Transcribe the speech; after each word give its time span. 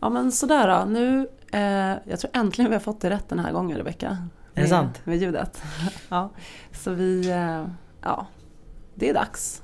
Ja 0.00 0.08
men 0.08 0.32
sådär 0.32 0.68
då, 0.68 0.84
nu, 0.84 1.28
eh, 1.52 2.10
jag 2.10 2.20
tror 2.20 2.30
äntligen 2.32 2.70
vi 2.70 2.74
har 2.74 2.80
fått 2.80 3.00
det 3.00 3.10
rätt 3.10 3.28
den 3.28 3.38
här 3.38 3.52
gången 3.52 3.78
Rebecka. 3.78 4.18
Är 4.54 4.62
det 4.62 4.68
sant? 4.68 5.00
Med 5.04 5.16
ljudet. 5.16 5.62
ja, 6.08 6.30
så 6.72 6.90
vi, 6.90 7.30
eh, 7.30 7.64
ja, 8.02 8.26
det 8.94 9.10
är 9.10 9.14
dags. 9.14 9.62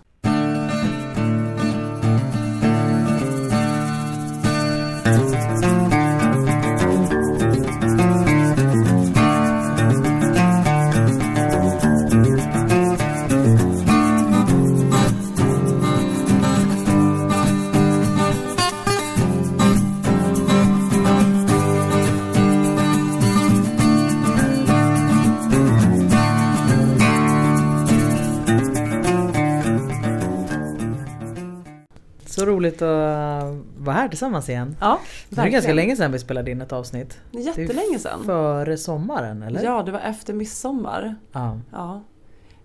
Roligt 32.73 32.83
att 32.83 33.85
vara 33.85 33.97
här 33.97 34.09
tillsammans 34.09 34.49
igen. 34.49 34.77
Ja, 34.81 35.01
Det 35.29 35.41
är 35.41 35.49
ganska 35.49 35.73
länge 35.73 35.97
sedan 35.97 36.13
vi 36.13 36.19
spelade 36.19 36.51
in 36.51 36.61
ett 36.61 36.73
avsnitt. 36.73 37.19
Jättelänge 37.31 37.99
sedan. 37.99 38.25
Före 38.25 38.77
sommaren 38.77 39.43
eller? 39.43 39.65
Ja, 39.65 39.83
det 39.83 39.93
var 39.93 40.01
efter 40.01 40.35
midsommar. 40.35 41.17
ja. 41.33 41.59
Ja. 41.73 42.03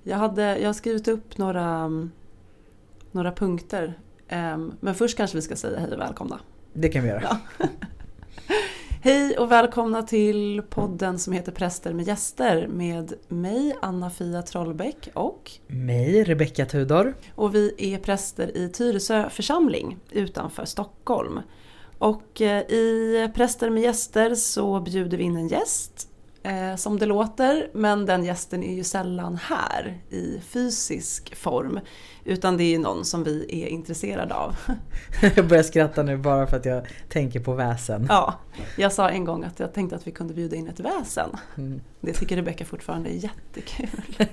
Jag, 0.04 0.18
hade, 0.18 0.58
jag 0.60 0.68
har 0.70 0.74
skrivit 0.74 1.08
upp 1.08 1.38
några, 1.38 1.66
mm, 1.66 2.12
några 3.12 3.32
punkter. 3.32 4.00
Ehm, 4.28 4.74
Men 4.80 4.96
först 4.96 5.18
kanske 5.18 5.38
vi 5.38 5.42
ska 5.42 5.56
säga 5.56 5.80
hej 5.80 5.92
och 5.94 6.00
välkomna. 6.00 6.40
Det 6.74 6.90
kan 6.90 7.04
vi 7.04 7.10
göra. 7.10 7.24
Ja. 7.30 7.38
Hej 9.08 9.38
och 9.38 9.52
välkomna 9.52 10.04
till 10.04 10.62
podden 10.70 11.20
som 11.20 11.34
heter 11.34 11.52
Präster 11.52 11.94
med 11.94 12.08
gäster 12.08 12.68
med 12.68 13.14
mig 13.28 13.76
Anna-Fia 13.82 14.42
Trollbäck 14.42 15.10
och 15.14 15.52
Mig, 15.68 16.24
Rebecka 16.24 16.66
Tudor. 16.66 17.16
och 17.36 17.56
vi 17.56 17.74
är 17.78 17.98
präster 17.98 18.58
i 18.58 18.70
Tyresö 18.70 19.30
församling 19.30 19.98
utanför 20.12 20.66
Stockholm. 20.66 21.40
Och 21.98 22.42
eh, 22.42 22.62
i 22.62 23.30
Präster 23.36 23.70
med 23.70 23.84
gäster 23.84 24.36
så 24.36 24.80
bjuder 24.80 25.18
vi 25.18 25.24
in 25.24 25.38
en 25.38 25.48
gäst 25.48 26.07
eh, 26.48 26.76
som 26.76 27.00
det 27.00 27.06
låter 27.06 27.70
men 27.74 28.06
den 28.06 28.24
gästen 28.24 28.64
är 28.64 28.76
ju 28.76 28.84
sällan 28.84 29.38
här 29.42 29.98
i 30.10 30.40
fysisk 30.42 31.36
form 31.36 31.80
utan 32.26 32.58
det 32.58 32.64
är 32.64 32.70
ju 32.70 32.78
någon 32.78 33.06
som 33.06 33.24
vi 33.24 33.64
är 33.64 33.68
intresserade 33.68 34.34
av. 34.34 34.56
Jag 35.36 35.48
börjar 35.48 35.64
skratta 35.64 36.04
nu 36.04 36.18
bara 36.18 36.48
för 36.48 36.58
att 36.58 36.66
jag 36.66 36.88
tänker 37.10 37.40
på 37.40 37.54
väsen. 37.54 38.06
Ja, 38.10 38.34
jag 38.78 38.94
sa 38.94 39.10
en 39.10 39.26
gång 39.26 39.44
att 39.44 39.60
jag 39.60 39.74
tänkte 39.74 39.96
att 39.96 40.08
vi 40.08 40.12
kunde 40.12 40.34
bjuda 40.34 40.56
in 40.56 40.68
ett 40.68 40.80
väsen. 40.80 41.30
Mm, 41.58 41.82
Det 42.02 42.14
tycker 42.14 42.36
Rebecka 42.36 42.66
fortfarande 42.66 43.10
är 43.10 43.14
jättekul. 43.14 43.90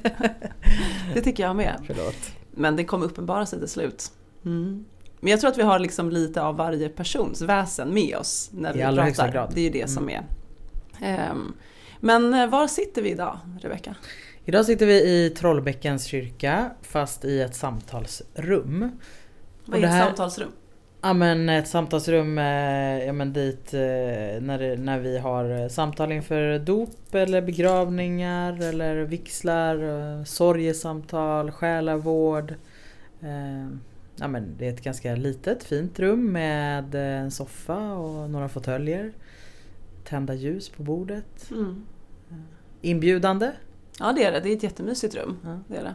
det 1.14 1.20
tycker 1.20 1.42
jag 1.42 1.56
med. 1.56 1.82
förlåt. 1.86 2.16
Men 2.50 2.76
det 2.76 2.84
kommer 2.84 3.06
uppenbara 3.06 3.46
sig 3.46 3.58
till 3.58 3.68
slut. 3.68 4.12
Mm. 4.44 4.84
Men 5.20 5.30
jag 5.30 5.40
tror 5.40 5.50
att 5.50 5.58
vi 5.58 5.62
har 5.62 5.78
liksom 5.78 6.10
lite 6.10 6.42
av 6.42 6.56
varje 6.56 6.88
persons 6.88 7.42
väsen 7.42 7.94
med 7.94 8.16
oss 8.16 8.50
när 8.52 8.70
I 8.70 9.08
vi 9.08 9.14
pratar. 9.14 9.50
Det 9.54 9.60
är 9.60 9.64
ju 9.64 9.70
det 9.70 9.90
som 9.90 10.10
är. 10.10 10.22
Ehm, 11.00 11.52
men 12.04 12.34
eh, 12.34 12.46
var 12.46 12.66
sitter 12.66 13.02
vi 13.02 13.10
idag, 13.10 13.38
Rebecka? 13.60 13.94
Idag 14.44 14.64
sitter 14.66 14.86
vi 14.86 14.94
i 14.94 15.30
Trollbäckens 15.30 16.04
kyrka 16.04 16.70
fast 16.82 17.24
i 17.24 17.40
ett 17.40 17.54
samtalsrum. 17.54 18.90
Vad 19.64 19.80
är 19.80 19.84
ett 19.84 19.90
här- 19.90 20.04
samtalsrum? 20.04 20.50
Ja 21.02 21.12
men 21.12 21.48
ett 21.48 21.68
samtalsrum, 21.68 22.38
eh, 22.38 23.04
ja 23.04 23.12
men 23.12 23.32
dit 23.32 23.74
eh, 23.74 23.80
när, 24.40 24.58
det, 24.58 24.76
när 24.76 24.98
vi 24.98 25.18
har 25.18 25.68
samtal 25.68 26.12
inför 26.12 26.58
dop 26.58 27.14
eller 27.14 27.42
begravningar 27.42 28.62
eller 28.62 28.96
vigslar, 28.96 29.74
eh, 30.18 30.24
sorgesamtal, 30.24 31.50
själavård. 31.50 32.54
Ja 34.16 34.28
men 34.28 34.56
det 34.58 34.66
är 34.66 34.72
ett 34.72 34.84
ganska 34.84 35.16
litet 35.16 35.64
fint 35.64 35.98
rum 35.98 36.32
med 36.32 36.94
en 36.94 37.30
soffa 37.30 37.92
och 37.92 38.30
några 38.30 38.48
fåtöljer. 38.48 39.12
Tända 40.04 40.34
ljus 40.34 40.68
på 40.68 40.82
bordet. 40.82 41.50
Mm. 41.50 41.86
Inbjudande. 42.84 43.52
Ja 43.98 44.12
det 44.12 44.24
är 44.24 44.32
det, 44.32 44.40
det 44.40 44.48
är 44.48 44.56
ett 44.56 44.62
jättemysigt 44.62 45.14
rum. 45.14 45.36
Ja. 45.44 45.58
Det 45.68 45.76
är 45.76 45.84
det. 45.84 45.94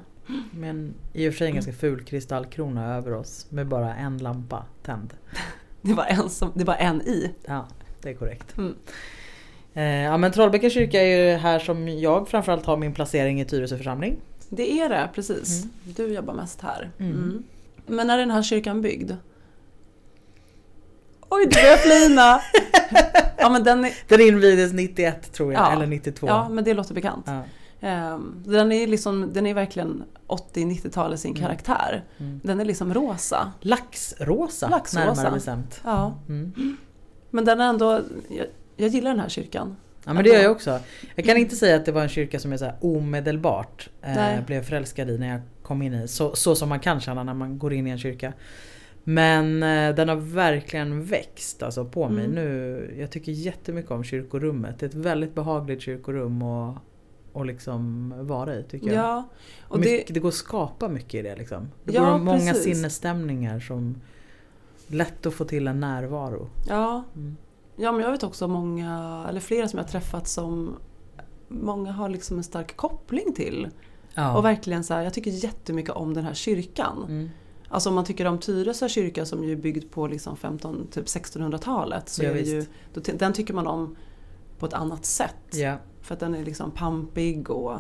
Men 0.51 0.93
i 1.13 1.29
och 1.29 1.33
för 1.33 1.37
sig 1.37 1.47
en 1.47 1.53
ganska 1.53 1.73
ful 1.73 2.03
kristallkrona 2.03 2.95
över 2.95 3.13
oss 3.13 3.45
med 3.49 3.67
bara 3.67 3.95
en 3.95 4.17
lampa 4.17 4.65
tänd. 4.83 5.13
Det 5.81 5.93
var 5.93 6.05
en, 6.05 6.29
som, 6.29 6.51
det 6.55 6.63
var 6.63 6.75
en 6.75 7.01
i. 7.01 7.31
Ja, 7.45 7.67
det 8.01 8.09
är 8.09 8.13
korrekt. 8.13 8.57
Mm. 8.57 8.75
Eh, 9.73 9.83
ja 9.83 10.17
men 10.17 10.31
Trollbäckens 10.31 10.73
kyrka 10.73 11.01
är 11.01 11.31
ju 11.31 11.37
här 11.37 11.59
som 11.59 11.87
jag 11.87 12.27
framförallt 12.27 12.65
har 12.65 12.77
min 12.77 12.93
placering 12.93 13.41
i 13.41 13.45
Tyresö 13.45 13.77
församling. 13.77 14.17
Det 14.49 14.79
är 14.79 14.89
det, 14.89 15.09
precis. 15.15 15.63
Mm. 15.63 15.73
Du 15.83 16.13
jobbar 16.13 16.33
mest 16.33 16.61
här. 16.61 16.91
Mm. 16.97 17.11
Mm. 17.11 17.43
Men 17.85 18.07
när 18.07 18.13
är 18.13 18.19
den 18.19 18.31
här 18.31 18.43
kyrkan 18.43 18.81
byggd? 18.81 19.11
Oj, 21.29 21.43
du 21.45 21.49
börjar 21.55 21.77
flina! 21.77 22.41
ja, 23.37 23.49
men 23.49 23.63
den 23.63 23.85
är, 23.85 23.91
Den 24.07 24.21
invigdes 24.21 24.73
91 24.73 25.33
tror 25.33 25.53
jag, 25.53 25.61
Ja. 25.61 25.71
eller 25.71 25.85
92. 25.87 26.27
ja, 26.27 26.49
men 26.49 26.63
det 26.63 26.73
låter 26.73 26.93
bekant. 26.93 27.25
Ja. 27.27 27.43
Ehm, 27.81 28.43
den, 28.45 28.71
är 28.71 28.87
liksom, 28.87 29.33
den 29.33 29.45
är 29.45 29.53
verkligen 29.53 30.03
80-90-tal 30.27 31.13
i 31.13 31.17
sin 31.17 31.31
Mm. 31.31 31.41
karaktär. 31.43 32.03
Mm. 32.17 32.39
Den 32.43 32.59
är 32.59 32.65
liksom 32.65 32.93
rosa. 32.93 33.51
Laxrosa, 33.61 34.69
Laxrosa. 34.69 35.05
närmare 35.13 35.31
bestämt. 35.31 35.81
Ja, 35.83 36.19
Mm. 36.29 36.77
men 37.29 37.45
den 37.45 37.61
är 37.61 37.69
ändå... 37.69 38.01
Jag, 38.29 38.47
jag 38.77 38.89
gillar 38.89 39.11
den 39.11 39.19
här 39.19 39.29
kyrkan. 39.29 39.75
Ja 40.05 40.13
men 40.13 40.23
det 40.23 40.29
gör 40.29 40.41
jag 40.41 40.51
också. 40.51 40.79
Jag 41.15 41.25
kan 41.25 41.37
inte 41.37 41.55
säga 41.55 41.75
att 41.75 41.85
det 41.85 41.91
var 41.91 42.01
en 42.01 42.09
kyrka 42.09 42.39
som 42.39 42.51
jag 42.51 42.59
så 42.59 42.65
här 42.65 42.75
omedelbart 42.81 43.89
eh, 44.01 44.41
blev 44.45 44.63
förälskad 44.63 45.09
i 45.09 45.17
när 45.17 45.27
jag 45.29 45.41
kom 45.63 45.81
in 45.81 45.93
i. 45.93 46.07
Så, 46.07 46.35
så 46.35 46.55
som 46.55 46.69
man 46.69 46.79
kan 46.79 46.99
känna 47.01 47.23
när 47.23 47.33
man 47.33 47.59
går 47.59 47.73
in 47.73 47.87
i 47.87 47.89
en 47.89 47.97
kyrka. 47.99 48.33
Men 49.13 49.63
eh, 49.63 49.95
den 49.95 50.09
har 50.09 50.15
verkligen 50.15 51.03
växt 51.03 51.63
alltså, 51.63 51.85
på 51.85 52.09
mig 52.09 52.25
Mm. 52.25 52.35
nu. 52.35 52.95
Jag 52.99 53.11
tycker 53.11 53.31
jättemycket 53.31 53.91
om 53.91 54.03
kyrkorummet. 54.03 54.79
Det 54.79 54.85
är 54.85 54.87
ett 54.87 54.93
väldigt 54.95 55.35
behagligt 55.35 55.81
kyrkorum 55.81 56.41
att 56.41 56.77
och 57.33 57.45
liksom 57.45 58.13
vara 58.27 58.55
i 58.55 58.63
tycker 58.63 58.87
jag. 58.87 58.95
Ja, 58.95 59.29
och 59.61 59.79
det, 59.79 59.91
mycket, 59.91 60.13
det 60.13 60.19
går 60.19 60.29
att 60.29 60.35
skapa 60.35 60.87
mycket 60.89 61.13
i 61.13 61.21
det 61.21 61.35
liksom. 61.35 61.67
Det 61.83 61.93
Ja, 61.93 62.11
går 62.11 62.19
många 62.19 62.37
precis. 62.53 62.63
sinnesstämningar 62.75 63.59
som 63.59 64.01
lätt 64.87 65.25
att 65.25 65.33
få 65.33 65.45
till 65.45 65.67
en 65.67 65.79
närvaro. 65.79 66.49
ja, 66.67 67.03
Mm. 67.15 67.37
ja, 67.75 67.91
men 67.91 68.01
jag 68.01 68.11
vet 68.11 68.23
också 68.23 68.47
många, 68.47 69.25
eller 69.29 69.39
flera 69.39 69.67
som 69.67 69.77
jag 69.77 69.83
har 69.83 69.89
träffat 69.89 70.27
som 70.27 70.75
många 71.47 71.91
har 71.91 72.09
liksom 72.09 72.37
en 72.37 72.43
stark 72.43 72.75
koppling 72.77 73.33
till. 73.35 73.67
Ja. 74.13 74.37
Och 74.37 74.45
verkligen 74.45 74.83
så 74.83 74.93
här, 74.93 75.03
jag 75.03 75.13
tycker 75.13 75.31
jättemycket 75.31 75.91
om 75.91 76.13
den 76.13 76.23
här 76.23 76.33
kyrkan. 76.33 77.05
Mm. 77.07 77.29
Alltså 77.69 77.89
om 77.89 77.95
man 77.95 78.05
tycker 78.05 78.25
om 78.25 78.37
Tyresö 78.37 78.89
kyrka 78.89 79.25
som 79.25 79.43
ju 79.43 79.51
är 79.51 79.55
byggd 79.55 79.91
på 79.91 80.07
liksom 80.07 80.37
15, 80.37 80.87
typ 80.91 81.05
1600-talet. 81.05 82.09
Så 82.09 82.23
Ja, 82.23 82.29
är 82.29 82.35
ju, 82.35 82.65
då, 82.93 83.01
den 83.15 83.33
tycker 83.33 83.53
man 83.53 83.67
om 83.67 83.95
på 84.59 84.65
ett 84.65 84.73
annat 84.73 85.05
sätt. 85.05 85.35
Ja. 85.51 85.77
För 86.01 86.13
att 86.13 86.19
den 86.19 86.35
är 86.35 86.45
liksom 86.45 86.71
pampig 86.71 87.49
och, 87.49 87.75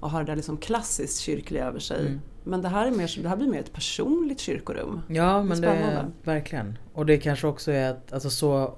och 0.00 0.10
har 0.10 0.20
det 0.20 0.26
där 0.26 0.36
liksom 0.36 0.56
klassiskt 0.56 1.20
kyrkliga 1.20 1.64
över 1.66 1.78
sig. 1.78 2.00
Mm. 2.00 2.20
Men 2.44 2.62
det 2.62 2.68
här, 2.68 2.86
är 2.86 2.90
mer, 2.90 3.22
det 3.22 3.28
här 3.28 3.36
blir 3.36 3.48
mer 3.48 3.60
ett 3.60 3.72
personligt 3.72 4.40
kyrkorum. 4.40 5.00
Ja 5.08 5.42
men 5.42 5.60
det 5.60 5.68
är 5.68 6.06
verkligen. 6.24 6.78
Och 6.94 7.06
det 7.06 7.18
kanske 7.18 7.46
också 7.46 7.72
är 7.72 7.90
att 7.90 8.12
alltså 8.12 8.30
så 8.30 8.74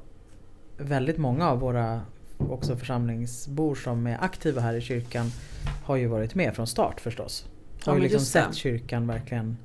väldigt 0.76 1.18
många 1.18 1.50
av 1.50 1.60
våra 1.60 2.00
också 2.38 2.76
församlingsbor 2.76 3.74
som 3.74 4.06
är 4.06 4.18
aktiva 4.24 4.60
här 4.60 4.74
i 4.74 4.80
kyrkan 4.80 5.26
har 5.84 5.96
ju 5.96 6.06
varit 6.06 6.34
med 6.34 6.54
från 6.54 6.66
start 6.66 7.00
förstås. 7.00 7.46
Ja, 7.84 7.84
Har 7.84 7.92
ju 7.92 8.00
men 8.00 8.02
liksom 8.02 8.24
sett 8.24 8.54
kyrkan 8.54 9.06
verkligen 9.06 9.56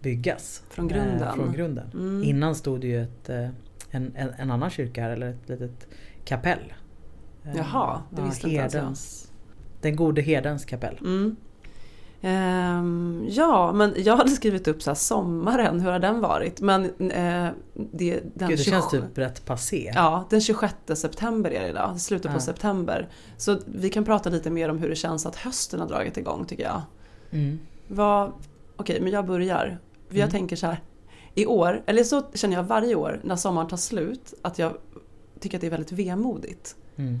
byggas. 0.00 0.62
Från 0.70 0.88
grunden. 0.88 1.22
Eh, 1.22 1.34
från 1.34 1.52
grunden. 1.52 1.90
Mm. 1.94 2.24
Innan 2.24 2.54
stod 2.54 2.80
det 2.80 2.86
ju 2.86 3.02
ett, 3.02 3.28
eh, 3.28 3.48
en, 3.90 4.12
en, 4.16 4.30
en 4.38 4.50
annan 4.50 4.70
kyrka 4.70 5.02
här, 5.02 5.10
eller 5.10 5.30
ett 5.30 5.48
litet 5.48 5.86
kapell. 6.24 6.72
Eh, 7.44 7.56
Jaha, 7.56 8.02
det 8.10 8.22
visste 8.22 8.50
inte 8.50 8.78
ens 8.78 9.32
Den 9.80 9.96
gode 9.96 10.22
herdens 10.22 10.64
kapell. 10.64 10.98
Mm. 11.00 11.36
Ehm, 12.20 13.26
ja, 13.30 13.72
men 13.72 13.94
jag 13.96 14.16
hade 14.16 14.30
skrivit 14.30 14.68
upp 14.68 14.82
så 14.82 14.90
här, 14.90 14.94
sommaren, 14.94 15.80
hur 15.80 15.90
har 15.90 15.98
den 15.98 16.20
varit? 16.20 16.60
Men 16.60 16.84
eh, 16.84 17.48
det, 17.74 18.20
den 18.34 18.48
Gud, 18.48 18.58
det 18.58 18.64
27 18.64 18.70
känns 18.70 18.90
typ 18.90 19.18
rätt 19.18 19.44
passé. 19.44 19.92
Ja, 19.94 20.26
den 20.30 20.40
26 20.40 20.74
september 20.94 21.50
är 21.50 21.62
det 21.62 21.68
idag, 21.68 22.00
slutet 22.00 22.30
på 22.30 22.36
Ja. 22.36 22.40
september. 22.40 23.08
Så 23.36 23.58
vi 23.66 23.88
kan 23.90 24.04
prata 24.04 24.30
lite 24.30 24.50
mer 24.50 24.68
om 24.68 24.78
hur 24.78 24.88
det 24.88 24.96
känns 24.96 25.26
att 25.26 25.36
hösten 25.36 25.80
har 25.80 25.88
dragit 25.88 26.16
igång 26.16 26.44
tycker 26.44 26.62
jag. 26.64 26.82
Mm. 27.30 27.58
Vad, 27.88 28.32
okej, 28.76 29.00
men 29.00 29.12
jag 29.12 29.26
börjar. 29.26 29.78
För 30.08 30.14
jag 30.14 30.22
Mm. 30.28 30.30
tänker 30.30 30.56
så 30.56 30.66
här, 30.66 30.80
i 31.34 31.46
år, 31.46 31.82
eller 31.86 32.04
så 32.04 32.22
känner 32.34 32.56
jag 32.56 32.62
varje 32.64 32.94
år 32.94 33.20
när 33.24 33.36
sommaren 33.36 33.68
tar 33.68 33.76
slut, 33.76 34.34
att 34.42 34.58
jag 34.58 34.72
tycker 35.40 35.56
att 35.56 35.60
det 35.60 35.66
är 35.66 35.70
väldigt 35.70 35.92
vemodigt. 35.92 36.76
Mm. 36.96 37.18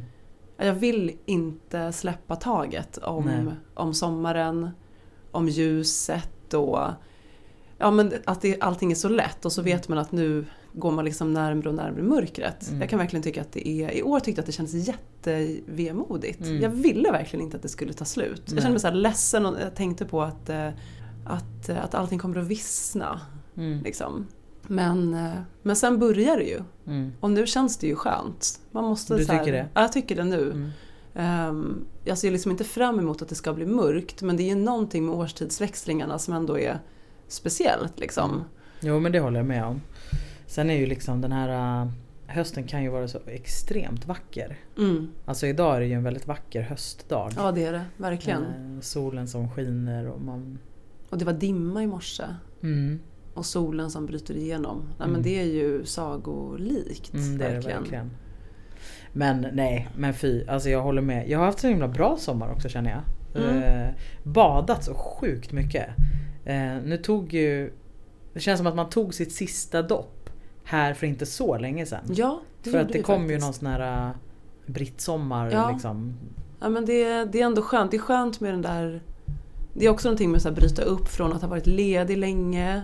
Jag 0.56 0.74
vill 0.74 1.16
inte 1.26 1.92
släppa 1.92 2.36
taget 2.36 2.98
Nej. 3.02 3.08
om, 3.08 3.52
om 3.74 3.94
sommaren, 3.94 4.70
om 5.30 5.48
ljuset 5.48 6.54
och 6.54 6.78
ja, 7.78 7.90
men 7.90 8.12
att 8.24 8.40
det, 8.42 8.60
allting 8.60 8.90
är 8.90 8.94
så 8.96 9.08
lätt 9.08 9.44
och 9.44 9.52
så 9.52 9.62
vet 9.62 9.88
man 9.88 9.98
att 9.98 10.12
nu, 10.12 10.44
går 10.72 10.90
man 10.90 11.04
liksom 11.04 11.32
närmre 11.32 11.68
och 11.68 11.74
närmre 11.74 12.02
mörkret. 12.02 12.68
Mm. 12.68 12.80
Jag 12.80 12.90
kan 12.90 12.98
verkligen 12.98 13.22
tycka 13.22 13.40
att 13.40 13.52
det 13.52 13.68
är, 13.68 13.90
i 13.96 14.02
år 14.02 14.20
tyckte 14.20 14.38
jag 14.38 14.42
att 14.42 14.46
det 14.46 14.52
kändes 14.52 14.74
jättevemodigt. 14.88 16.40
Mm. 16.40 16.62
Jag 16.62 16.70
ville 16.70 17.10
verkligen 17.10 17.44
inte 17.44 17.56
att 17.56 17.62
det 17.62 17.68
skulle 17.68 17.92
ta 17.92 18.04
slut. 18.04 18.42
Nej. 18.46 18.54
Jag 18.54 18.62
kände 18.62 18.70
mig 18.70 18.80
så 18.80 18.90
ledsen 18.90 19.46
och 19.46 19.60
jag 19.60 19.74
tänkte 19.74 20.04
på 20.04 20.22
att, 20.22 20.48
eh, 20.48 20.68
att, 21.28 21.68
eh, 21.68 21.84
att 21.84 21.94
allting 21.94 22.18
kommer 22.18 22.38
att 22.38 22.46
vissna. 22.46 23.20
Mm. 23.56 23.82
Liksom. 23.82 24.26
Men, 24.62 25.14
eh, 25.14 25.40
men 25.62 25.76
sen 25.76 25.98
börjar 25.98 26.36
det 26.36 26.44
ju. 26.44 26.60
Mm. 26.86 27.12
Och 27.20 27.30
nu 27.30 27.46
känns 27.46 27.78
det 27.78 27.86
ju 27.86 27.96
skönt. 27.96 28.60
Man 28.70 28.84
måste 28.84 29.16
Du 29.16 29.24
här, 29.24 29.38
tycker 29.38 29.52
det? 29.52 29.68
Ja, 29.74 29.80
jag 29.80 29.92
tycker 29.92 30.16
det 30.16 30.24
nu. 30.24 30.50
Mm. 30.50 30.70
Um, 31.50 31.86
jag 32.04 32.18
ser 32.18 32.30
liksom 32.30 32.50
inte 32.50 32.64
fram 32.64 32.98
emot 32.98 33.22
att 33.22 33.28
det 33.28 33.34
ska 33.34 33.52
bli 33.52 33.66
mörkt 33.66 34.22
men 34.22 34.36
det 34.36 34.42
är 34.42 34.48
ju 34.48 34.54
någonting 34.54 35.06
med 35.06 35.14
årstidsväxlingarna 35.14 36.18
som 36.18 36.34
ändå 36.34 36.58
är 36.58 36.78
speciellt 37.28 37.98
liksom. 37.98 38.30
Mm. 38.30 38.44
Jo 38.80 39.00
men 39.00 39.12
det 39.12 39.20
håller 39.20 39.36
jag 39.36 39.46
med 39.46 39.64
om. 39.64 39.80
Sen 40.46 40.70
är 40.70 40.74
ju 40.74 40.86
liksom 40.86 41.20
den 41.20 41.32
här 41.32 41.82
äh, 41.82 41.88
hösten 42.26 42.64
kan 42.64 42.82
ju 42.82 42.88
vara 42.88 43.08
så 43.08 43.18
extremt 43.26 44.06
vacker. 44.06 44.58
Mm. 44.78 45.08
Alltså 45.24 45.46
idag 45.46 45.76
är 45.76 45.80
det 45.80 45.86
ju 45.86 45.92
en 45.92 46.02
väldigt 46.02 46.26
vacker 46.26 46.62
höstdag. 46.62 47.32
Ja 47.36 47.52
det 47.52 47.64
är 47.64 47.72
det, 47.72 47.84
verkligen. 47.96 48.42
Eh, 48.42 48.80
solen 48.80 49.28
som 49.28 49.50
skiner 49.50 50.08
och 50.08 50.20
man... 50.20 50.58
Och 51.10 51.18
det 51.18 51.24
var 51.24 51.32
dimma 51.32 51.82
i 51.82 51.86
morse. 51.86 52.24
Mm, 52.62 53.00
Och 53.34 53.46
solen 53.46 53.90
som 53.90 54.06
bryter 54.06 54.36
igenom. 54.36 54.78
Nej, 54.88 54.94
Mm. 54.98 55.12
men 55.12 55.22
det 55.22 55.40
är 55.40 55.44
ju 55.44 55.84
sagolikt. 55.84 57.14
mm, 57.14 57.38
det 57.38 57.44
är 57.44 57.48
det 57.48 57.54
verkligen. 57.54 57.80
verkligen. 57.82 58.10
Men 59.12 59.46
nej, 59.52 59.88
men 59.96 60.14
fy. 60.14 60.44
Alltså 60.46 60.68
jag 60.70 60.82
håller 60.82 61.02
med. 61.02 61.28
Jag 61.28 61.38
har 61.38 61.46
haft 61.46 61.58
så 61.58 61.68
himla 61.68 61.88
bra 61.88 62.16
sommar 62.16 62.52
också 62.52 62.68
känner 62.68 62.90
jag. 62.90 63.02
Mm. 63.44 63.62
Eh, 63.62 63.88
badat 64.22 64.84
så 64.84 64.94
sjukt 64.94 65.52
mycket. 65.52 65.86
Eh, 66.44 66.74
nu 66.84 66.96
tog 67.02 67.32
ju... 67.34 67.72
Det 68.34 68.40
känns 68.40 68.58
som 68.58 68.66
att 68.66 68.74
man 68.74 68.88
tog 68.90 69.14
sitt 69.14 69.32
sista 69.32 69.82
dopp 69.82 70.30
här 70.64 70.94
för 70.94 71.06
inte 71.06 71.26
så 71.26 71.58
länge 71.58 71.86
sedan. 71.86 72.04
Ja, 72.14 72.40
det 72.62 72.70
för 72.70 72.78
att 72.78 72.88
det 72.88 73.02
kom 73.02 73.22
ju 73.22 73.28
faktiskt. 73.28 73.44
någon 73.46 73.54
sån 73.54 73.66
här 73.66 74.08
uh, 74.08 74.14
brittsommar 74.66 75.50
Ja. 75.52 75.70
liksom. 75.72 76.14
Ja 76.60 76.68
men 76.68 76.84
det, 76.86 77.24
det 77.24 77.40
är 77.40 77.46
ändå 77.46 77.62
skönt. 77.62 77.90
Det 77.90 77.96
är 77.96 77.98
skönt 77.98 78.40
med 78.40 78.52
den 78.52 78.62
där... 78.62 79.02
Det 79.78 79.86
är 79.86 79.90
också 79.90 80.08
någonting 80.08 80.30
med 80.30 80.46
att 80.46 80.54
bryta 80.54 80.82
upp 80.82 81.08
från 81.08 81.32
att 81.32 81.42
ha 81.42 81.48
varit 81.48 81.66
ledig 81.66 82.18
länge 82.18 82.82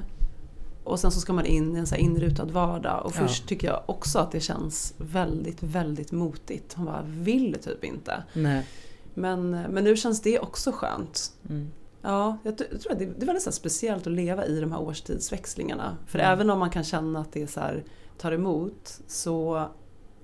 och 0.85 1.01
sen 1.01 1.11
så 1.11 1.21
ska 1.21 1.33
man 1.33 1.47
in 1.47 1.77
i 1.77 1.79
en 1.79 1.87
så 1.87 1.95
inrutad 1.97 2.45
vardag. 2.45 3.03
Och 3.07 3.13
Ja. 3.17 3.21
först 3.27 3.49
tycker 3.49 3.67
jag 3.67 3.83
också 3.87 4.19
att 4.19 4.33
det 4.33 4.41
känns 4.41 4.95
väldigt, 4.97 5.63
väldigt 5.63 6.13
motigt. 6.13 6.75
Hon 6.75 6.87
bara 6.87 7.03
vill 7.07 7.57
typ 7.63 7.85
inte. 7.85 8.25
Nej. 8.33 8.67
Men, 9.15 9.51
men 9.51 9.85
nu 9.85 9.97
känns 9.97 10.23
det 10.23 10.39
också 10.39 10.73
skönt. 10.73 11.33
Mm. 11.49 11.71
Ja, 12.03 12.39
jag, 12.43 12.59
tror 12.59 12.93
att 12.93 12.99
det, 12.99 13.05
det 13.05 13.23
är 13.23 13.27
väldigt 13.27 13.55
speciellt 13.55 14.07
att 14.07 14.13
leva 14.13 14.47
i 14.47 14.61
de 14.61 14.73
här 14.73 14.81
årstidsväxlingarna. 14.81 15.97
För 16.07 16.19
Mm. 16.19 16.33
även 16.33 16.51
om 16.51 16.59
man 16.59 16.71
kan 16.71 16.85
känna 16.85 17.21
att 17.21 17.33
det 17.33 17.47
så 17.47 17.61
här, 17.61 17.85
tar 18.19 18.33
emot 18.33 19.01
så 19.07 19.55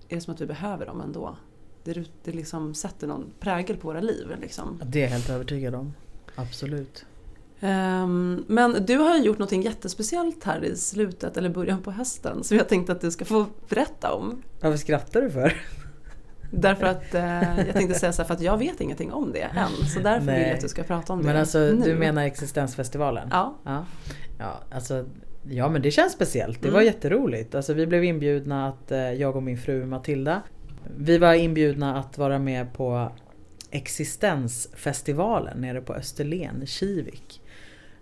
är 0.09 0.15
det 0.15 0.21
som 0.21 0.35
att 0.35 0.41
vi 0.41 0.47
behöver 0.47 0.87
dem 0.87 1.01
ändå. 1.01 1.37
Det, 1.85 2.05
det 2.25 2.33
liksom 2.33 2.75
sätter 2.75 3.07
någon 3.07 3.25
prägel 3.41 3.77
på 3.77 3.89
våra 3.89 4.01
liv. 4.01 4.27
Liksom. 4.41 4.81
Det 4.87 4.99
är 4.99 5.03
jag 5.03 5.11
helt 5.11 5.31
övertygad 5.31 5.75
om. 5.75 5.93
Absolut. 6.41 7.05
Ehm, 7.61 8.45
men 8.49 8.87
du 8.87 8.97
har 8.97 9.17
ju 9.17 9.23
gjort 9.23 9.39
något 9.39 9.53
jättespeciellt 9.53 10.45
här 10.45 10.65
i 10.65 10.77
slutet 10.77 11.37
eller 11.37 11.49
början 11.49 11.83
på 11.83 11.91
hösten 11.91 12.45
som 12.45 12.57
jag 12.57 12.69
tänkte 12.69 12.93
att 12.93 13.01
du 13.01 13.11
ska 13.11 13.25
få 13.25 13.47
berätta 13.69 14.13
om. 14.13 14.43
Varför 14.61 14.79
skrattar 14.79 15.21
du 15.23 15.31
för? 15.31 15.53
Därför 16.53 16.87
att 16.87 17.15
eh, 17.15 17.67
jag 17.67 17.73
tänkte 17.75 17.99
säga 17.99 18.13
så 18.13 18.23
här, 18.23 18.27
för 18.27 18.35
att 18.35 18.41
jag 18.41 18.59
vet 18.59 18.81
ingenting 18.81 19.13
om 19.13 19.33
det 19.33 19.41
än. 19.43 19.87
Så 19.95 20.01
därför 20.01 20.27
Nej. 20.27 20.39
vill 20.39 20.47
jag 20.49 20.55
att 20.55 20.61
du 20.61 20.69
ska 20.69 20.83
prata 20.83 21.13
om 21.13 21.19
det 21.19 21.25
Men 21.27 21.37
alltså 21.37 21.59
nu. 21.59 21.81
du 21.85 21.95
menar 21.95 22.23
existensfestivalen? 22.25 23.29
Ja. 23.31 23.57
Ja, 23.65 23.85
ja, 24.39 24.61
alltså, 24.71 25.05
ja 25.51 25.69
men 25.69 25.83
det 25.83 25.91
känns 25.91 26.13
speciellt. 26.13 26.63
Det 26.63 26.69
Mm. 26.69 26.75
var 26.75 26.83
jätteroligt. 26.83 27.55
Alltså, 27.55 27.75
vi 27.75 27.87
blev 27.87 28.05
inbjudna 28.05 28.69
att, 28.69 28.93
eh, 28.93 28.99
jag 29.13 29.37
och 29.37 29.43
min 29.43 29.59
fru 29.59 29.87
Matilda, 29.87 30.43
vi 30.97 31.19
var 31.19 31.35
inbjudna 31.35 31.99
att 31.99 32.19
vara 32.19 32.39
med 32.39 32.73
på 32.73 33.13
Existensfestivalen 33.71 35.61
nere 35.61 35.81
på 35.81 35.95
Österlen, 35.95 36.67
Kivik. 36.67 37.43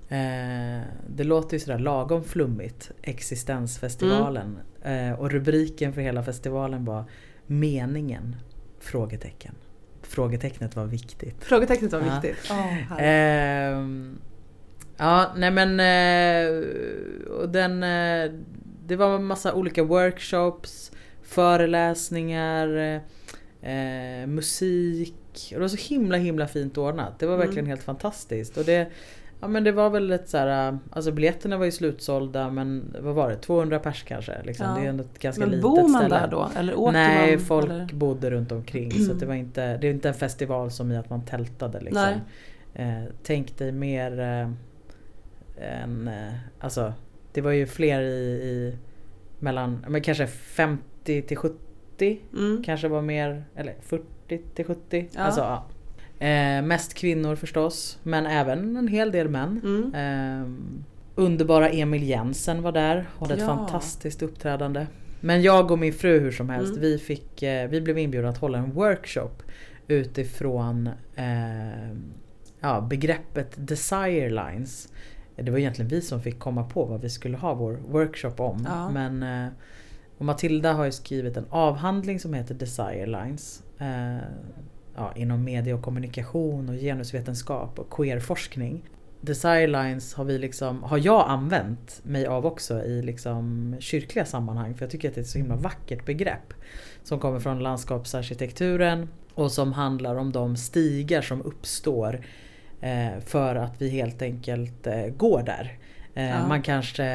Eh, 0.09 0.81
det 1.09 1.25
låter 1.25 1.57
ju 1.57 1.61
sådär 1.61 1.79
lagom 1.79 2.25
flummigt, 2.25 2.91
Existensfestivalen. 3.03 4.59
Eh, 4.83 5.13
och 5.13 5.31
rubriken 5.31 5.93
för 5.93 6.01
hela 6.01 6.23
festivalen 6.23 6.85
var 6.85 7.05
Meningen? 7.47 8.37
Frågetecken. 8.81 9.55
Frågetecknet 10.03 10.77
var 10.77 10.85
viktigt. 10.85 11.45
Frågetecknet 11.45 11.93
var 11.93 12.01
Ja. 12.01 12.21
viktigt. 12.21 12.51
Härligt. 12.51 12.91
Ehm, 13.01 14.19
ja, 14.97 15.33
nej 15.37 15.51
men 15.51 15.81
eh, 15.81 16.65
och 17.31 17.49
den, 17.49 17.83
eh, 17.83 18.33
det 18.87 18.97
var 18.97 19.15
en 19.17 19.25
massa 19.25 19.55
olika 19.55 19.83
workshops, 19.83 20.93
föreläsningar, 21.23 23.01
eh, 23.63 24.27
Och 25.53 25.55
det 25.55 25.61
var 25.61 25.69
så 25.69 25.95
himla 25.95 26.17
himla 26.17 26.47
fint 26.47 26.79
ordnat. 26.79 27.19
Det 27.19 27.27
var 27.27 27.35
Mm. 27.35 27.47
verkligen 27.47 27.67
helt 27.67 27.83
fantastiskt. 27.83 28.57
Och 28.57 28.65
det, 28.65 28.87
ja, 29.41 29.49
men 29.49 29.65
det 29.65 29.73
var 29.73 29.91
väl 29.91 30.11
ett 30.13 30.29
så 30.29 30.39
här, 30.39 30.79
alltså 30.91 31.13
biljetterna 31.13 31.57
var 31.57 31.65
ju 31.65 31.71
slutsålda 31.73 32.51
men 32.51 32.97
vad 33.01 33.15
var 33.15 33.31
det, 33.31 33.37
200 33.37 33.79
pers 33.79 34.03
kanske? 34.09 34.43
Liksom. 34.45 34.67
Ja. 34.67 34.75
Det 34.81 34.87
är 34.87 34.89
ändå 34.91 35.05
ett 35.05 35.19
ganska 35.19 35.41
Men 35.41 35.49
litet 35.51 35.63
bor 35.63 35.89
man 35.89 36.01
ställe. 36.01 36.15
där 36.21 36.29
då? 36.29 36.51
Eller 36.57 36.79
åker 36.79 36.93
Nej, 36.93 37.37
man? 37.37 37.45
folk 37.47 37.71
Eller? 37.71 37.89
bodde 37.95 38.31
runt 38.31 38.53
omkring 38.53 38.93
så 38.93 39.13
att 39.13 39.21
det 39.21 39.27
var 39.27 39.35
inte, 39.45 39.77
det 39.77 39.87
är 39.87 39.91
inte 39.91 40.09
en 40.09 40.15
festival 40.15 40.71
som 40.71 40.93
i 40.93 40.97
att 40.97 41.11
man 41.11 41.25
tältade 41.25 41.81
liksom. 41.81 42.03
Nej. 42.75 42.89
Eh, 42.89 43.05
tänk 43.23 43.59
dig 43.59 43.73
mer 43.73 44.21
eh, 44.21 44.49
en, 45.83 46.09
eh, 46.09 46.33
alltså 46.61 46.93
det 47.33 47.41
var 47.41 47.51
ju 47.51 47.67
fler 47.67 48.01
i, 48.01 48.15
i 48.25 48.77
mellan, 49.39 49.85
men 49.89 50.03
kanske 50.03 50.27
50 50.27 51.23
till 51.23 51.37
70 51.37 52.21
Mm. 52.33 52.63
kanske 52.67 52.89
var 52.89 53.03
mer, 53.03 53.45
eller 53.55 53.75
40 53.83 54.05
till 54.29 54.65
70. 54.65 55.09
Ja. 55.13 55.21
Alltså, 55.21 55.41
ja. 55.41 56.27
eh, 56.27 56.63
mest 56.63 56.95
kvinnor 56.95 57.37
förstås, 57.37 57.99
men 58.03 58.27
även 58.27 58.77
en 58.77 58.89
hel 58.89 59.13
del 59.13 59.29
män. 59.29 59.61
Mm. 59.65 59.93
Ehm, 59.95 60.85
underbara 61.15 61.69
Emil 61.71 62.03
Jensen 62.03 62.63
var 62.63 62.73
där 62.73 63.09
och 63.19 63.21
hade 63.29 63.35
ett 63.35 63.41
Ja. 63.49 63.57
fantastiskt 63.57 64.23
uppträdande. 64.23 64.87
Men 65.21 65.43
jag 65.43 65.71
och 65.71 65.79
min 65.79 65.93
fru 65.93 66.21
hur 66.21 66.31
som 66.33 66.49
helst, 66.49 66.71
Mm. 66.71 66.81
vi, 66.83 66.99
fick, 66.99 67.43
eh, 67.43 67.69
vi 67.69 67.81
blev 67.81 67.99
inbjudna 67.99 68.29
att 68.31 68.39
hålla 68.39 68.59
en 68.59 68.73
workshop 68.73 69.31
utifrån 69.89 70.87
eh, 71.17 71.97
ja, 72.61 72.81
begreppet 72.81 73.53
desire 73.57 74.29
lines. 74.31 74.89
Det 75.37 75.51
var 75.51 75.59
egentligen 75.59 75.89
vi 75.89 76.01
som 76.01 76.23
fick 76.23 76.39
komma 76.39 76.65
på 76.65 76.85
vad 76.85 77.01
vi 77.01 77.11
skulle 77.11 77.37
ha 77.37 77.55
vår 77.55 77.73
workshop 77.89 78.35
om. 78.37 78.65
Ja. 78.69 78.91
Men 78.91 79.23
eh, 79.23 79.53
och 80.19 80.25
Matilda 80.25 80.73
har 80.73 80.85
ju 80.85 80.93
skrivit 80.93 81.37
en 81.37 81.47
avhandling 81.51 82.21
som 82.21 82.35
heter 82.35 82.55
Desire 82.55 83.07
Lines. 83.07 83.63
Eh, 83.79 84.19
ja, 84.97 85.13
inom 85.17 85.45
media 85.45 85.75
och 85.75 85.83
kommunikation 85.83 86.69
och 86.69 86.75
genusvetenskap 86.75 87.79
och 87.79 87.91
queerforskning. 87.91 88.83
Desire 89.21 89.67
Lines 89.67 90.15
har, 90.15 90.25
vi 90.25 90.39
liksom, 90.39 90.83
har 90.83 90.99
jag 90.99 91.31
använt 91.31 92.01
mig 92.05 92.27
av 92.27 92.47
också 92.47 92.85
i 92.85 93.03
liksom 93.03 93.77
kyrkliga 93.81 94.25
sammanhang 94.25 94.75
för 94.75 94.85
jag 94.85 94.91
tycker 94.91 95.09
att 95.09 95.15
det 95.15 95.21
är 95.21 95.23
ett 95.23 95.29
så 95.29 95.39
himla 95.39 95.57
vackert 95.57 96.07
begrepp. 96.07 96.55
Som 97.03 97.19
kommer 97.19 97.41
från 97.41 97.59
landskapsarkitekturen 97.59 99.09
och 99.35 99.53
som 99.53 99.73
handlar 99.73 100.17
om 100.17 100.33
de 100.33 100.57
stigar 100.57 101.23
som 101.23 101.43
uppstår 101.43 102.21
eh, 102.81 103.21
för 103.27 103.57
att 103.57 103.83
vi 103.83 103.89
helt 103.89 104.23
enkelt 104.23 104.87
eh, 104.87 105.07
går 105.07 105.43
där. 105.43 105.79
Ja. 106.15 106.49
Man 106.49 106.63
kanske 106.63 107.07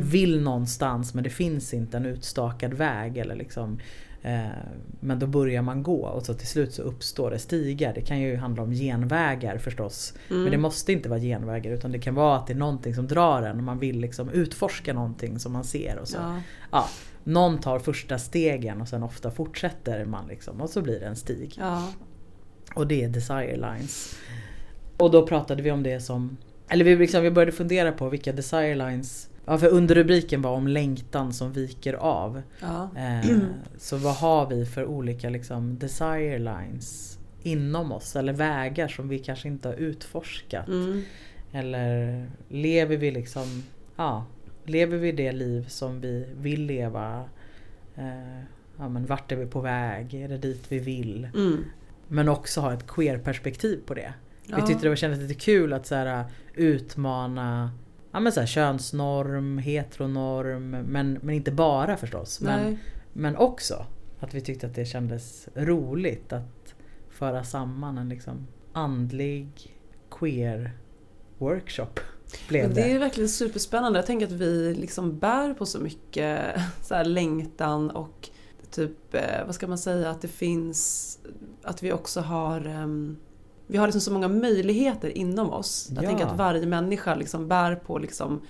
vill 0.00 0.42
någonstans 0.42 1.14
men 1.14 1.24
det 1.24 1.30
finns 1.30 1.74
inte 1.74 1.96
en 1.96 2.06
utstakad 2.06 2.74
väg 2.74 3.18
eller 3.18 3.34
liksom 3.34 3.78
Men 5.00 5.18
då 5.18 5.26
börjar 5.26 5.62
man 5.62 5.82
gå 5.82 6.06
och 6.06 6.26
så 6.26 6.34
till 6.34 6.46
slut 6.46 6.72
så 6.74 6.82
uppstår 6.82 7.30
det 7.30 7.38
stigar. 7.38 7.94
Det 7.94 8.00
kan 8.00 8.20
ju 8.20 8.36
handla 8.36 8.62
om 8.62 8.72
genvägar 8.72 9.58
förstås. 9.58 10.14
Mm. 10.30 10.42
Men 10.42 10.52
det 10.52 10.58
måste 10.58 10.92
inte 10.92 11.08
vara 11.08 11.20
genvägar 11.20 11.72
utan 11.72 11.92
det 11.92 11.98
kan 11.98 12.14
vara 12.14 12.36
att 12.36 12.46
det 12.46 12.52
är 12.52 12.58
någonting 12.58 12.94
som 12.94 13.06
drar 13.06 13.42
en 13.42 13.56
och 13.56 13.62
man 13.62 13.78
vill 13.78 14.00
liksom 14.00 14.30
utforska 14.30 14.92
någonting 14.92 15.38
som 15.38 15.52
man 15.52 15.64
ser. 15.64 15.98
Och 15.98 16.08
så. 16.08 16.16
Ja. 16.16 16.40
Ja, 16.70 16.88
någon 17.24 17.60
tar 17.60 17.78
första 17.78 18.18
stegen 18.18 18.80
och 18.80 18.88
sen 18.88 19.02
ofta 19.02 19.30
fortsätter 19.30 20.04
man 20.04 20.26
liksom 20.26 20.60
och 20.60 20.70
så 20.70 20.82
blir 20.82 21.00
det 21.00 21.06
en 21.06 21.16
stig. 21.16 21.54
Ja. 21.58 21.92
Och 22.74 22.86
det 22.86 23.04
är 23.04 23.08
desire 23.08 23.56
lines. 23.56 24.16
Och 24.96 25.10
då 25.10 25.26
pratade 25.26 25.62
vi 25.62 25.70
om 25.70 25.82
det 25.82 26.00
som 26.00 26.36
Eller 26.68 26.84
vi, 26.84 26.96
liksom, 26.96 27.22
vi 27.22 27.30
började 27.30 27.52
fundera 27.52 27.92
på 27.92 28.08
vilka 28.08 28.32
desire 28.32 28.74
lines 28.74 29.28
Ja 29.48 29.58
för 29.58 29.68
underrubriken 29.68 30.42
var 30.42 30.50
om 30.50 30.68
längtan 30.68 31.32
som 31.32 31.52
viker 31.52 31.94
av. 31.94 32.42
Ja. 32.60 32.90
Eh, 32.96 33.30
så 33.78 33.96
vad 33.96 34.14
har 34.14 34.46
vi 34.46 34.66
för 34.66 34.84
olika 34.84 35.30
liksom, 35.30 35.78
desire 35.78 36.38
lines 36.38 37.18
inom 37.42 37.92
oss? 37.92 38.16
Eller 38.16 38.32
vägar 38.32 38.88
som 38.88 39.08
vi 39.08 39.18
kanske 39.18 39.48
inte 39.48 39.68
har 39.68 39.74
utforskat. 39.74 40.68
Mm. 40.68 41.02
Eller 41.52 42.26
lever 42.48 42.96
vi 42.96 43.10
liksom 43.10 43.62
Ja 43.96 44.24
Lever 44.64 44.98
vi 44.98 45.12
det 45.12 45.32
liv 45.32 45.68
som 45.68 46.00
vi 46.00 46.26
vill 46.36 46.62
leva? 46.62 47.24
Eh, 47.96 48.42
ja, 48.78 48.88
men 48.88 49.06
vart 49.06 49.32
är 49.32 49.36
vi 49.36 49.46
på 49.46 49.60
väg? 49.60 50.14
Är 50.14 50.28
det 50.28 50.38
dit 50.38 50.64
vi 50.68 50.78
vill? 50.78 51.28
Mm. 51.34 51.64
Men 52.08 52.28
också 52.28 52.60
ha 52.60 52.72
ett 52.72 52.86
queer-perspektiv 52.86 53.80
på 53.86 53.94
det. 53.94 54.12
Ja. 54.46 54.56
Vi 54.56 54.62
tyckte 54.62 54.82
det 54.82 54.88
var 54.88 54.96
kändes 54.96 55.20
lite 55.20 55.34
kul 55.34 55.72
att 55.72 55.86
så 55.86 55.94
här, 55.94 56.24
utmana 56.54 57.70
ja, 58.18 58.22
men 58.22 58.32
så 58.32 58.40
här, 58.40 58.46
könsnorm, 58.46 59.58
heteronorm, 59.58 60.70
men, 60.70 61.18
men 61.22 61.30
inte 61.30 61.52
bara 61.52 61.96
förstås. 61.96 62.40
Men, 62.40 62.62
Nej. 62.62 62.78
men 63.12 63.36
också 63.36 63.86
att 64.20 64.34
vi 64.34 64.40
tyckte 64.40 64.66
att 64.66 64.74
det 64.74 64.84
kändes 64.84 65.48
roligt 65.54 66.32
att 66.32 66.74
föra 67.10 67.44
samman 67.44 67.98
en 67.98 68.08
liksom 68.08 68.46
andlig 68.72 69.76
queer 70.10 70.72
workshop. 71.38 72.00
Blev 72.48 72.68
det. 72.68 72.74
det 72.74 72.92
är 72.92 72.98
verkligen 72.98 73.28
superspännande. 73.28 73.98
Jag 73.98 74.06
tänker 74.06 74.26
att 74.26 74.32
vi 74.32 74.74
liksom 74.74 75.18
bär 75.18 75.54
på 75.54 75.66
så 75.66 75.78
mycket 75.78 76.40
så 76.82 76.94
här 76.94 77.04
längtan 77.04 77.90
och 77.90 78.30
typ, 78.70 79.14
eh, 79.14 79.46
vad 79.46 79.54
ska 79.54 79.66
man 79.66 79.78
säga, 79.78 80.10
att 80.10 80.22
det 80.22 80.28
finns, 80.28 81.18
att 81.62 81.82
vi 81.82 81.92
också 81.92 82.20
har 82.20 82.66
ehm, 82.66 83.16
vi 83.70 83.78
har 83.78 83.86
liksom 83.86 84.00
så 84.00 84.12
många 84.12 84.28
möjligheter 84.28 85.18
inom 85.18 85.50
oss. 85.52 85.88
Jag 85.94 86.04
Ja. 86.04 86.08
tänker 86.08 86.26
att 86.26 86.36
varje 86.38 86.66
människa 86.66 87.14
liksom 87.14 87.48
bär 87.48 87.74
på 87.74 87.98
liksom, 87.98 88.40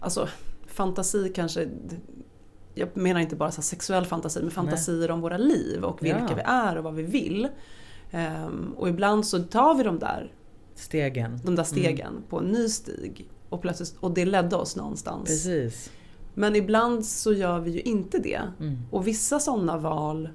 alltså 0.00 0.28
fantasi 0.66 1.32
kanske, 1.34 1.68
jag 2.74 2.96
menar 2.96 3.20
inte 3.20 3.36
bara 3.36 3.50
så 3.50 3.62
sexuell 3.62 4.04
fantasi, 4.06 4.40
men 4.42 4.50
fantasier 4.50 5.10
om 5.10 5.20
våra 5.20 5.36
liv 5.36 5.84
och 5.84 6.02
vilka 6.02 6.26
Ja. 6.30 6.34
vi 6.36 6.42
är 6.44 6.76
och 6.78 6.84
vad 6.84 6.94
vi 6.94 7.02
vill. 7.02 7.48
Ehm, 8.10 8.72
och 8.76 8.88
ibland 8.88 9.26
så 9.26 9.38
tar 9.42 9.74
vi 9.74 9.82
de 9.82 9.98
där 9.98 10.32
Stegen. 10.74 11.40
de 11.44 11.54
där 11.56 11.64
stegen 11.64 12.22
på 12.28 12.38
en 12.38 12.44
ny 12.44 12.68
stig. 12.68 13.28
Och, 13.48 13.62
plötsligt, 13.62 13.96
och 14.00 14.10
det 14.14 14.24
ledde 14.24 14.56
oss 14.56 14.76
någonstans. 14.76 15.24
Precis. 15.28 15.90
Men 16.34 16.56
ibland 16.56 17.04
så 17.06 17.32
gör 17.32 17.60
vi 17.60 17.70
ju 17.70 17.80
inte 17.80 18.18
det. 18.18 18.40
Mm. 18.60 18.78
Och 18.90 19.06
vissa 19.06 19.38
sådana 19.40 19.76
val 19.78 20.28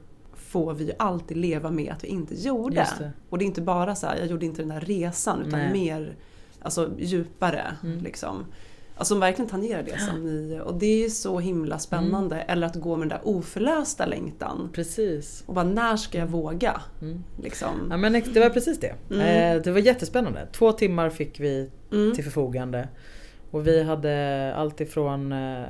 får 0.49 0.73
vi 0.73 0.83
ju 0.85 0.91
alltid 0.99 1.37
leva 1.37 1.71
med 1.71 1.93
att 1.93 2.03
vi 2.03 2.07
inte 2.07 2.35
gjorde. 2.35 2.75
Det. 2.99 3.11
Och 3.29 3.37
det 3.37 3.43
är 3.43 3.47
inte 3.47 3.61
bara 3.61 3.95
så 3.95 4.07
här, 4.07 4.17
jag 4.17 4.27
gjorde 4.27 4.45
inte 4.45 4.61
den 4.61 4.71
här 4.71 4.81
resan 4.81 5.39
utan 5.47 5.59
Nej. 5.59 5.71
mer 5.71 6.15
alltså, 6.61 6.91
djupare. 6.99 7.63
Mm. 7.83 8.03
Liksom. 8.03 8.45
Alltså 8.95 9.13
som 9.13 9.19
verkligen 9.19 9.49
tangerar 9.49 9.83
det 9.83 9.99
som 9.99 10.25
ni... 10.25 10.59
Och 10.65 10.73
det 10.79 11.05
är 11.05 11.09
så 11.09 11.39
himla 11.39 11.79
spännande. 11.79 12.35
Mm. 12.35 12.45
Eller 12.49 12.67
att 12.67 12.75
gå 12.75 12.95
med 12.97 13.09
den 13.09 13.17
där 13.17 13.27
oförlösta 13.27 14.05
längtan. 14.05 14.69
Precis. 14.73 15.43
Och 15.45 15.53
bara, 15.53 15.65
när 15.65 15.97
ska 15.97 16.17
jag 16.17 16.27
våga? 16.27 16.81
Mm. 17.01 17.23
Liksom. 17.43 17.87
Ja 17.89 17.97
men 17.97 18.13
det 18.13 18.39
var 18.39 18.49
precis 18.49 18.79
det. 18.79 18.95
Mm. 19.11 19.55
Eh, 19.57 19.63
det 19.63 19.71
var 19.71 19.79
jättespännande. 19.79 20.47
Två 20.51 20.71
timmar 20.71 21.09
fick 21.09 21.39
vi 21.39 21.69
Mm. 21.91 22.15
till 22.15 22.23
förfogande. 22.23 22.87
Och 23.51 23.67
vi 23.67 23.83
hade 23.83 24.53
allt 24.55 24.81
ifrån 24.81 25.31
eh, 25.31 25.63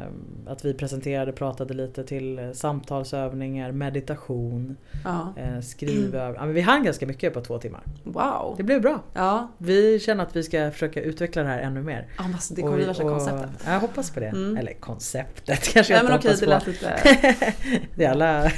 att 0.47 0.65
vi 0.65 0.73
presenterade, 0.73 1.31
pratade 1.31 1.73
lite 1.73 2.03
till 2.03 2.39
eh, 2.39 2.51
samtalsövningar, 2.51 3.71
meditation, 3.71 4.77
Ja. 5.03 5.33
eh, 5.37 5.61
skrivövningar. 5.61 6.45
Men 6.45 6.53
vi 6.53 6.61
hann 6.61 6.83
ganska 6.83 7.05
mycket 7.07 7.33
på 7.33 7.41
två 7.41 7.57
timmar. 7.59 7.81
Wow. 8.03 8.53
Det 8.57 8.63
blev 8.63 8.81
bra. 8.81 9.01
Ja, 9.13 9.47
Vi 9.57 9.99
känner 9.99 10.23
att 10.23 10.35
vi 10.35 10.43
ska 10.43 10.71
försöka 10.71 11.01
utveckla 11.01 11.43
det 11.43 11.49
här 11.49 11.59
ännu 11.59 11.81
mer. 11.83 12.07
Ja, 12.17 12.23
men 12.23 12.33
alltså, 12.33 12.53
det 12.53 12.61
kommer 12.61 12.75
bli 12.77 12.85
värsta 12.85 13.03
konceptet. 13.03 13.49
Ja, 13.65 13.71
Jag 13.73 13.79
hoppas 13.79 14.11
på 14.11 14.19
det. 14.19 14.25
Mm. 14.27 14.57
Eller 14.57 14.73
konceptet 14.73 15.63
kanske 15.73 15.93
Nej 15.93 16.01
jag 16.03 16.05
men 16.05 16.15
inte 16.15 16.27
okej, 16.29 16.47
det 16.47 16.55
hoppas 16.55 16.67
lät 16.67 16.79
på. 16.79 16.85
lite... 16.85 17.53
Det 17.95 18.05
är 18.05 18.09
alla... 18.11 18.41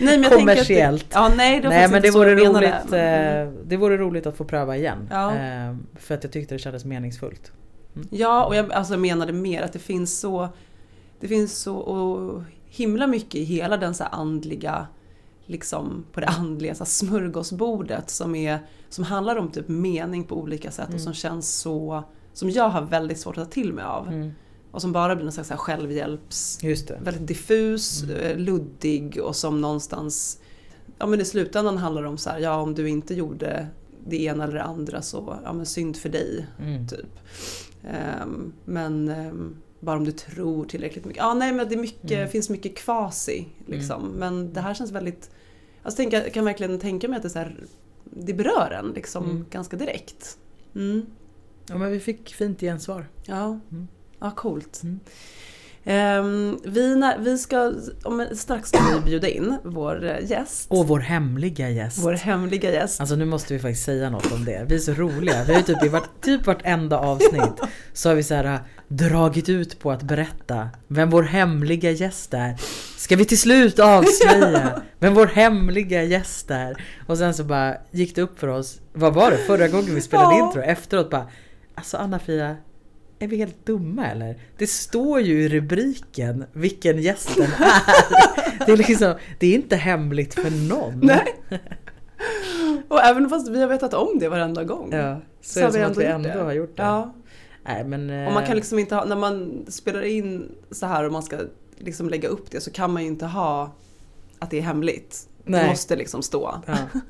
Nej, 0.00 0.18
men 0.18 0.30
Kommersiellt. 0.30 1.10
Det, 1.10 1.16
ja, 1.18 1.32
nej, 1.36 1.60
det 1.60 1.68
Nej 1.68 1.88
men 1.90 2.02
det 2.02 2.10
vore, 2.10 2.34
roligt, 2.34 2.74
Men- 2.88 3.46
eh, 3.46 3.52
det 3.64 3.76
vore 3.76 3.96
roligt 3.96 4.26
att 4.26 4.36
få 4.36 4.44
pröva 4.44 4.76
igen. 4.76 5.08
Ja. 5.10 5.34
Eh, 5.36 5.76
För 5.94 6.14
att 6.14 6.24
jag 6.24 6.32
tyckte 6.32 6.54
det 6.54 6.58
kändes 6.58 6.84
meningsfullt. 6.84 7.52
Ja, 8.10 8.44
och 8.46 8.54
jag 8.56 8.72
alltså, 8.72 8.96
menade 8.96 9.32
mer 9.32 9.62
att 9.62 9.72
det 9.72 9.78
finns 9.78 10.20
så... 10.20 10.48
Det 11.20 11.28
finns 11.28 11.58
så 11.58 12.44
himla 12.64 13.06
mycket 13.06 13.34
i 13.34 13.44
hela 13.44 13.76
den 13.76 13.94
så 13.94 14.04
här 14.04 14.10
andliga... 14.14 14.86
Liksom 15.46 16.04
på 16.12 16.20
det 16.20 16.26
andliga 16.26 16.74
så 16.74 16.84
smörgåsbordet 16.84 18.10
som, 18.10 18.34
är, 18.34 18.58
som 18.88 19.04
handlar 19.04 19.36
om 19.36 19.50
typ 19.50 19.68
mening 19.68 20.24
på 20.24 20.36
olika 20.36 20.70
sätt 20.70 20.84
Mm. 20.88 20.94
och 20.94 21.00
som 21.00 21.14
känns 21.14 21.54
så... 21.60 22.02
Som 22.32 22.50
jag 22.50 22.68
har 22.68 22.82
väldigt 22.82 23.18
svårt 23.20 23.38
att 23.38 23.44
ta 23.44 23.50
till 23.52 23.72
mig 23.72 23.84
av. 23.84 24.08
Mm. 24.08 24.30
Och 24.70 24.80
som 24.82 24.92
bara 24.92 25.14
blir 25.16 25.24
någon 25.24 25.32
slags 25.32 25.50
självhjälps... 25.50 26.58
Väldigt 27.04 27.26
diffus, 27.26 28.02
Mm. 28.02 28.16
eh, 28.16 28.36
luddig 28.38 29.20
och 29.22 29.36
som 29.36 29.60
någonstans 29.60 30.38
Ja 30.98 31.06
men 31.06 31.20
i 31.20 31.24
slutändan 31.24 31.78
handlar 31.78 32.02
det 32.02 32.08
om 32.08 32.18
så 32.18 32.30
här, 32.30 32.38
ja 32.38 32.56
om 32.60 32.74
du 32.74 32.88
inte 32.88 33.14
gjorde 33.14 33.66
det 34.06 34.22
ena 34.22 34.44
eller 34.44 34.54
det 34.54 34.62
andra 34.62 35.02
så, 35.02 35.36
ja 35.44 35.52
men 35.52 35.66
synd 35.66 35.96
för 35.96 36.08
dig, 36.08 36.46
Mm. 36.60 36.88
typ. 36.88 37.18
Ehm, 37.90 38.52
men 38.64 39.08
ehm, 39.08 39.56
bara 39.80 39.96
om 39.96 40.04
du 40.04 40.12
tror 40.12 40.64
tillräckligt 40.64 41.04
mycket. 41.04 41.22
Ja 41.22 41.34
nej 41.34 41.52
men 41.52 41.68
det 41.68 41.76
mycket, 41.76 42.10
Mm. 42.12 42.28
finns 42.28 42.50
mycket 42.50 42.76
kvasi 42.76 43.48
liksom. 43.66 44.08
Men 44.08 44.52
det 44.52 44.60
här 44.60 44.74
känns 44.74 44.90
väldigt, 44.90 45.30
alltså 45.82 45.96
tänk, 45.96 46.12
jag 46.12 46.32
kan 46.32 46.44
verkligen 46.44 46.78
tänka 46.78 47.08
mig 47.08 47.16
att 47.16 47.22
det, 47.22 47.30
så 47.30 47.38
här, 47.38 47.56
det 48.04 48.32
berör 48.34 48.70
en 48.70 48.92
liksom 48.92 49.24
Mm. 49.24 49.44
ganska 49.50 49.76
direkt. 49.76 50.38
Mm. 50.74 51.06
Ja 51.68 51.78
men 51.78 51.90
vi 51.92 52.00
fick 52.00 52.34
fint 52.34 52.60
gensvar. 52.60 53.06
Ja, 53.26 53.44
Mm. 53.70 53.88
ja 54.18 54.30
coolt. 54.30 54.82
Ehm, 55.84 56.58
vi, 56.64 57.12
vi 57.18 57.38
ska, 57.38 57.72
om, 58.04 58.26
strax 58.32 58.68
ska 58.68 58.78
vi 58.94 59.00
bjuda 59.00 59.28
in 59.28 59.58
vår 59.64 60.04
eh, 60.04 60.30
gäst. 60.30 60.66
Och 60.70 60.88
vår 60.88 61.00
hemliga 61.00 61.68
gäst. 61.70 61.98
Vår 61.98 62.12
hemliga 62.12 62.70
gäst. 62.72 63.00
Alltså 63.00 63.16
nu 63.16 63.24
måste 63.24 63.54
vi 63.54 63.60
faktiskt 63.60 63.84
säga 63.84 64.10
något 64.10 64.32
om 64.32 64.44
det. 64.44 64.64
Vi 64.68 64.74
är 64.74 64.78
så 64.78 64.92
roliga. 64.92 65.44
Vi 65.44 65.52
har 65.52 65.60
ju 65.60 65.66
typ 65.66 65.84
i 65.84 65.88
vart, 65.88 66.20
typ 66.20 66.46
vartenda 66.46 66.98
avsnitt 66.98 67.60
så 67.92 68.08
har 68.08 68.16
vi 68.16 68.22
så 68.22 68.34
här 68.34 68.44
äh, 68.44 68.60
dragit 68.88 69.48
ut 69.48 69.80
på 69.80 69.90
att 69.90 70.02
berätta 70.02 70.68
vem 70.88 71.10
vår 71.10 71.22
hemliga 71.22 71.90
gäst 71.90 72.34
är. 72.34 72.56
Ska 72.96 73.16
vi 73.16 73.24
till 73.24 73.38
slut 73.38 73.78
avslöja 73.78 74.82
vem 74.98 75.14
vår 75.14 75.26
hemliga 75.26 76.02
gäst 76.02 76.50
är? 76.50 76.84
Och 77.06 77.18
sen 77.18 77.34
så 77.34 77.44
bara 77.44 77.76
gick 77.90 78.14
det 78.14 78.22
upp 78.22 78.38
för 78.38 78.48
oss. 78.48 78.80
Vad 78.92 79.14
var 79.14 79.30
det 79.30 79.36
förra 79.38 79.68
gången 79.68 79.94
vi 79.94 80.00
spelade 80.00 80.36
Ja. 80.38 80.46
intro? 80.46 80.62
Efteråt 80.62 81.10
bara 81.10 81.26
Alltså 81.74 81.96
Anna-Fia 81.96 82.56
är 83.22 83.28
vi 83.28 83.36
helt 83.36 83.66
dumma 83.66 84.06
eller? 84.06 84.36
Det 84.58 84.66
står 84.66 85.20
ju 85.20 85.42
i 85.42 85.48
rubriken 85.48 86.44
vilken 86.52 87.02
gästen 87.02 87.42
är. 87.58 88.66
Det 88.66 88.72
är 88.72 88.76
liksom, 88.76 89.14
det 89.38 89.46
är 89.46 89.54
inte 89.54 89.76
hemligt 89.76 90.34
för 90.34 90.68
någon. 90.68 91.00
Nej. 91.02 91.34
Och 92.88 93.00
även 93.00 93.30
fast 93.30 93.48
vi 93.48 93.60
har 93.60 93.68
vetat 93.68 93.94
om 93.94 94.18
det 94.18 94.28
varenda 94.28 94.64
gång. 94.64 94.92
Ja, 94.92 95.20
så, 95.40 95.52
Så 95.52 95.60
är 95.60 95.62
det 95.62 95.68
vi 95.78 95.82
som 95.82 95.92
att 95.92 95.98
vi 95.98 96.04
ändå 96.04 96.28
det. 96.28 96.42
har 96.42 96.52
gjort 96.52 96.76
det. 96.76 96.82
Ja. 96.82 97.14
Nej, 97.64 97.84
men, 97.84 98.26
Och 98.26 98.32
man 98.32 98.42
kan 98.42 98.50
eh, 98.52 98.56
liksom 98.56 98.78
inte 98.78 98.94
ha, 98.94 99.04
när 99.04 99.16
man 99.16 99.66
spelar 99.68 100.02
in 100.02 100.54
så 100.70 100.86
här 100.86 101.04
och 101.04 101.12
man 101.12 101.22
ska 101.22 101.36
liksom 101.76 102.08
lägga 102.08 102.28
upp 102.28 102.50
det 102.50 102.60
så 102.60 102.70
kan 102.70 102.92
man 102.92 103.02
ju 103.02 103.08
inte 103.08 103.26
ha 103.26 103.74
att 104.38 104.50
det 104.50 104.58
är 104.58 104.62
hemligt. 104.62 105.28
Det 105.44 105.50
Nej. 105.52 105.68
måste 105.68 105.96
liksom 105.96 106.22
stå. 106.22 106.60
ja. 106.66 106.74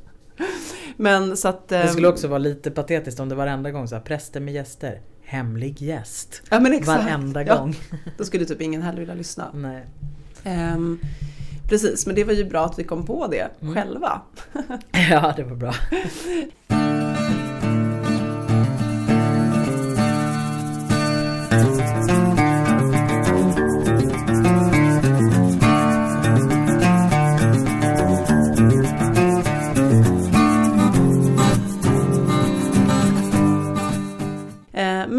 Men 0.97 1.37
så 1.37 1.49
att... 1.49 1.69
Det 1.69 1.88
skulle 1.88 2.07
ehm, 2.09 2.12
också 2.12 2.28
vara 2.28 2.38
lite 2.38 2.71
patetiskt 2.71 3.21
om 3.21 3.28
det 3.28 3.35
varenda 3.35 3.71
gång 3.71 3.88
så 3.88 3.95
här, 3.95 4.02
präster 4.02 4.40
med 4.40 4.54
gäster. 4.54 5.00
Hemlig 5.33 5.83
gäst. 5.83 6.43
Ja 6.51 6.61
men 6.61 6.73
exakt. 6.73 7.05
Varenda 7.05 7.43
Ja, 7.45 7.57
gång. 7.59 7.77
då 8.19 8.25
skulle 8.25 8.45
typ 8.45 8.61
ingen 8.61 8.83
heller 8.83 8.99
vilja 8.99 9.15
lyssna. 9.15 9.51
Nej. 9.55 9.87
Ehm, 10.45 10.99
precis, 11.69 12.07
men 12.07 12.15
det 12.15 12.25
var 12.25 12.33
ju 12.33 12.45
bra 12.45 12.65
att 12.67 12.79
vi 12.79 12.85
kom 12.85 13.07
på 13.07 13.27
det 13.27 13.49
Mm. 13.62 13.75
själva. 13.75 14.21
Ja, 15.11 15.35
det 15.37 15.43
var 15.45 15.57
bra. 15.57 15.75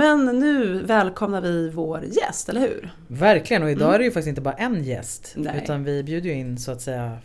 men 0.04 0.40
nu 0.40 0.82
välkomnar 0.84 1.42
vi 1.42 1.70
vår 1.70 2.04
gäst, 2.04 2.50
eller 2.50 2.62
hur? 2.62 2.92
Verkligen, 3.08 3.64
och 3.64 3.72
idag 3.72 3.82
Mm. 3.88 3.96
är 3.96 4.00
det 4.00 4.06
ju 4.06 4.12
faktiskt 4.12 4.28
inte 4.28 4.42
bara 4.42 4.54
en 4.54 4.84
gäst. 4.84 5.34
Nej. 5.36 5.62
Utan 5.64 5.84
vi 5.84 6.04
bjuder 6.04 6.30
ju 6.30 6.36
in 6.36 6.58
så 6.58 6.72
att 6.72 6.82
säga 6.82 7.18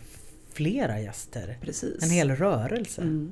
flera 0.53 0.99
gäster. 0.99 1.57
Precis. 1.61 2.03
En 2.03 2.09
hel 2.09 2.31
rörelse. 2.31 3.01
Mm. 3.01 3.31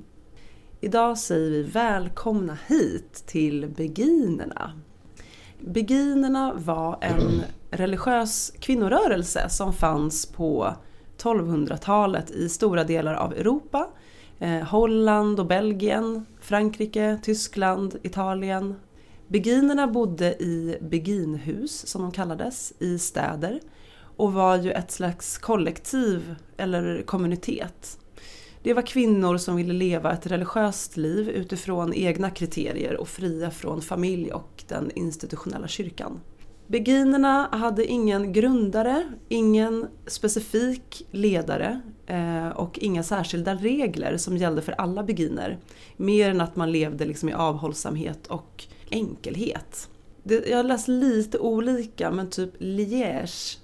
Idag 0.81 1.17
säger 1.17 1.49
vi 1.51 1.63
välkomna 1.63 2.57
hit 2.67 3.23
till 3.27 3.67
beginerna. 3.77 4.71
Beginerna 5.59 6.53
var 6.55 6.97
en 7.01 7.41
religiös 7.71 8.53
kvinnorörelse 8.59 9.49
som 9.49 9.73
fanns 9.73 10.25
på 10.25 10.75
1200-talet 11.17 12.31
i 12.31 12.49
stora 12.49 12.83
delar 12.83 13.13
av 13.13 13.33
Europa. 13.33 13.89
Eh, 14.39 14.59
Holland 14.59 15.39
och 15.39 15.45
Belgien, 15.45 16.25
Frankrike, 16.41 17.19
Tyskland, 17.23 17.95
Italien. 18.03 18.75
Beginerna 19.27 19.87
bodde 19.87 20.43
i 20.43 20.77
beginhus, 20.81 21.87
som 21.87 22.01
de 22.01 22.11
kallades, 22.11 22.73
i 22.79 22.99
städer 22.99 23.59
och 24.17 24.33
var 24.33 24.57
ju 24.57 24.71
ett 24.71 24.91
slags 24.91 25.37
kollektiv 25.37 26.35
eller 26.57 27.01
kommunitet. 27.01 27.99
Det 28.63 28.73
var 28.73 28.81
kvinnor 28.81 29.37
som 29.37 29.55
ville 29.55 29.73
leva 29.73 30.13
ett 30.13 30.27
religiöst 30.27 30.97
liv 30.97 31.29
utifrån 31.29 31.93
egna 31.93 32.29
kriterier 32.29 32.97
och 32.97 33.07
fria 33.07 33.51
från 33.51 33.81
familj 33.81 34.31
och 34.31 34.63
den 34.67 34.91
institutionella 34.95 35.67
kyrkan. 35.67 36.19
Beginerna 36.67 37.49
hade 37.51 37.85
ingen 37.85 38.33
grundare, 38.33 39.03
ingen 39.29 39.87
specifik 40.07 41.07
ledare 41.11 41.81
eh, 42.05 42.47
och 42.47 42.79
inga 42.79 43.03
särskilda 43.03 43.55
regler 43.55 44.17
som 44.17 44.37
gällde 44.37 44.61
för 44.61 44.71
alla 44.71 45.03
beginer. 45.03 45.57
Mer 45.97 46.29
än 46.29 46.41
att 46.41 46.55
man 46.55 46.71
levde 46.71 47.05
liksom 47.05 47.29
i 47.29 47.33
avhållsamhet 47.33 48.27
och 48.27 48.67
enkelhet. 48.91 49.89
det, 50.23 50.47
jag 50.47 50.57
har 50.57 50.63
läst 50.63 50.87
lite 50.87 51.39
olika 51.39 52.11
men 52.11 52.29
typ 52.29 52.61
Liège 52.61 53.57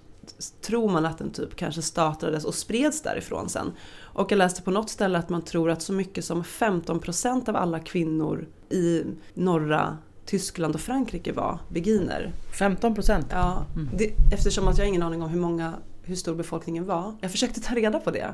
tror 0.62 0.89
man 0.89 1.06
att 1.06 1.18
den 1.18 1.32
typ 1.32 1.56
kanske 1.56 1.82
startades 1.82 2.46
och 2.46 2.56
spreds 2.56 3.01
därifrån 3.01 3.50
sen. 3.50 3.72
Och 4.00 4.32
jag 4.32 4.38
läste 4.38 4.62
på 4.62 4.72
något 4.72 4.89
ställe 4.89 5.18
att 5.18 5.30
man 5.30 5.42
tror 5.42 5.70
att 5.70 5.82
så 5.82 5.94
mycket 5.94 6.25
som 6.25 6.44
15% 6.44 7.50
av 7.50 7.56
alla 7.56 7.80
kvinnor 7.80 8.48
i 8.70 9.03
norra 9.34 9.98
Tyskland 10.25 10.75
och 10.75 10.82
Frankrike 10.82 11.32
var 11.32 11.60
beguiner. 11.70 12.32
15 12.60 12.96
procent? 12.96 13.27
Ja, 13.30 13.65
det, 13.98 14.13
eftersom 14.34 14.68
att 14.68 14.77
jag 14.77 14.86
har 14.86 14.89
ingen 14.89 15.03
aning 15.03 15.22
om 15.22 15.30
hur 15.30 15.39
många 15.39 15.74
hur 16.03 16.15
stor 16.15 16.36
befolkningen 16.36 16.86
var. 16.86 17.15
Jag 17.22 17.32
försökte 17.32 17.62
ta 17.62 17.75
reda 17.75 18.00
på 18.00 18.12
det. 18.12 18.34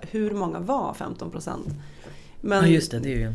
Hur 0.00 0.30
många 0.30 0.60
var 0.60 0.94
15 0.94 1.30
procent? 1.30 1.66
Men 2.40 2.64
Ja 2.64 2.66
just 2.66 2.90
det, 2.90 2.98
det 2.98 3.12
är 3.12 3.18
ju... 3.18 3.32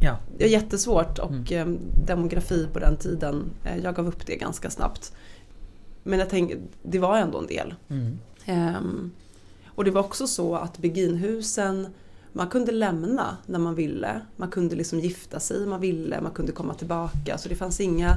Ja. 0.00 0.16
det 0.38 0.44
är 0.44 0.48
jättesvårt 0.48 1.18
och 1.18 1.52
eh, 1.52 1.66
demografi 2.06 2.68
på 2.72 2.78
den 2.78 2.96
tiden, 2.96 3.50
eh, 3.64 3.76
jag 3.76 3.94
gav 3.94 4.08
upp 4.08 4.26
det 4.26 4.36
ganska 4.36 4.70
snabbt. 4.70 5.12
Men 6.02 6.18
jag 6.18 6.28
tänker, 6.28 6.58
det 6.82 6.98
var 6.98 7.18
ändå 7.18 7.38
en 7.38 7.46
del. 7.46 7.74
Mm. 7.88 8.18
Ehm, 8.44 9.10
och 9.66 9.84
det 9.84 9.90
var 9.90 10.00
också 10.00 10.26
så 10.26 10.54
att 10.56 10.78
beginhusen, 10.78 11.86
man 12.32 12.48
kunde 12.48 12.72
lämna 12.72 13.36
när 13.46 13.58
man 13.58 13.74
ville. 13.74 14.20
Man 14.36 14.50
kunde 14.50 14.76
liksom 14.76 15.00
gifta 15.00 15.40
sig 15.40 15.62
om 15.62 15.70
man 15.70 15.80
ville, 15.80 16.20
man 16.20 16.32
kunde 16.32 16.52
komma 16.52 16.74
tillbaka. 16.74 17.38
Så 17.38 17.48
det 17.48 17.54
fanns 17.54 17.80
inga, 17.80 18.16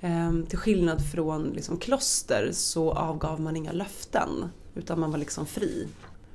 ehm, 0.00 0.46
till 0.46 0.58
skillnad 0.58 1.06
från 1.12 1.44
liksom 1.44 1.78
kloster 1.78 2.50
så 2.52 2.92
avgav 2.92 3.40
man 3.40 3.56
inga 3.56 3.72
löften. 3.72 4.28
Utan 4.74 5.00
man 5.00 5.10
var 5.10 5.18
liksom 5.18 5.46
fri. 5.46 5.88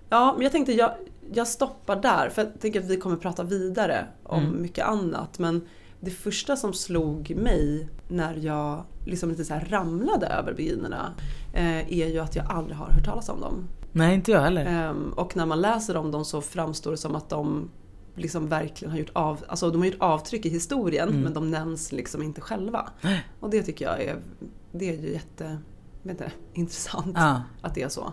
Ja, 0.09 0.33
men 0.33 0.43
jag 0.43 0.51
tänkte 0.51 0.73
jag, 0.73 0.91
jag 1.33 1.47
stoppar 1.47 1.95
där 2.01 2.29
för 2.29 2.41
jag 2.43 2.59
tänker 2.61 2.79
att 2.79 2.85
vi 2.85 2.97
kommer 2.97 3.15
prata 3.17 3.43
vidare 3.43 4.07
om 4.23 4.43
Mm. 4.45 4.61
mycket 4.61 4.85
annat. 4.85 5.39
Men 5.39 5.61
det 5.99 6.11
första 6.11 6.55
som 6.55 6.73
slog 6.73 7.35
mig 7.35 7.89
när 8.07 8.35
jag 8.35 8.83
liksom 9.05 9.29
lite 9.29 9.45
så 9.45 9.53
ramlade 9.69 10.27
över 10.27 10.53
beginerna 10.53 11.13
eh, 11.53 11.93
är 11.99 12.07
ju 12.07 12.19
att 12.19 12.35
jag 12.35 12.45
aldrig 12.51 12.77
har 12.77 12.85
hört 12.91 13.05
talas 13.05 13.29
om 13.29 13.41
dem. 13.41 13.67
Nej 13.91 14.15
inte 14.15 14.31
jag 14.31 14.41
heller. 14.41 14.65
Ehm, 14.65 15.13
och 15.15 15.35
när 15.35 15.45
man 15.45 15.61
läser 15.61 15.97
om 15.97 16.11
dem 16.11 16.25
så 16.25 16.41
framstår 16.41 16.91
det 16.91 16.97
som 16.97 17.15
att 17.15 17.29
de 17.29 17.69
liksom 18.15 18.47
verkligen 18.47 18.91
har 18.91 18.99
gjort, 18.99 19.09
av, 19.13 19.43
alltså 19.47 19.71
de 19.71 19.77
har 19.81 19.85
gjort 19.85 19.95
avtryck 20.01 20.45
i 20.45 20.49
historien 20.49 21.09
Mm. 21.09 21.21
men 21.21 21.33
de 21.33 21.51
nämns 21.51 21.91
liksom 21.91 22.21
inte 22.23 22.41
själva. 22.41 22.89
Och 23.39 23.49
det 23.49 23.63
tycker 23.63 23.85
jag 23.85 24.01
är, 24.03 24.17
det 24.71 24.89
är 24.89 25.01
ju 25.01 25.13
jätte, 25.13 25.57
vet 26.03 26.11
inte, 26.11 26.31
intressant 26.53 27.15
Ja. 27.15 27.41
att 27.61 27.75
det 27.75 27.81
är 27.83 27.89
så. 27.89 28.11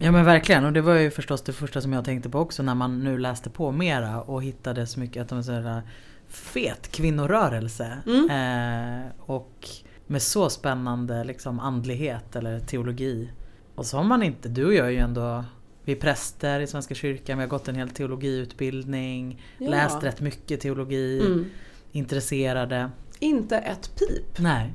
Ja 0.00 0.12
men 0.12 0.24
verkligen 0.24 0.64
och 0.64 0.72
det 0.72 0.80
var 0.80 0.94
ju 0.94 1.10
förstås 1.10 1.42
det 1.42 1.52
första 1.52 1.80
som 1.80 1.92
jag 1.92 2.04
tänkte 2.04 2.28
på 2.30 2.38
också 2.38 2.62
när 2.62 2.74
man 2.74 3.04
nu 3.04 3.18
läste 3.18 3.50
på 3.50 3.72
mera 3.72 4.22
och 4.22 4.42
hittade 4.42 4.86
så 4.86 5.00
mycket 5.00 5.22
att 5.22 5.28
de 5.28 5.38
är 5.38 5.42
så 5.42 5.52
här 5.52 5.82
fet 6.28 6.88
kvinnorörelse. 6.92 7.98
Mm. 8.06 8.30
Eh, 8.30 9.06
och 9.20 9.68
med 10.06 10.22
så 10.22 10.50
spännande 10.50 11.24
liksom 11.24 11.60
andlighet 11.60 12.36
eller 12.36 12.60
teologi. 12.60 13.30
Och 13.74 13.86
så 13.86 13.96
har 13.96 14.04
man 14.04 14.22
inte, 14.22 14.48
du 14.48 14.66
och 14.66 14.74
jag 14.74 14.86
är 14.86 14.90
ju 14.90 14.98
ändå 14.98 15.44
vi 15.84 15.92
är 15.92 15.96
präster 15.96 16.60
i 16.60 16.66
Svenska 16.66 16.94
kyrkan, 16.94 17.38
vi 17.38 17.42
har 17.44 17.48
gått 17.48 17.68
en 17.68 17.74
hel 17.74 17.90
teologiutbildning, 17.90 19.42
Ja. 19.58 19.70
läst 19.70 20.02
rätt 20.04 20.20
mycket 20.20 20.60
teologi, 20.60 21.22
Mm. 21.26 21.44
intresserade. 21.92 22.90
Inte 23.18 23.58
ett 23.58 23.90
pip. 23.98 24.38
Nej. 24.38 24.72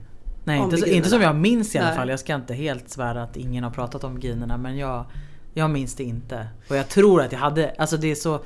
Nej 0.47 0.59
inte, 0.61 0.77
så, 0.77 0.85
inte 0.85 1.09
som 1.09 1.21
jag 1.21 1.35
minns 1.35 1.75
i 1.75 1.77
alla 1.77 1.95
fall. 1.95 2.09
Jag 2.09 2.19
ska 2.19 2.35
inte 2.35 2.53
helt 2.53 2.89
svära 2.89 3.23
att 3.23 3.37
ingen 3.37 3.63
har 3.63 3.71
pratat 3.71 4.03
om 4.03 4.15
beginerna 4.15 4.57
men 4.57 4.77
jag, 4.77 5.05
jag 5.53 5.69
minns 5.69 5.95
det 5.95 6.03
inte. 6.03 6.47
Och 6.69 6.75
jag 6.75 6.89
tror 6.89 7.21
att 7.21 7.31
jag 7.31 7.39
hade, 7.39 7.69
alltså 7.77 7.97
det 7.97 8.11
är 8.11 8.15
så 8.15 8.39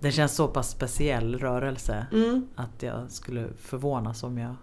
Det 0.00 0.12
känns 0.12 0.34
så 0.34 0.48
pass 0.48 0.70
speciell 0.70 1.38
rörelse 1.38 2.06
Mm. 2.12 2.46
att 2.56 2.82
jag 2.82 3.10
skulle 3.12 3.46
förvånas 3.60 4.22
om 4.22 4.38
jag 4.38 4.54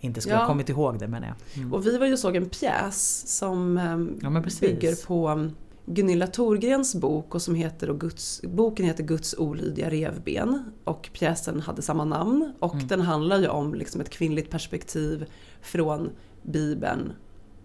inte 0.00 0.20
skulle 0.20 0.34
Ja. 0.34 0.40
ha 0.40 0.46
kommit 0.46 0.68
ihåg 0.68 0.98
det 0.98 1.08
menar 1.08 1.26
jag. 1.28 1.36
Mm. 1.62 1.72
Och 1.74 1.86
vi 1.86 1.98
var 1.98 2.06
ju 2.06 2.12
och 2.12 2.18
såg 2.18 2.36
en 2.36 2.48
pjäs 2.48 3.24
som 3.38 3.78
ehm, 3.78 4.18
Ja, 4.22 4.42
bygger 4.60 5.06
på 5.06 5.28
um, 5.30 5.50
Gunilla 5.86 6.26
Thorgrens 6.26 6.94
bok 6.94 7.34
och 7.34 7.42
som 7.42 7.54
heter 7.54 7.90
och 7.90 8.00
Guds, 8.00 8.42
boken 8.42 8.86
heter 8.86 9.04
Guds 9.04 9.34
olydiga 9.38 9.90
revben 9.90 10.64
och 10.84 11.10
pjäsen 11.12 11.60
hade 11.60 11.82
samma 11.82 12.04
namn 12.04 12.52
och 12.58 12.74
Mm. 12.74 12.86
den 12.86 13.00
handlar 13.00 13.38
ju 13.38 13.48
om 13.48 13.74
liksom 13.74 14.00
ett 14.00 14.10
kvinnligt 14.10 14.50
perspektiv 14.50 15.26
från 15.64 16.10
Bibeln 16.42 17.12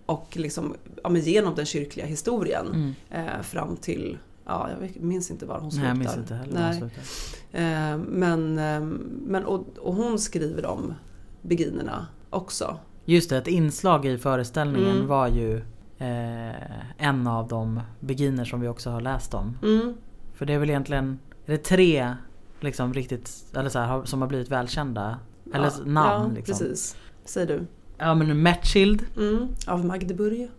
och 0.06 0.38
liksom, 0.38 0.76
ja, 1.04 1.18
genom 1.18 1.56
den 1.56 1.66
kyrkliga 1.66 2.06
historien 2.06 2.68
Mm. 2.68 2.94
eh, 3.28 3.42
fram 3.42 3.76
till, 3.78 4.18
ja 4.46 4.70
jag 4.82 5.04
minns 5.04 5.32
inte 5.32 5.46
var 5.46 5.56
hon 5.60 5.64
Nej 5.64 5.72
slutar. 5.72 5.88
jag 5.88 5.98
minns 5.98 6.18
inte 6.18 6.36
heller 6.36 6.54
Nej. 6.54 6.64
jag 6.64 6.76
slutade. 6.76 7.66
Eh, 7.92 7.98
men, 7.98 8.60
eh, 8.60 8.82
men 9.28 9.46
och, 9.46 9.66
och 9.80 9.94
hon 9.96 10.20
skriver 10.20 10.66
om 10.66 10.94
beginerna 11.42 12.08
också. 12.30 12.78
Just 13.06 13.30
det, 13.30 13.38
ett 13.38 13.48
inslag 13.48 14.06
i 14.06 14.18
föreställningen 14.18 14.96
Mm. 14.96 15.08
var 15.08 15.28
ju 15.28 15.58
eh, 15.98 17.06
en 17.06 17.28
av 17.28 17.48
de 17.48 17.80
beginner 18.00 18.46
som 18.46 18.62
vi 18.62 18.68
också 18.68 18.90
har 18.90 19.02
läst 19.02 19.34
om. 19.34 19.58
Mm. 19.64 19.94
För 20.34 20.46
det 20.46 20.54
är 20.54 20.60
väl 20.60 20.70
egentligen 20.70 21.20
är 21.46 21.52
det 21.52 21.58
tre 21.58 22.14
liksom 22.60 22.94
riktigt, 22.94 23.46
eller 23.56 23.70
så 23.70 23.80
här, 23.80 24.06
som 24.06 24.22
har 24.22 24.28
blivit 24.30 24.50
välkända. 24.52 25.20
Eller 25.54 25.66
ja, 25.66 25.86
namn 25.86 26.30
ja, 26.30 26.36
liksom. 26.36 26.58
precis. 26.68 26.96
Säg 27.26 27.46
du. 27.46 27.66
Ja 28.00 28.16
men 28.16 28.42
Metzschild, 28.44 29.06
Mm. 29.18 29.48
Av 29.68 29.86
Magdeburg. 29.86 30.50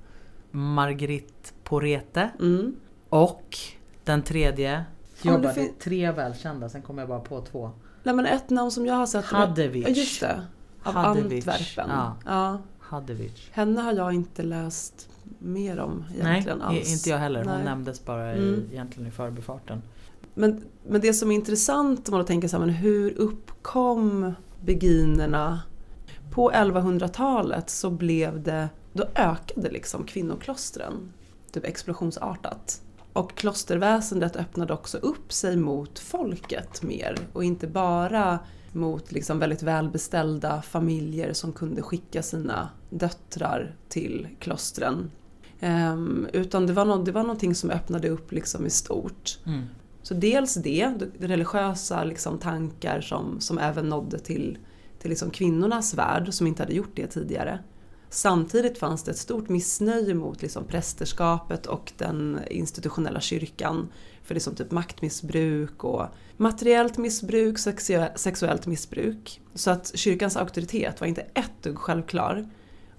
Margrit 0.50 1.54
Porete 1.64 2.30
Mm. 2.40 2.76
och 3.08 3.56
den 4.04 4.22
tredje. 4.22 4.84
Ja, 5.22 5.32
Jag 5.32 5.42
det 5.42 5.52
fin- 5.54 5.74
tre 5.82 6.12
välkända, 6.12 6.68
sen 6.68 6.82
kommer 6.82 7.02
jag 7.02 7.08
bara 7.08 7.20
på 7.20 7.40
två. 7.40 7.70
Nej 8.02 8.14
men 8.14 8.26
ett 8.26 8.50
namn 8.50 8.70
som 8.70 8.86
jag 8.86 8.94
har 8.94 9.06
sett. 9.06 9.24
Hadevich. 9.24 9.84
Ja 9.88 9.94
just 9.94 10.20
det. 10.20 10.42
Av 10.82 10.94
Hadevich, 10.94 11.48
Antwerpen. 11.48 11.90
ja. 11.96 12.16
Ja. 12.26 12.58
Hadevich. 12.78 13.48
Henne 13.52 13.80
har 13.80 13.92
jag 13.92 14.12
inte 14.14 14.42
läst 14.42 15.08
mer 15.38 15.78
om 15.80 16.04
Nej, 16.08 16.30
egentligen 16.30 16.62
alls. 16.62 16.88
i- 16.88 16.92
inte 16.92 17.10
jag 17.10 17.18
heller. 17.18 17.44
Hon 17.44 17.54
Nej. 17.54 17.64
nämndes 17.64 18.04
bara 18.04 18.34
i, 18.36 18.38
Mm. 18.38 18.64
egentligen 18.72 19.08
i 19.08 19.10
förbifarten. 19.10 19.82
Men, 20.34 20.64
men 20.88 21.00
det 21.00 21.12
som 21.14 21.30
är 21.30 21.34
intressant 21.34 22.08
om 22.08 22.14
man 22.16 22.24
tänker 22.26 22.48
så 22.48 22.58
här, 22.58 22.66
men 22.66 22.74
hur 22.74 23.18
uppkom 23.18 24.32
beginerna? 24.64 25.60
På 26.30 26.50
1100-talet 26.50 27.70
så 27.70 27.90
blev 27.90 28.42
det, 28.42 28.68
då 28.92 29.04
ökade 29.14 29.70
liksom 29.70 30.04
kvinnoklostren 30.04 31.12
typ 31.52 31.64
explosionsartat. 31.64 32.82
Och 33.12 33.34
klosterväsendet 33.34 34.36
öppnade 34.36 34.72
också 34.72 34.98
upp 34.98 35.32
sig 35.32 35.56
mot 35.56 35.98
folket 35.98 36.82
mer 36.82 37.16
och 37.32 37.44
inte 37.44 37.66
bara 37.66 38.38
mot 38.72 39.12
liksom 39.12 39.38
väldigt 39.38 39.62
välbeställda 39.62 40.62
familjer 40.62 41.32
som 41.32 41.52
kunde 41.52 41.82
skicka 41.82 42.22
sina 42.22 42.68
döttrar 42.90 43.74
till 43.88 44.28
klostren. 44.38 45.10
Ehm, 45.60 46.26
utan 46.32 46.66
det 46.66 46.72
var, 46.72 46.84
nå- 46.84 47.02
det 47.02 47.12
var 47.12 47.22
någonting 47.22 47.54
som 47.54 47.70
öppnade 47.70 48.08
upp 48.08 48.32
liksom 48.32 48.66
i 48.66 48.70
stort. 48.70 49.38
Mm. 49.46 49.62
Så 50.02 50.14
dels 50.14 50.54
det, 50.54 50.92
de 50.98 51.26
religiösa 51.26 52.04
liksom 52.04 52.38
tankar 52.38 53.00
som, 53.00 53.40
som 53.40 53.58
även 53.58 53.88
nådde 53.88 54.18
till, 54.18 54.58
till 55.00 55.10
liksom 55.10 55.30
kvinnornas 55.30 55.94
värld 55.94 56.32
som 56.32 56.46
inte 56.46 56.62
hade 56.62 56.74
gjort 56.74 56.92
det 56.94 57.06
tidigare. 57.06 57.58
Samtidigt 58.08 58.78
fanns 58.78 59.02
det 59.02 59.10
ett 59.10 59.18
stort 59.18 59.48
missnöje 59.48 60.14
mot 60.14 60.42
liksom 60.42 60.64
prästerskapet 60.64 61.66
och 61.66 61.92
den 61.96 62.40
institutionella 62.50 63.20
kyrkan 63.20 63.88
för 64.22 64.34
liksom 64.34 64.54
typ 64.54 64.70
maktmissbruk 64.70 65.84
och 65.84 66.06
materiellt 66.36 66.98
missbruk, 66.98 67.56
sexu- 67.56 68.16
sexuellt 68.16 68.66
missbruk. 68.66 69.40
Så 69.54 69.70
att 69.70 69.96
kyrkans 69.98 70.36
auktoritet 70.36 71.00
var 71.00 71.06
inte 71.06 71.20
ett 71.20 71.62
dugg 71.62 71.78
självklar. 71.78 72.50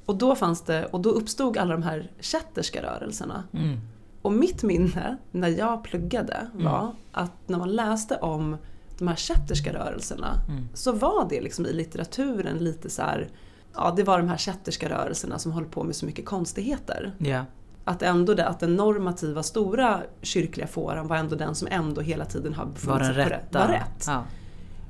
Och 0.06 0.16
då, 0.16 0.36
fanns 0.36 0.62
det, 0.62 0.86
och 0.86 1.00
då 1.02 1.10
uppstod 1.10 1.58
alla 1.58 1.74
de 1.74 1.84
här 1.84 2.12
kätterska 2.20 2.84
rörelserna. 2.84 3.44
Mm. 3.54 3.80
Och 4.22 4.32
mitt 4.32 4.64
minne 4.64 5.18
när 5.32 5.50
jag 5.50 5.84
pluggade 5.84 6.48
var 6.54 6.96
att 7.12 7.50
när 7.50 7.58
man 7.58 7.72
läste 7.72 8.16
om 8.16 8.58
de 9.02 9.08
här 9.08 9.16
kätterska 9.16 9.74
rörelserna 9.74 10.42
Mm. 10.50 10.68
så 10.74 10.92
var 10.92 11.30
det 11.30 11.42
liksom 11.42 11.66
i 11.66 11.74
litteraturen 11.74 12.58
lite 12.58 12.90
så 12.90 13.02
här, 13.02 13.30
ja 13.76 13.94
det 13.98 14.04
var 14.04 14.18
de 14.18 14.28
här 14.28 14.38
kätterska 14.38 14.90
rörelserna 14.90 15.40
som 15.40 15.52
höll 15.52 15.66
på 15.66 15.84
med 15.84 15.96
så 15.96 16.06
mycket 16.06 16.26
konstigheter. 16.26 17.12
Ja. 17.18 17.46
Att 17.84 18.02
ändå 18.02 18.34
det, 18.34 18.48
att 18.48 18.60
den 18.60 18.76
normativa 18.76 19.44
stora 19.44 20.02
kyrkliga 20.22 20.68
fåran 20.68 21.08
var 21.08 21.16
ändå 21.16 21.36
den 21.36 21.56
som 21.56 21.68
ändå 21.72 22.02
hela 22.02 22.26
tiden 22.26 22.54
har 22.54 22.66
befunnit 22.66 23.06
sig 23.06 23.14
på 23.24 23.30
rätta? 23.30 23.40
rätt. 23.40 23.54
Var 23.54 23.68
rätt. 23.68 24.04
Ja. 24.08 24.24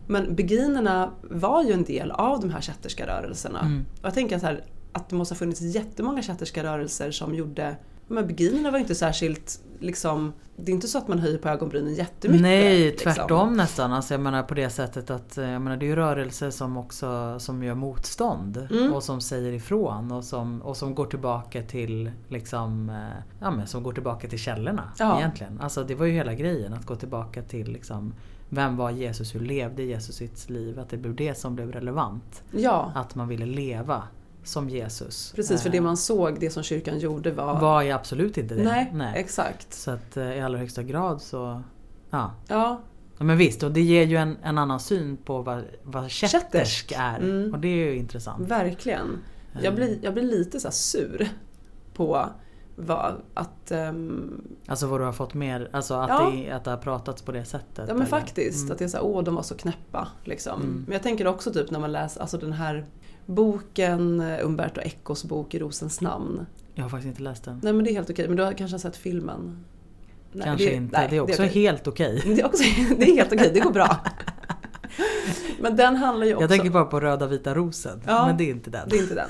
Men 0.08 0.36
beginerna 0.36 1.12
var 1.22 1.64
ju 1.64 1.72
en 1.74 1.84
del 1.84 2.12
av 2.12 2.40
de 2.42 2.50
här 2.50 2.62
kätterska 2.62 3.08
rörelserna. 3.08 3.60
Mm. 3.60 3.86
Och 4.00 4.06
jag 4.06 4.14
tänker 4.14 4.40
så 4.40 4.46
här, 4.46 4.64
att 4.92 5.10
det 5.10 5.16
måste 5.16 5.34
ha 5.34 5.38
funnits 5.38 5.62
jättemånga 5.62 6.22
kätterska 6.22 6.64
rörelser 6.64 7.12
som 7.12 7.36
gjorde 7.36 7.76
men 8.08 8.28
beginerna 8.28 8.72
var 8.72 8.80
inte 8.80 8.96
särskilt 8.96 9.60
liksom, 9.82 10.34
det 10.56 10.72
är 10.72 10.74
inte 10.74 10.88
så 10.88 10.98
att 10.98 11.08
man 11.08 11.20
höjer 11.20 11.38
på 11.38 11.50
ögonbrynen 11.50 11.94
jättemycket. 11.94 12.42
Nej, 12.42 12.80
liksom. 12.86 13.14
tvärtom 13.14 13.58
nästan. 13.58 13.94
Alltså 13.94 14.14
jag 14.14 14.22
menar 14.22 14.44
på 14.44 14.54
det 14.54 14.70
sättet 14.70 15.10
att 15.10 15.38
eh, 15.38 15.50
jag 15.50 15.62
menar, 15.62 15.78
det 15.78 15.86
är 15.86 15.88
ju 15.88 15.96
rörelser 15.96 16.50
som 16.50 16.78
också 16.78 17.40
som 17.40 17.64
gör 17.64 17.76
motstånd 17.76 18.68
Mm. 18.72 18.94
och 18.94 19.04
som 19.04 19.22
säger 19.22 19.52
ifrån 19.54 20.12
och 20.12 20.24
som, 20.24 20.62
och 20.62 20.78
som 20.78 20.96
går 20.96 21.06
tillbaka 21.06 21.62
till 21.64 22.12
liksom, 22.30 22.90
eh, 22.90 23.24
ja, 23.42 23.52
men 23.52 23.68
som 23.68 23.84
går 23.84 23.94
tillbaka 23.94 24.28
till 24.28 24.40
källorna 24.40 24.92
Ja. 24.98 25.18
egentligen. 25.18 25.60
Alltså 25.62 25.84
det 25.84 25.96
var 25.96 26.06
ju 26.06 26.14
hela 26.14 26.34
grejen 26.34 26.74
att 26.74 26.86
gå 26.86 26.96
tillbaka 26.96 27.42
till 27.42 27.68
liksom, 27.72 28.14
vem 28.50 28.78
var 28.78 28.90
Jesus, 28.92 29.36
hur 29.36 29.40
levde 29.40 29.84
Jesus 29.84 30.16
sitt 30.16 30.50
liv? 30.50 30.80
Att 30.80 30.90
det 30.90 30.98
blev 30.98 31.16
det 31.16 31.38
som 31.38 31.56
blev 31.56 31.72
relevant. 31.72 32.44
Ja, 32.52 32.92
Att 32.96 33.16
man 33.16 33.28
ville 33.28 33.46
leva 33.46 34.04
som 34.44 34.70
Jesus. 34.70 35.34
precis. 35.36 35.62
För 35.62 35.70
Eh, 35.70 35.72
det 35.72 35.82
man 35.82 35.98
såg, 35.98 36.40
det 36.40 36.50
som 36.50 36.64
kyrkan 36.64 37.00
gjorde 37.00 37.32
var... 37.32 37.60
var 37.62 37.82
ju 37.82 37.92
absolut 37.92 38.38
inte 38.38 38.56
det. 38.56 38.88
nej, 38.94 39.14
exakt. 39.16 39.74
Så 39.74 39.92
att 39.92 40.18
eh, 40.18 40.38
i 40.38 40.42
allra 40.42 40.60
högsta 40.60 40.84
grad 40.84 41.22
så 41.22 41.64
Ja. 42.10 42.32
Ja, 42.48 42.82
men 43.18 43.38
visst, 43.38 43.64
och 43.64 43.72
det 43.72 43.82
ger 43.82 44.06
ju 44.06 44.16
en, 44.18 44.38
en 44.44 44.58
annan 44.58 44.80
syn 44.80 45.18
på 45.18 45.42
vad, 45.42 45.64
vad 45.84 46.10
kättersk 46.10 46.94
är. 46.98 47.18
Mm. 47.20 47.54
Och 47.54 47.60
det 47.60 47.68
är 47.68 47.76
ju 47.92 47.96
intressant. 47.96 48.48
verkligen. 48.48 49.18
Jag 49.62 49.76
blir, 49.76 50.00
jag 50.02 50.14
blir 50.14 50.24
lite 50.24 50.60
så 50.60 50.72
sur 50.72 51.30
på 51.94 52.26
vad, 52.76 53.16
att... 53.34 53.72
ehm, 53.72 54.42
Alltså 54.68 54.88
vad 54.88 55.00
du 55.00 55.06
har 55.06 55.12
fått 55.12 55.34
mer, 55.34 55.70
alltså 55.72 55.94
att, 55.94 56.10
Ja. 56.10 56.32
det, 56.36 56.52
att 56.52 56.64
det 56.64 56.70
har 56.72 56.78
pratats 56.78 57.22
på 57.22 57.32
det 57.32 57.46
sättet. 57.46 57.78
Ja 57.78 57.84
men 57.86 57.96
eller? 57.96 58.06
faktiskt, 58.06 58.60
Mm. 58.62 58.72
att 58.72 58.78
det 58.80 58.84
är 58.86 58.90
såhär, 58.90 59.04
åh 59.06 59.24
de 59.24 59.36
var 59.36 59.44
så 59.44 59.56
knäppa. 59.56 60.08
Liksom. 60.24 60.62
Mm. 60.62 60.84
Men 60.88 60.94
jag 60.94 61.04
tänker 61.04 61.28
också 61.28 61.54
typ 61.54 61.72
när 61.72 61.80
man 61.80 61.92
läser, 61.92 62.22
alltså 62.22 62.38
den 62.38 62.54
här 62.54 62.86
boken, 63.26 64.20
eh, 64.20 64.46
Umberto 64.46 64.82
Ecos 64.82 65.24
bok 65.24 65.56
rosens 65.56 66.02
namn. 66.02 66.46
Jag 66.74 66.84
har 66.84 66.90
faktiskt 66.90 67.08
inte 67.08 67.24
läst 67.24 67.44
den. 67.44 67.60
Nej 67.64 67.74
men 67.74 67.86
det 67.86 67.92
är 67.92 67.94
helt 67.94 68.10
okej, 68.10 68.28
men 68.28 68.38
du 68.38 68.44
har 68.44 68.54
kanske 68.54 68.80
sett 68.80 68.98
filmen? 68.98 69.66
Nej, 70.34 70.46
Kanske 70.46 70.74
inte, 70.74 71.00
nej, 71.00 71.08
det 71.10 71.16
är 71.16 71.20
också 71.20 71.44
okej. 71.44 71.64
helt 71.64 71.88
okej. 71.88 72.22
Det 72.26 72.42
är, 72.42 72.46
också, 72.46 72.64
det 72.98 73.10
är 73.10 73.16
helt 73.16 73.34
okej, 73.34 73.52
det 73.54 73.60
går 73.60 73.72
bra. 73.72 73.98
Men 75.60 75.76
den 75.76 75.96
handlar 75.96 76.26
ju 76.26 76.34
också... 76.34 76.44
Jag 76.44 76.50
tänker 76.50 76.70
bara 76.70 76.86
på 76.86 77.00
röda 77.00 77.28
vita 77.28 77.56
rosen. 77.56 78.02
Ja. 78.06 78.26
Men 78.28 78.38
det 78.38 78.44
är 78.44 78.50
inte 78.50 78.70
den. 78.70 78.90
Det 78.90 78.96
är 78.96 79.02
inte 79.02 79.16
den. 79.16 79.30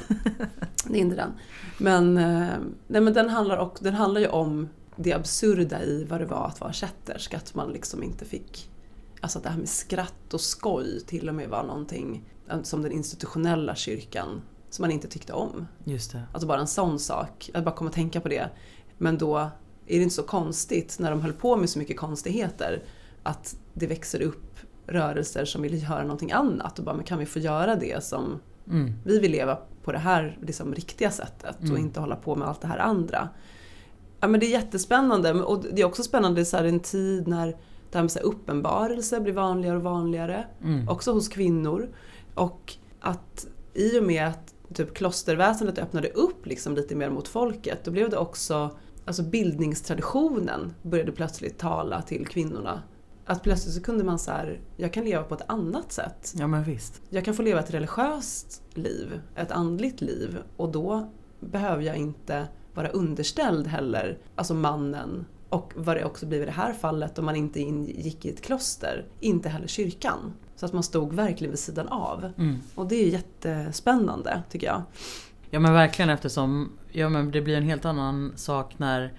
Det 0.86 0.98
är 0.98 1.02
inte 1.02 1.16
den. 1.16 1.32
Men, 1.78 2.18
eh, 2.18 2.50
nej, 2.88 3.02
men 3.02 3.14
den, 3.14 3.30
handlar 3.30 3.58
också, 3.58 3.84
den 3.84 3.94
handlar 3.94 4.22
ju 4.22 4.28
om 4.28 4.70
det 4.96 5.14
absurda 5.14 5.84
i 5.84 6.06
vad 6.10 6.20
det 6.20 6.26
var 6.26 6.48
att 6.48 6.62
vara 6.62 6.74
kättersk. 6.74 7.34
Att 7.34 7.56
man 7.56 7.72
liksom 7.72 8.04
inte 8.04 8.26
fick... 8.26 8.70
Alltså 9.22 9.38
att 9.38 9.44
det 9.44 9.50
här 9.50 9.58
med 9.58 9.70
skratt 9.70 10.34
och 10.34 10.42
skoj 10.42 11.00
till 11.08 11.30
och 11.30 11.36
med 11.36 11.50
var 11.50 11.64
någonting 11.64 12.24
som 12.64 12.82
den 12.82 12.92
institutionella 12.92 13.76
kyrkan 13.76 14.42
som 14.70 14.84
man 14.84 14.92
inte 14.92 15.08
tyckte 15.08 15.34
om. 15.34 15.68
Just 15.84 16.12
det. 16.12 16.24
Alltså 16.34 16.48
bara 16.48 16.60
en 16.60 16.68
sån 16.68 17.00
sak. 17.00 17.50
Jag 17.54 17.64
bara 17.64 17.76
kom 17.76 17.88
att 17.88 17.94
tänka 17.94 18.22
på 18.22 18.30
det. 18.30 18.50
Men 18.98 19.18
då 19.18 19.38
är 19.88 19.98
det 19.98 20.04
inte 20.04 20.16
så 20.16 20.24
konstigt 20.24 20.98
när 21.00 21.12
de 21.12 21.22
höll 21.22 21.34
på 21.34 21.56
med 21.56 21.70
så 21.70 21.80
mycket 21.80 21.98
konstigheter 21.98 22.84
att 23.24 23.56
det 23.74 23.88
växer 23.88 24.22
upp 24.22 24.60
rörelser 24.88 25.46
som 25.46 25.62
vill 25.62 25.84
göra 25.84 26.02
någonting 26.02 26.32
annat 26.32 26.80
och 26.80 26.86
bara, 26.86 26.96
men 26.96 27.06
kan 27.06 27.20
vi 27.20 27.26
få 27.26 27.40
göra 27.40 27.76
det 27.76 28.04
som 28.04 28.40
Mm. 28.68 28.94
vi 29.04 29.20
vill 29.20 29.32
leva 29.32 29.58
på 29.84 29.92
det 29.92 29.98
här 29.98 30.38
liksom, 30.42 30.74
riktiga 30.74 31.12
sättet 31.12 31.56
och 31.60 31.66
Mm. 31.66 31.78
inte 31.78 32.00
hålla 32.00 32.16
på 32.16 32.36
med 32.36 32.48
allt 32.48 32.62
det 32.62 32.68
här 32.68 32.78
andra. 32.78 33.30
Ja, 34.20 34.28
men 34.28 34.40
det 34.40 34.46
är 34.46 34.50
jättespännande 34.50 35.34
och 35.34 35.64
det 35.74 35.82
är 35.82 35.86
också 35.86 36.04
spännande 36.04 36.42
i 36.42 36.46
en 36.54 36.80
tid 36.80 37.28
när 37.28 37.48
det 37.92 37.98
här 37.98 38.02
med 38.02 38.12
så 38.12 38.20
uppenbarelse 38.20 39.20
blir 39.20 39.34
vanligare 39.34 39.78
och 39.78 39.84
vanligare. 39.84 40.46
Mm. 40.64 40.90
Också 40.90 41.14
hos 41.14 41.28
kvinnor. 41.28 41.90
Och 42.34 42.74
att 43.00 43.48
i 43.74 44.00
och 44.00 44.04
med 44.04 44.28
att 44.28 44.56
typ, 44.74 44.94
klosterväsendet 44.94 45.78
öppnade 45.78 46.10
upp 46.10 46.46
liksom, 46.46 46.76
lite 46.76 46.96
mer 46.96 47.10
mot 47.10 47.28
folket 47.28 47.84
då 47.84 47.92
blev 47.92 48.10
det 48.10 48.18
också 48.18 48.72
Alltså 49.06 49.24
bildningstraditionen 49.24 50.74
började 50.82 51.12
plötsligt 51.12 51.58
tala 51.58 52.02
till 52.02 52.28
kvinnorna. 52.28 52.84
Att 53.26 53.44
plötsligt 53.44 53.76
så 53.76 53.82
kunde 53.82 54.04
man 54.04 54.20
så 54.20 54.32
här, 54.32 54.60
jag 54.78 54.94
kan 54.94 55.06
leva 55.06 55.24
på 55.24 55.36
ett 55.36 55.50
annat 55.50 55.92
sätt. 55.92 56.34
Ja 56.36 56.48
men 56.48 56.64
visst. 56.64 57.02
Jag 57.10 57.26
kan 57.26 57.34
få 57.34 57.42
leva 57.42 57.60
ett 57.60 57.74
religiöst 57.74 58.64
liv, 58.74 59.22
ett 59.36 59.52
andligt 59.52 60.02
liv 60.02 60.38
och 60.58 60.72
då 60.72 61.10
behöver 61.40 61.84
jag 61.84 61.98
inte 61.98 62.48
vara 62.74 62.90
underställd 62.90 63.68
heller, 63.68 64.18
alltså 64.36 64.54
mannen 64.54 65.26
och 65.50 65.74
vad 65.76 65.98
det 65.98 66.06
också 66.06 66.26
blir 66.26 66.42
i 66.42 66.46
det 66.46 66.52
här 66.52 66.74
fallet 66.74 67.20
om 67.20 67.26
man 67.26 67.36
inte 67.36 67.60
ingick 67.60 68.26
i 68.26 68.30
ett 68.30 68.42
kloster, 68.42 69.08
inte 69.20 69.50
heller 69.50 69.68
kyrkan. 69.68 70.34
Så 70.62 70.66
att 70.66 70.74
man 70.74 70.84
stod 70.84 71.14
verkligen 71.14 71.52
vid 71.52 71.60
sidan 71.60 71.88
av. 71.88 72.32
Mm. 72.38 72.60
Och 72.76 72.88
det 72.88 72.96
är 72.96 73.08
jättespännande 73.08 74.44
tycker 74.50 74.68
jag. 74.68 74.82
Ja 75.50 75.60
men 75.60 75.74
verkligen 75.74 76.10
eftersom 76.10 76.72
ja, 76.92 77.10
men 77.10 77.32
det 77.32 77.42
blir 77.42 77.58
en 77.58 77.64
helt 77.64 77.86
annan 77.86 78.34
sak 78.36 78.74
när 78.78 79.14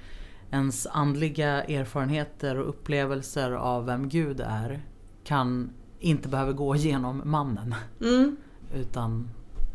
ens 0.51 0.87
andliga 0.87 1.65
erfarenheter 1.65 2.59
och 2.59 2.69
upplevelser 2.69 3.53
av 3.53 3.87
vem 3.87 4.09
Gud 4.09 4.41
är 4.41 4.83
kan 5.25 5.71
inte 6.01 6.29
behöver 6.29 6.53
gå 6.53 6.77
genom 6.77 7.23
mannen 7.25 7.75
Mm, 8.01 8.37
utan 8.75 9.29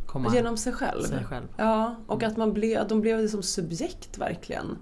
komma 0.06 0.36
genom 0.36 0.58
sig 0.58 0.74
själv. 0.74 1.02
sig 1.04 1.24
själv. 1.24 1.48
Ja, 1.58 1.96
och 2.08 2.24
att 2.24 2.38
man 2.38 2.54
blev, 2.54 2.82
att 2.82 2.90
de 2.90 3.02
blev 3.02 3.20
liksom 3.20 3.44
subjekt 3.44 4.18
verkligen. 4.18 4.78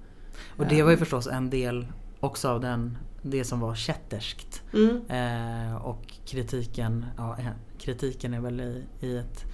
Och 0.57 0.65
det 0.67 0.83
var 0.83 0.91
ju 0.91 0.97
förstås 0.97 1.27
en 1.27 1.49
del 1.49 1.87
också 2.19 2.49
av 2.49 2.61
den, 2.61 2.97
det 3.29 3.43
som 3.45 3.59
var 3.59 3.75
kätterskt. 3.75 4.63
Mm, 4.73 5.01
Eh, 5.09 5.75
och 5.75 6.13
kritiken, 6.25 7.05
ja, 7.17 7.37
eh, 7.39 7.47
kritiken 7.77 8.33
är 8.33 8.39
väl 8.39 8.59
i, 8.61 8.83
i 9.01 9.17
ett 9.17 9.45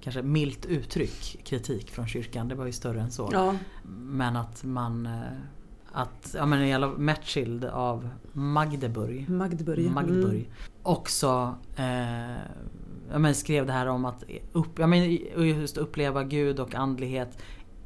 kanske 0.00 0.22
milt 0.22 0.66
uttryck 0.66 1.40
kritik 1.44 1.90
från 1.90 2.06
kyrkan. 2.06 2.48
Det 2.48 2.54
var 2.54 2.66
ju 2.66 2.72
större 2.72 3.00
än 3.00 3.10
så. 3.10 3.30
ja, 3.32 3.54
Men 4.00 4.36
att 4.36 4.64
man 4.64 5.06
eh, 5.06 5.12
att, 5.92 6.34
ja 6.38 6.46
men 6.46 6.62
i 6.62 6.74
alla 6.74 6.88
Matschild 6.88 7.64
av 7.64 8.08
Magdeburg, 8.32 9.30
Magdeburg. 9.30 9.90
Magdeburg 9.90 10.40
Mm. 10.40 10.50
också 10.82 11.54
eh, 11.76 12.36
ja, 13.12 13.18
men 13.18 13.34
skrev 13.34 13.66
det 13.66 13.72
här 13.72 13.86
om 13.86 14.04
att 14.04 14.24
upp, 14.52 14.78
ja, 14.78 14.86
men 14.86 15.10
just 15.36 15.76
uppleva 15.76 16.24
Gud 16.24 16.60
och 16.60 16.74
andlighet. 16.74 17.38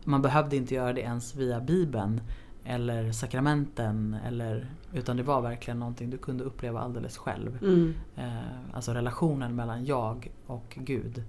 Man 0.05 0.23
behövde 0.23 0.57
inte 0.57 0.75
göra 0.75 0.93
det 0.93 1.01
ens 1.01 1.35
via 1.35 1.61
Bibeln 1.61 2.21
eller 2.65 3.13
sakramenten. 3.13 4.17
Eller, 4.27 4.67
utan 4.93 5.17
det 5.17 5.23
var 5.23 5.41
verkligen 5.41 5.79
någonting 5.79 6.11
du 6.11 6.19
kunde 6.19 6.45
uppleva 6.45 6.81
alldeles 6.81 7.17
själv. 7.17 7.59
Mm. 7.63 7.95
Eh, 8.17 8.75
alltså 8.77 8.93
relationen 8.93 9.57
mellan 9.57 9.85
jag 9.85 10.31
och 10.47 10.79
Gud. 10.81 11.23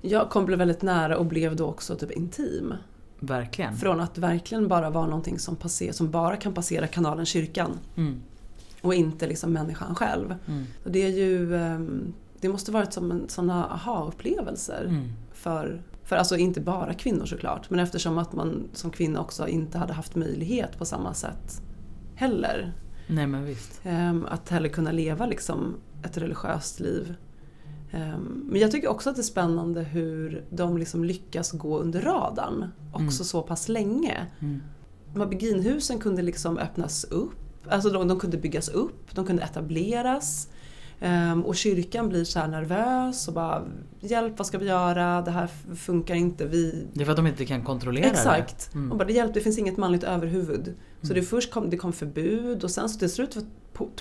Jag 0.00 0.30
kom 0.30 0.44
blev 0.44 0.58
väldigt 0.58 0.82
nära 0.82 1.18
och 1.18 1.26
blev 1.26 1.56
då 1.56 1.66
också 1.66 1.96
typ 1.96 2.10
intim. 2.10 2.74
Verkligen. 3.20 3.76
Från 3.76 4.00
att 4.00 4.18
verkligen 4.18 4.68
bara 4.68 4.90
vara 4.90 5.06
någonting 5.06 5.38
som, 5.38 5.56
passer, 5.56 5.92
som 5.92 6.10
bara 6.10 6.36
kan 6.36 6.54
passera 6.54 6.86
kanalen 6.86 7.26
kyrkan 7.26 7.78
Mm, 7.96 8.22
och 8.80 8.94
inte 8.94 9.26
liksom 9.26 9.52
människan 9.52 9.94
själv. 9.94 10.34
mm, 10.46 10.64
Och 10.84 10.90
det 10.90 11.02
är 11.02 11.08
ju, 11.08 11.56
ehm, 11.56 12.12
det 12.40 12.48
måste 12.48 12.72
varit 12.72 12.92
som 12.92 13.10
en, 13.10 13.28
sådana 13.28 13.66
aha-upplevelser 13.66 14.84
mm. 14.88 15.08
för, 15.32 15.82
för 16.04 16.16
alltså 16.16 16.36
inte 16.36 16.60
bara 16.60 16.94
kvinnor 16.94 17.26
såklart, 17.26 17.70
men 17.70 17.80
eftersom 17.80 18.18
att 18.18 18.32
man 18.32 18.68
som 18.72 18.90
kvinna 18.90 19.20
också 19.20 19.48
inte 19.48 19.78
hade 19.78 19.92
haft 19.92 20.14
möjlighet 20.14 20.78
på 20.78 20.84
samma 20.84 21.14
sätt 21.14 21.62
heller. 22.14 22.72
Nej 23.06 23.26
men 23.26 23.44
visst. 23.44 23.80
Ehm, 23.84 24.26
Att 24.30 24.48
heller 24.48 24.68
kunna 24.68 24.92
leva 24.92 25.26
liksom 25.26 25.74
ett 26.04 26.18
religiöst 26.18 26.80
liv. 26.80 27.14
Ehm, 27.92 28.44
Men 28.50 28.60
jag 28.60 28.70
tycker 28.70 28.88
också 28.88 29.10
att 29.10 29.16
det 29.16 29.20
är 29.20 29.24
spännande 29.24 29.82
hur 29.82 30.44
de 30.50 30.78
liksom 30.78 31.04
lyckas 31.04 31.52
gå 31.52 31.78
under 31.78 32.00
radarn 32.00 32.66
också 32.92 33.00
Mm. 33.00 33.10
så 33.10 33.42
pass 33.42 33.68
länge. 33.68 34.26
Mm. 34.40 34.62
Beginhusen 35.30 35.98
kunde 35.98 36.22
liksom 36.22 36.58
öppnas 36.58 37.04
upp, 37.04 37.34
alltså 37.68 37.90
de, 37.90 38.08
de 38.08 38.18
kunde 38.20 38.36
byggas 38.38 38.68
upp, 38.68 39.14
de 39.14 39.26
kunde 39.26 39.42
etableras. 39.42 40.48
Ehm, 41.04 41.44
och 41.44 41.56
kyrkan 41.56 42.08
blir 42.08 42.24
så 42.24 42.38
här 42.38 42.48
nervös 42.48 43.28
och 43.28 43.34
bara 43.34 43.62
Hjälp, 44.00 44.38
vad 44.38 44.46
ska 44.46 44.58
vi 44.58 44.66
göra? 44.66 45.22
Det 45.22 45.30
här 45.30 45.48
funkar 45.76 46.14
inte. 46.14 46.46
Vi... 46.46 46.86
Det 46.92 47.00
är 47.00 47.04
för 47.04 47.12
att 47.12 47.16
de 47.16 47.26
inte 47.26 47.44
kan 47.46 47.64
kontrollera 47.64 48.06
Exakt. 48.06 48.70
det. 48.72 48.78
Mm. 48.78 48.92
Och 48.92 48.98
bara, 48.98 49.04
det, 49.04 49.12
hjälp, 49.12 49.34
det 49.34 49.40
finns 49.40 49.58
inget 49.58 49.76
manligt 49.76 50.04
överhuvud. 50.04 50.74
Så 51.00 51.06
Mm. 51.06 51.14
det 51.14 51.22
först 51.22 51.52
kom, 51.52 51.70
det 51.70 51.76
kom 51.76 51.92
förbud 51.92 52.64
och 52.64 52.70
sen 52.70 52.88
så 52.88 52.98
till 52.98 53.10
slut 53.10 53.36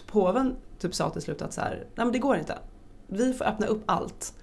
påven 0.05 0.55
typ 0.79 0.95
sa 0.95 1.09
till 1.09 1.21
slut 1.21 1.41
att 1.41 1.53
så 1.53 1.61
här, 1.61 1.75
nej 1.95 2.05
men 2.05 2.11
det 2.11 2.19
går 2.19 2.37
inte. 2.37 2.57
Vi 3.07 3.33
får 3.33 3.45
öppna 3.45 3.65
upp 3.65 3.83
allt. 3.85 4.33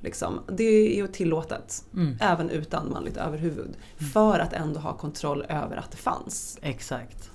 Liksom. 0.00 0.40
Det 0.52 0.64
är 0.64 0.96
ju 0.96 1.06
tillåtet. 1.06 1.84
Mm. 1.94 2.16
Även 2.20 2.50
utan 2.50 2.90
manligt 2.90 3.16
överhuvud. 3.16 3.76
För 4.12 4.38
att 4.38 4.52
ändå 4.52 4.80
ha 4.80 4.92
kontroll 4.96 5.44
över 5.48 5.76
att 5.76 5.90
det 5.90 5.96
fanns. 5.96 6.58
Exakt. 6.62 7.30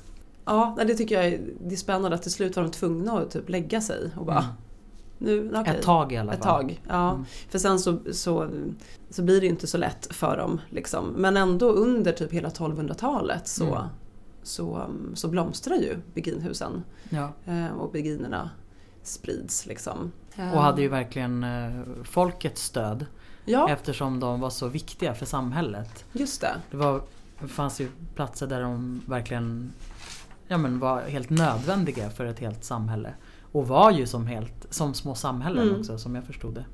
Ja, 0.49 0.77
det 0.87 0.95
tycker 0.95 1.15
jag 1.15 1.25
är, 1.25 1.41
det 1.61 1.75
är 1.75 1.77
spännande 1.77 2.15
att 2.15 2.21
till 2.21 2.31
slut 2.31 2.55
var 2.55 2.63
de 2.63 2.71
tvungna 2.71 3.19
att 3.19 3.31
typ 3.31 3.49
lägga 3.49 3.81
sig 3.81 4.09
och 4.17 4.25
bara 4.25 4.37
Mm. 5.21 5.47
nu, 5.51 5.59
okej. 5.59 5.75
Ett 5.75 5.81
tag 5.81 6.11
i 6.13 6.17
alla 6.17 6.33
Ett 6.33 6.43
fall. 6.43 6.61
tag, 6.61 6.81
ja. 6.87 7.11
Mm. 7.11 7.25
För 7.49 7.59
sen 7.59 7.79
så, 7.79 7.99
så, 8.11 8.49
så 9.09 9.21
blir 9.23 9.41
det 9.41 9.47
inte 9.47 9.67
så 9.67 9.77
lätt 9.77 10.07
för 10.15 10.37
dem. 10.37 10.61
Liksom. 10.69 11.07
Men 11.07 11.37
ändå 11.37 11.69
under 11.71 12.11
typ 12.11 12.31
hela 12.31 12.49
1200-talet 12.49 13.47
så, 13.47 13.75
Mm. 13.75 13.87
så, 14.43 14.87
så 15.13 15.27
blomstrar 15.27 15.75
ju 15.75 15.97
beginhusen. 16.13 16.83
Ja. 17.09 17.31
Eh, 17.45 17.67
och 17.67 17.91
beginerna 17.91 18.49
sprids 19.03 19.65
liksom. 19.65 20.11
Och 20.35 20.61
hade 20.61 20.81
ju 20.81 20.87
verkligen 20.87 21.43
eh, 21.43 21.81
folkets 22.03 22.63
stöd 22.63 23.05
Ja, 23.45 23.69
eftersom 23.69 24.19
de 24.19 24.39
var 24.39 24.49
så 24.49 24.67
viktiga 24.67 25.13
för 25.13 25.25
samhället. 25.25 26.05
just 26.13 26.41
det. 26.41 26.55
Det, 26.71 26.77
var, 26.77 27.01
det 27.41 27.47
fanns 27.47 27.81
ju 27.81 27.87
platser 28.15 28.47
där 28.47 28.61
de 28.61 29.01
verkligen 29.07 29.71
ja, 30.49 30.57
men 30.57 30.79
var 30.79 31.01
helt 31.01 31.29
nödvändiga 31.29 32.09
för 32.09 32.25
ett 32.25 32.39
helt 32.39 32.63
samhälle. 32.63 33.13
Och 33.51 33.67
var 33.67 33.91
ju 33.91 34.07
som, 34.07 34.27
helt, 34.27 34.67
som 34.69 34.93
små 34.93 35.15
samhällen 35.15 35.67
Mm. 35.67 35.79
också 35.79 35.97
som 35.97 36.15
jag 36.15 36.23
förstod 36.23 36.53
det. 36.53 36.65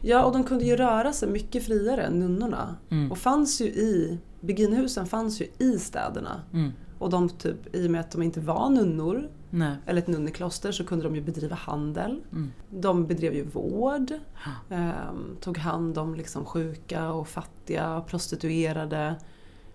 Ja, 0.00 0.24
och 0.24 0.32
de 0.32 0.44
kunde 0.44 0.64
ju 0.64 0.76
röra 0.76 1.12
sig 1.12 1.28
mycket 1.28 1.66
friare 1.66 2.02
än 2.02 2.20
nunnorna. 2.20 2.76
Mm. 2.90 3.12
Och 3.12 3.18
fanns 3.18 3.60
ju 3.60 3.64
i, 3.64 4.18
beginhusen 4.40 5.06
fanns 5.06 5.40
ju 5.40 5.46
i 5.58 5.78
städerna. 5.78 6.40
Mm. 6.52 6.72
Och 6.98 7.10
de 7.10 7.28
typ, 7.28 7.74
i 7.76 7.86
och 7.86 7.90
med 7.90 8.00
att 8.00 8.10
de 8.10 8.22
inte 8.22 8.40
var 8.40 8.70
nunnor, 8.70 9.28
Nej. 9.50 9.76
eller 9.86 9.98
ett 10.02 10.06
nunnekloster, 10.08 10.72
så 10.72 10.84
kunde 10.84 11.04
de 11.04 11.14
ju 11.16 11.22
bedriva 11.22 11.56
handel. 11.56 12.20
Mm. 12.32 12.50
De 12.70 13.06
bedrev 13.06 13.34
ju 13.34 13.44
vård, 13.44 14.12
ehm, 14.70 15.36
tog 15.40 15.58
hand 15.58 15.98
om 15.98 16.14
liksom 16.14 16.44
sjuka 16.44 17.12
och 17.12 17.28
fattiga 17.28 18.00
prostituerade. 18.06 19.14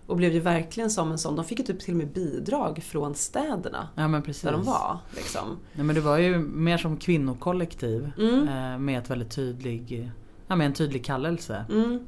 Och 0.06 0.16
blev 0.16 0.32
ju 0.32 0.40
verkligen 0.40 0.90
som 0.90 1.12
en 1.12 1.18
sån, 1.18 1.36
de 1.36 1.44
fick 1.44 1.58
ju 1.58 1.64
typ 1.64 1.80
till 1.80 1.94
och 1.94 1.98
med 1.98 2.08
bidrag 2.12 2.82
från 2.82 3.14
städerna 3.14 3.88
Ja 3.94 4.08
men 4.08 4.22
precis. 4.22 4.42
där 4.42 4.52
de 4.52 4.62
var. 4.64 4.98
Liksom. 5.16 5.48
Nej, 5.72 5.84
men 5.84 5.94
det 5.94 6.00
var 6.00 6.18
ju 6.18 6.38
mer 6.38 6.78
som 6.78 6.96
kvinnokollektiv 6.96 8.10
Mm. 8.18 8.48
eh, 8.48 8.78
med, 8.78 8.98
ett 8.98 9.10
väldigt 9.10 9.30
tydlig, 9.30 10.10
ja, 10.46 10.56
med 10.56 10.66
en 10.66 10.72
tydlig 10.72 11.04
kallelse 11.04 11.64
Mm. 11.70 12.06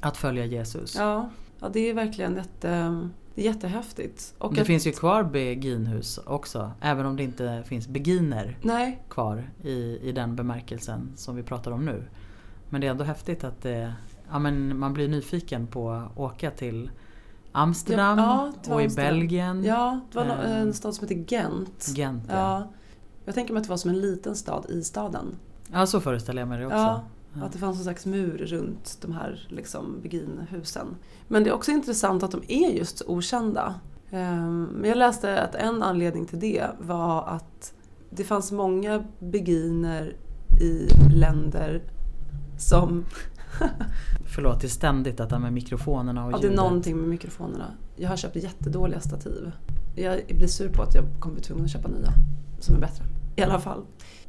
att 0.00 0.16
följa 0.16 0.44
Jesus. 0.44 0.96
Ja, 0.96 1.30
ja, 1.60 1.68
det 1.68 1.90
är 1.90 1.94
verkligen 1.94 2.36
jätte, 2.36 2.68
det 3.34 3.40
är 3.40 3.44
jättehäftigt. 3.44 4.34
Och 4.38 4.54
det 4.54 4.60
att- 4.60 4.66
finns 4.66 4.86
ju 4.86 4.92
kvar 4.92 5.22
beginhus 5.24 6.18
också, 6.26 6.70
även 6.80 7.06
om 7.06 7.16
det 7.16 7.22
inte 7.22 7.62
finns 7.66 7.88
beginer 7.88 8.58
Nej, 8.62 9.02
kvar 9.08 9.50
i, 9.62 9.98
i 10.02 10.12
den 10.12 10.36
bemärkelsen 10.36 11.12
som 11.16 11.36
vi 11.36 11.42
pratar 11.42 11.70
om 11.70 11.84
nu. 11.84 12.02
Men 12.68 12.80
det 12.80 12.86
är 12.86 12.90
ändå 12.90 13.04
häftigt 13.04 13.44
att 13.44 13.62
det, 13.62 13.94
ja, 14.30 14.38
men 14.38 14.78
man 14.78 14.92
blir 14.94 15.08
nyfiken 15.08 15.66
på 15.66 15.90
att 15.90 16.18
åka 16.18 16.50
till 16.50 16.90
Amsterdam 17.52 18.18
Ja, 18.18 18.52
ja, 18.68 18.74
och 18.74 18.80
i 18.80 18.84
Amsterdam. 18.84 19.14
Belgien. 19.18 19.64
ja, 19.64 20.00
det 20.12 20.18
var 20.18 20.24
Eh, 20.26 20.56
en 20.60 20.74
stad 20.74 20.94
som 20.94 21.08
heter 21.08 21.24
Gent. 21.36 21.86
Gent 21.96 22.24
ja. 22.28 22.34
Ja. 22.34 22.68
Jag 23.24 23.34
tänker 23.34 23.52
mig 23.54 23.60
att 23.60 23.64
det 23.64 23.70
var 23.70 23.76
som 23.76 23.90
en 23.90 24.00
liten 24.00 24.36
stad 24.36 24.66
i 24.68 24.82
staden. 24.82 25.26
ja, 25.72 25.86
så 25.86 26.00
föreställer 26.00 26.42
jag 26.42 26.48
mig 26.48 26.58
det 26.58 26.66
också. 26.66 26.76
Ja. 26.76 27.04
Att 27.42 27.52
det 27.52 27.58
fanns 27.58 27.76
en 27.78 27.82
slags 27.82 28.06
mur 28.06 28.38
runt 28.38 28.98
de 29.00 29.12
här 29.12 29.46
liksom, 29.48 30.00
beginhusen. 30.02 30.86
Men 31.28 31.44
det 31.44 31.50
är 31.50 31.54
också 31.54 31.70
intressant 31.70 32.22
att 32.22 32.30
de 32.30 32.42
är 32.48 32.70
just 32.70 32.98
så 32.98 33.04
okända. 33.08 33.74
Ehm, 34.10 34.64
Men 34.64 34.88
jag 34.88 34.98
läste 34.98 35.42
att 35.42 35.54
en 35.54 35.82
anledning 35.82 36.26
till 36.26 36.40
det 36.40 36.66
var 36.78 37.28
att 37.28 37.74
det 38.10 38.24
fanns 38.24 38.52
många 38.52 39.04
beginer 39.18 40.16
i 40.60 40.88
länder 41.14 41.82
som... 42.58 43.04
Förlåt, 44.34 44.60
det 44.60 44.66
är 44.66 44.68
ständigt 44.68 45.16
detta 45.16 45.38
med 45.38 45.52
mikrofonerna 45.52 46.24
och 46.26 46.32
Ja, 46.32 46.36
det 46.36 46.40
är 46.40 46.42
ljudet. 46.50 46.56
någonting 46.64 46.96
med 46.96 47.08
mikrofonerna. 47.08 47.66
Jag 47.96 48.08
har 48.08 48.16
köpt 48.16 48.36
jättedåliga 48.36 49.00
stativ. 49.00 49.50
Jag 49.96 50.20
blir 50.26 50.46
sur 50.48 50.68
på 50.68 50.82
att 50.82 50.94
jag 50.94 51.04
kommer 51.20 51.34
bli 51.34 51.44
tvungen 51.44 51.64
att 51.64 51.70
köpa 51.70 51.88
nya 51.88 52.12
som 52.60 52.74
är 52.74 52.80
bättre. 52.80 53.04
I 53.36 53.42
alla 53.42 53.60
fall. 53.60 53.82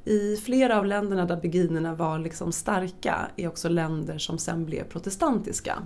I 0.06 0.36
flera 0.36 0.80
av 0.80 0.86
länderna 0.86 1.26
där 1.26 1.42
beginerna 1.42 1.96
var 1.96 2.20
liksom 2.20 2.52
starka 2.52 3.16
är 3.36 3.48
också 3.48 3.70
länder 3.70 4.18
som 4.18 4.38
sen 4.38 4.66
blev 4.66 4.84
protestantiska. 4.84 5.80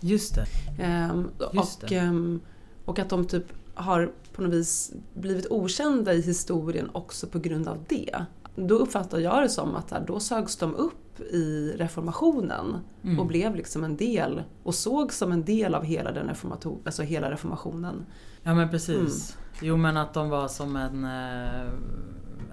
Just 0.00 0.34
det. 0.34 0.46
Ehm, 0.82 1.30
Just 1.52 1.82
och, 1.82 1.88
det. 1.88 1.96
ehm, 1.96 2.40
och 2.84 2.98
att 2.98 3.08
de 3.08 3.24
typ 3.26 3.44
har 3.74 4.12
på 4.34 4.42
något 4.42 4.52
vis 4.54 4.92
blivit 5.14 5.46
okända 5.50 6.14
i 6.14 6.20
historien 6.22 6.90
också 6.92 7.26
på 7.26 7.38
grund 7.38 7.68
av 7.68 7.78
det. 7.88 8.24
Då 8.66 8.74
uppfattar 8.74 9.18
jag 9.18 9.42
det 9.42 9.48
som 9.48 9.76
att 9.76 9.90
här, 9.90 10.04
då 10.06 10.20
sögs 10.20 10.56
de 10.56 10.74
upp 10.74 11.20
i 11.20 11.72
reformationen 11.78 12.76
Mm. 13.04 13.20
och 13.20 13.26
blev 13.26 13.54
liksom 13.54 13.84
en 13.84 13.96
del 13.96 14.42
och 14.62 14.74
såg 14.74 15.12
som 15.12 15.32
en 15.32 15.44
del 15.44 15.74
av 15.74 15.84
hela, 15.84 16.12
den 16.12 16.28
reformato- 16.30 16.78
alltså 16.84 17.02
hela 17.02 17.30
reformationen. 17.30 18.06
Ja 18.42 18.54
men 18.54 18.70
precis. 18.70 19.36
Mm. 19.36 19.68
Jo 19.68 19.76
men 19.76 19.96
att 19.96 20.14
de 20.14 20.28
var 20.28 20.48
som 20.48 20.76
en 20.76 21.04
eh, 21.04 21.72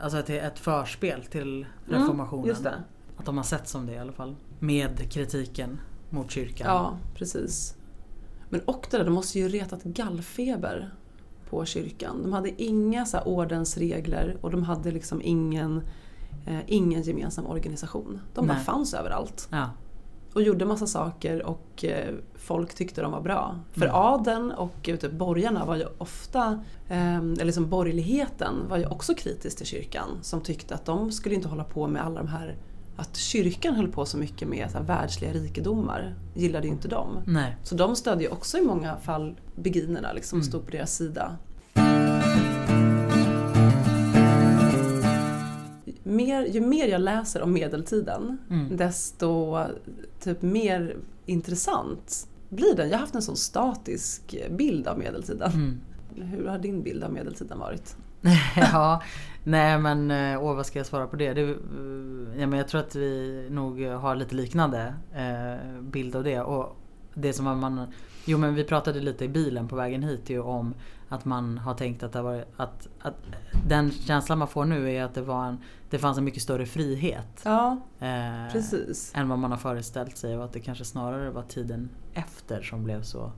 Alltså 0.02 0.18
ett, 0.20 0.30
ett 0.30 0.60
förspel 0.60 1.24
till 1.24 1.66
reformationen. 1.86 2.44
Mm, 2.44 2.50
just 2.50 2.64
det. 2.64 2.84
Att 3.18 3.26
de 3.26 3.38
har 3.38 3.44
sett 3.44 3.68
som 3.68 3.86
det 3.86 3.94
i 3.94 3.98
alla 3.98 4.12
fall. 4.12 4.36
Med 4.60 5.12
kritiken 5.12 5.80
mot 6.10 6.32
kyrkan. 6.32 6.68
Ja, 6.68 6.98
precis. 7.16 7.76
Men 8.50 8.62
och 8.62 8.88
det 8.92 8.98
där, 8.98 9.06
de 9.06 9.14
måste 9.14 9.40
ju 9.40 9.48
retat 9.50 9.84
gallfeber 9.84 10.94
på 11.50 11.66
kyrkan. 11.66 12.24
De 12.24 12.34
hade 12.34 12.64
inga 12.64 13.06
så 13.06 13.20
ordensregler 13.20 14.38
och 14.42 14.52
de 14.52 14.64
hade 14.64 14.92
liksom 14.92 15.22
ingen, 15.24 15.82
eh, 16.46 16.60
ingen 16.68 17.02
gemensam 17.02 17.46
organisation. 17.48 18.20
De 18.34 18.48
bara 18.48 18.54
Nej. 18.54 18.64
fanns 18.66 18.94
överallt. 18.94 19.48
Ja. 19.52 19.70
Och 20.34 20.42
gjorde 20.44 20.66
massa 20.66 20.88
saker 20.88 21.46
och 21.46 21.86
eh, 21.86 22.16
folk 22.36 22.74
tyckte 22.76 23.02
de 23.02 23.12
var 23.12 23.22
bra. 23.22 23.56
För 23.72 23.86
Mm. 23.86 23.96
adeln 23.96 24.52
och 24.52 24.90
eh, 24.90 24.96
typ 24.96 25.12
borgarna 25.12 25.66
var 25.66 25.76
ju 25.76 25.86
ofta, 25.98 26.64
eh, 26.88 27.18
eller 27.18 27.46
liksom 27.46 27.70
borgerligheten 27.70 28.54
var 28.70 28.78
ju 28.78 28.86
också 28.86 29.14
kritisk 29.14 29.58
till 29.58 29.66
kyrkan. 29.66 30.08
Som 30.22 30.42
tyckte 30.42 30.76
att 30.76 30.86
de 30.86 31.12
skulle 31.12 31.36
inte 31.36 31.48
hålla 31.48 31.64
på 31.64 31.88
med 31.88 32.06
alla 32.06 32.20
de 32.22 32.28
här, 32.28 32.56
att 32.98 33.16
kyrkan 33.18 33.76
höll 33.76 33.88
på 33.88 34.06
så 34.06 34.18
mycket 34.18 34.48
med 34.48 34.72
så 34.72 34.78
här, 34.78 34.86
världsliga 34.86 35.34
rikedomar. 35.34 36.16
Gillade 36.36 36.68
ju 36.68 36.74
inte 36.74 36.88
de. 36.88 37.08
Nej. 37.28 37.56
Så 37.64 37.76
de 37.76 37.96
stödde 37.96 38.24
ju 38.24 38.30
också 38.30 38.58
i 38.58 38.62
många 38.62 38.98
fall 38.98 39.36
beginerna, 39.56 40.14
liksom 40.14 40.38
Mm. 40.40 40.48
stod 40.50 40.66
på 40.66 40.72
deras 40.72 40.96
sida. 40.96 41.38
Mer, 46.04 46.46
ju 46.46 46.62
mer 46.62 46.88
jag 46.88 47.02
läser 47.02 47.42
om 47.42 47.54
medeltiden, 47.54 48.38
Mm. 48.50 48.78
desto 48.78 49.58
typ 50.24 50.42
mer 50.42 50.98
intressant 51.26 52.28
blir 52.50 52.76
den. 52.76 52.88
Jag 52.90 52.96
har 52.96 53.00
haft 53.02 53.16
en 53.16 53.22
sån 53.22 53.36
statisk 53.36 54.36
bild 54.58 54.88
av 54.88 55.00
medeltiden. 55.00 55.52
Mm. 55.52 55.80
Hur 56.32 56.48
har 56.48 56.58
din 56.60 56.84
bild 56.84 57.04
av 57.04 57.14
medeltiden 57.14 57.60
varit? 57.60 57.96
ja, 58.56 59.02
nej 59.44 59.80
men 59.80 60.12
eh, 60.12 60.44
åh 60.44 60.56
vad 60.56 60.66
ska 60.66 60.80
jag 60.80 60.86
svara 60.86 61.08
på 61.08 61.16
det? 61.16 61.34
det 61.34 61.42
eh, 61.42 61.50
ja, 62.40 62.48
men 62.48 62.54
jag 62.54 62.68
tror 62.68 62.82
att 62.82 62.96
vi 62.96 63.48
nog 63.50 63.86
har 63.86 64.16
lite 64.16 64.36
liknande 64.36 64.94
eh, 65.16 65.82
bild 65.82 66.16
av 66.16 66.24
det. 66.24 66.42
Och 66.42 66.78
det 67.14 67.34
som 67.34 67.60
man, 67.60 67.94
jo 68.26 68.38
men 68.38 68.56
vi 68.56 68.64
pratade 68.64 69.00
lite 69.00 69.26
i 69.26 69.30
bilen 69.30 69.68
på 69.68 69.76
vägen 69.76 70.04
hit 70.04 70.30
ju 70.30 70.40
om 70.40 70.74
att 71.10 71.26
man 71.26 71.58
har 71.58 71.74
tänkt 71.74 72.04
att 72.04 72.14
det, 72.14 72.22
var, 72.22 72.46
att, 72.58 72.88
att 73.00 73.16
den 73.68 73.92
känslan 73.92 74.38
man 74.38 74.48
får 74.48 74.66
nu 74.66 74.92
är 74.92 75.04
att 75.04 75.14
det, 75.14 75.22
var 75.22 75.46
en, 75.46 75.58
det 75.90 76.00
fanns 76.00 76.18
en 76.18 76.24
mycket 76.24 76.42
större 76.42 76.66
frihet. 76.66 77.42
Ja, 77.46 77.78
Eh, 78.00 78.52
precis. 78.52 79.12
än 79.16 79.30
vad 79.30 79.40
man 79.40 79.52
har 79.52 79.58
föreställt 79.58 80.18
sig 80.18 80.38
och 80.38 80.46
att 80.46 80.54
det 80.54 80.60
kanske 80.60 80.86
snarare 80.86 81.30
var 81.30 81.44
tiden 81.44 81.90
efter 82.14 82.62
som 82.62 82.84
blev 82.84 83.02
så. 83.02 83.32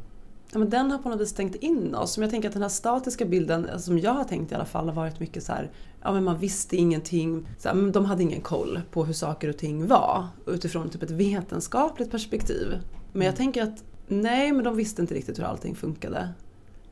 Ja, 0.52 0.60
men 0.60 0.70
den 0.70 0.92
har 0.92 0.98
på 0.98 1.10
något 1.10 1.22
vis 1.22 1.30
stängt 1.30 1.56
in 1.56 1.96
oss. 1.96 2.18
Men 2.18 2.24
jag 2.24 2.32
tänker 2.32 2.48
att 2.48 2.54
den 2.54 2.62
här 2.62 2.70
statiska 2.70 3.26
bilden, 3.26 3.70
alltså, 3.74 3.86
som 3.86 4.00
jag 4.00 4.14
har 4.14 4.24
tänkt 4.24 4.52
i 4.52 4.56
alla 4.56 4.66
fall, 4.66 4.88
har 4.88 4.96
varit 4.96 5.20
mycket 5.20 5.44
så 5.44 5.52
här, 5.52 5.72
ja 6.02 6.12
men 6.12 6.24
man 6.24 6.38
visste 6.38 6.76
ingenting. 6.76 7.48
Så 7.58 7.70
här, 7.70 7.92
de 7.92 8.06
hade 8.06 8.24
ingen 8.24 8.42
koll 8.42 8.82
på 8.92 9.06
hur 9.06 9.14
saker 9.14 9.50
och 9.50 9.58
ting 9.58 9.88
var 9.88 10.28
utifrån 10.48 10.90
typ 10.90 11.04
ett 11.04 11.12
vetenskapligt 11.12 12.12
perspektiv. 12.12 12.68
Men 13.14 13.26
jag 13.26 13.36
tänker 13.36 13.64
att 13.64 13.84
nej, 14.08 14.52
men 14.52 14.64
de 14.64 14.76
visste 14.76 15.02
inte 15.02 15.14
riktigt 15.14 15.40
hur 15.40 15.44
allting 15.44 15.76
funkade. 15.76 16.30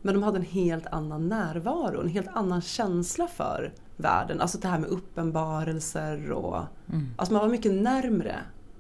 Men 0.02 0.14
de 0.14 0.24
hade 0.24 0.38
en 0.38 0.46
helt 0.46 0.88
annan 0.88 1.30
närvaro, 1.30 2.02
en 2.02 2.10
helt 2.10 2.30
annan 2.34 2.62
känsla 2.62 3.28
för 3.28 3.74
världen. 3.98 4.42
Alltså 4.42 4.58
det 4.58 4.68
här 4.68 4.80
med 4.80 4.90
uppenbarelser 4.90 6.32
och... 6.32 6.64
Mm. 6.90 7.08
Alltså 7.16 7.34
man 7.34 7.42
var 7.42 7.50
mycket 7.50 7.74
närmre 7.74 8.36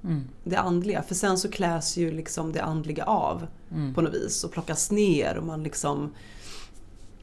Mm. 0.07 0.23
det 0.43 0.55
andliga. 0.55 1.03
För 1.03 1.15
sen 1.15 1.37
så 1.37 1.49
kläs 1.51 1.97
ju 1.97 2.11
liksom 2.11 2.51
det 2.51 2.63
andliga 2.63 3.03
av 3.03 3.47
Mm. 3.71 3.93
på 3.93 4.01
något 4.01 4.13
vis 4.13 4.43
och 4.43 4.51
plockas 4.51 4.91
ner 4.91 5.37
och 5.37 5.45
man 5.45 5.63
liksom 5.63 6.09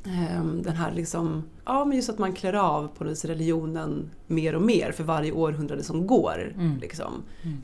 ehm, 0.06 0.62
den 0.62 0.76
här 0.76 0.92
liksom, 0.92 1.42
ja 1.64 1.84
men 1.84 1.96
just 1.96 2.08
att 2.10 2.18
man 2.18 2.32
klär 2.32 2.52
av 2.52 2.88
på 2.98 3.04
något 3.04 3.10
vis 3.10 3.24
religionen 3.24 4.10
mer 4.26 4.54
och 4.54 4.62
mer 4.62 4.92
för 4.92 5.04
varje 5.04 5.32
århundrade 5.32 5.82
som 5.82 6.06
går. 6.06 6.52
Mm. 6.58 6.78
Liksom, 6.78 7.12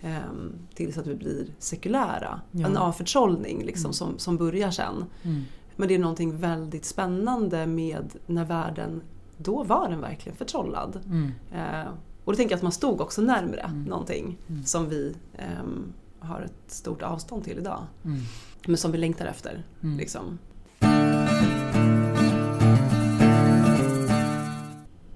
ehm, 0.03 0.53
tills 0.75 0.99
att 0.99 1.07
vi 1.07 1.15
blir 1.15 1.47
sekulära. 1.59 2.41
Ja. 2.51 2.67
En 2.67 2.77
avförtrollning 2.77 3.65
liksom, 3.65 3.85
Mm. 3.89 3.93
som, 3.93 4.19
som 4.19 4.37
börjar 4.37 4.71
sen. 4.71 5.05
Mm. 5.23 5.43
Men 5.77 5.89
det 5.89 5.95
är 5.95 5.99
någonting 5.99 6.37
väldigt 6.37 6.85
spännande 6.85 7.67
med 7.67 8.13
när 8.27 8.45
världen, 8.45 9.03
då 9.37 9.65
var 9.65 9.89
den 9.89 10.01
verkligen 10.01 10.37
förtrollad. 10.39 11.01
Eh, 11.53 11.93
och 12.31 12.35
då 12.35 12.37
tänker 12.37 12.53
jag 12.53 12.57
att 12.57 12.63
man 12.63 12.73
stod 12.73 13.01
också 13.01 13.23
närmre 13.23 13.61
Mm. 13.61 13.83
någonting 13.85 14.39
Mm. 14.49 14.65
som 14.65 14.89
vi 14.89 15.15
ehm, 15.39 15.93
har 16.19 16.41
ett 16.41 16.73
stort 16.73 17.03
avstånd 17.03 17.45
till 17.45 17.59
idag. 17.59 17.83
Mm. 18.05 18.21
Men 18.67 18.77
som 18.77 18.93
vi 18.93 18.99
längtar 18.99 19.27
efter. 19.27 19.65
Mm. 19.83 19.97
Liksom. 19.99 20.39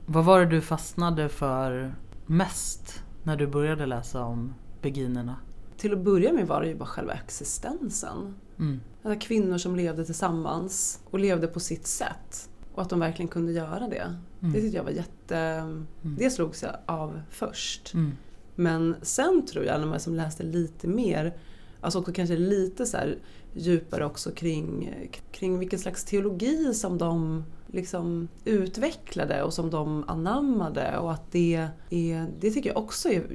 Vad 0.07 0.25
var 0.25 0.41
det 0.41 0.47
du 0.47 0.61
fastnade 0.61 1.29
för 1.29 1.95
mest 2.27 3.03
när 3.23 3.37
du 3.37 3.47
började 3.47 3.87
läsa 3.87 4.25
om 4.25 4.55
beginerna? 4.83 5.37
Till 5.77 5.93
att 5.93 5.99
börja 6.05 6.33
med 6.33 6.47
var 6.49 6.61
det 6.63 6.69
ju 6.69 6.75
bara 6.77 6.87
själva 6.89 7.13
existensen. 7.13 8.35
Mm. 8.59 8.81
Alla 9.05 9.17
kvinnor 9.17 9.59
som 9.59 9.77
levde 9.77 10.05
tillsammans 10.05 11.01
och 11.11 11.19
levde 11.19 11.47
på 11.47 11.61
sitt 11.61 11.87
sätt. 11.87 12.49
Och 12.75 12.83
att 12.83 12.91
de 12.91 13.01
verkligen 13.01 13.29
kunde 13.29 13.53
göra 13.53 13.89
det. 13.89 14.15
Mm. 14.43 14.53
Det 14.53 14.61
tyckte 14.61 14.77
jag 14.77 14.85
var 14.85 14.91
jätte... 14.91 15.63
Det 16.03 16.31
slogs 16.31 16.63
jag 16.63 16.77
av 16.87 17.21
först. 17.31 17.95
Mm. 17.95 18.13
Men 18.55 18.97
sen 19.03 19.47
tror 19.47 19.65
jag, 19.65 19.81
när 19.81 19.87
man 19.87 20.01
som 20.01 20.15
läste 20.15 20.43
lite 20.43 20.89
mer, 20.89 21.37
alltså 21.81 21.99
också 21.99 22.13
kanske 22.13 22.37
lite 22.37 22.87
så 22.87 22.97
här 22.97 23.19
djupare 23.53 24.05
också 24.05 24.31
kring, 24.31 24.95
kring 25.33 25.59
vilken 25.59 25.79
slags 25.79 26.05
teologi 26.05 26.75
som 26.75 26.99
de 26.99 27.45
liksom 27.67 28.29
utvecklade 28.45 29.43
och 29.43 29.55
som 29.55 29.71
de 29.71 30.05
anammade 30.09 30.99
och 30.99 31.13
att 31.13 31.33
det, 31.33 31.69
är, 31.91 32.27
det 32.41 32.51
tycker 32.51 32.71
jag 32.71 32.79
också 32.79 33.09
är 33.09 33.27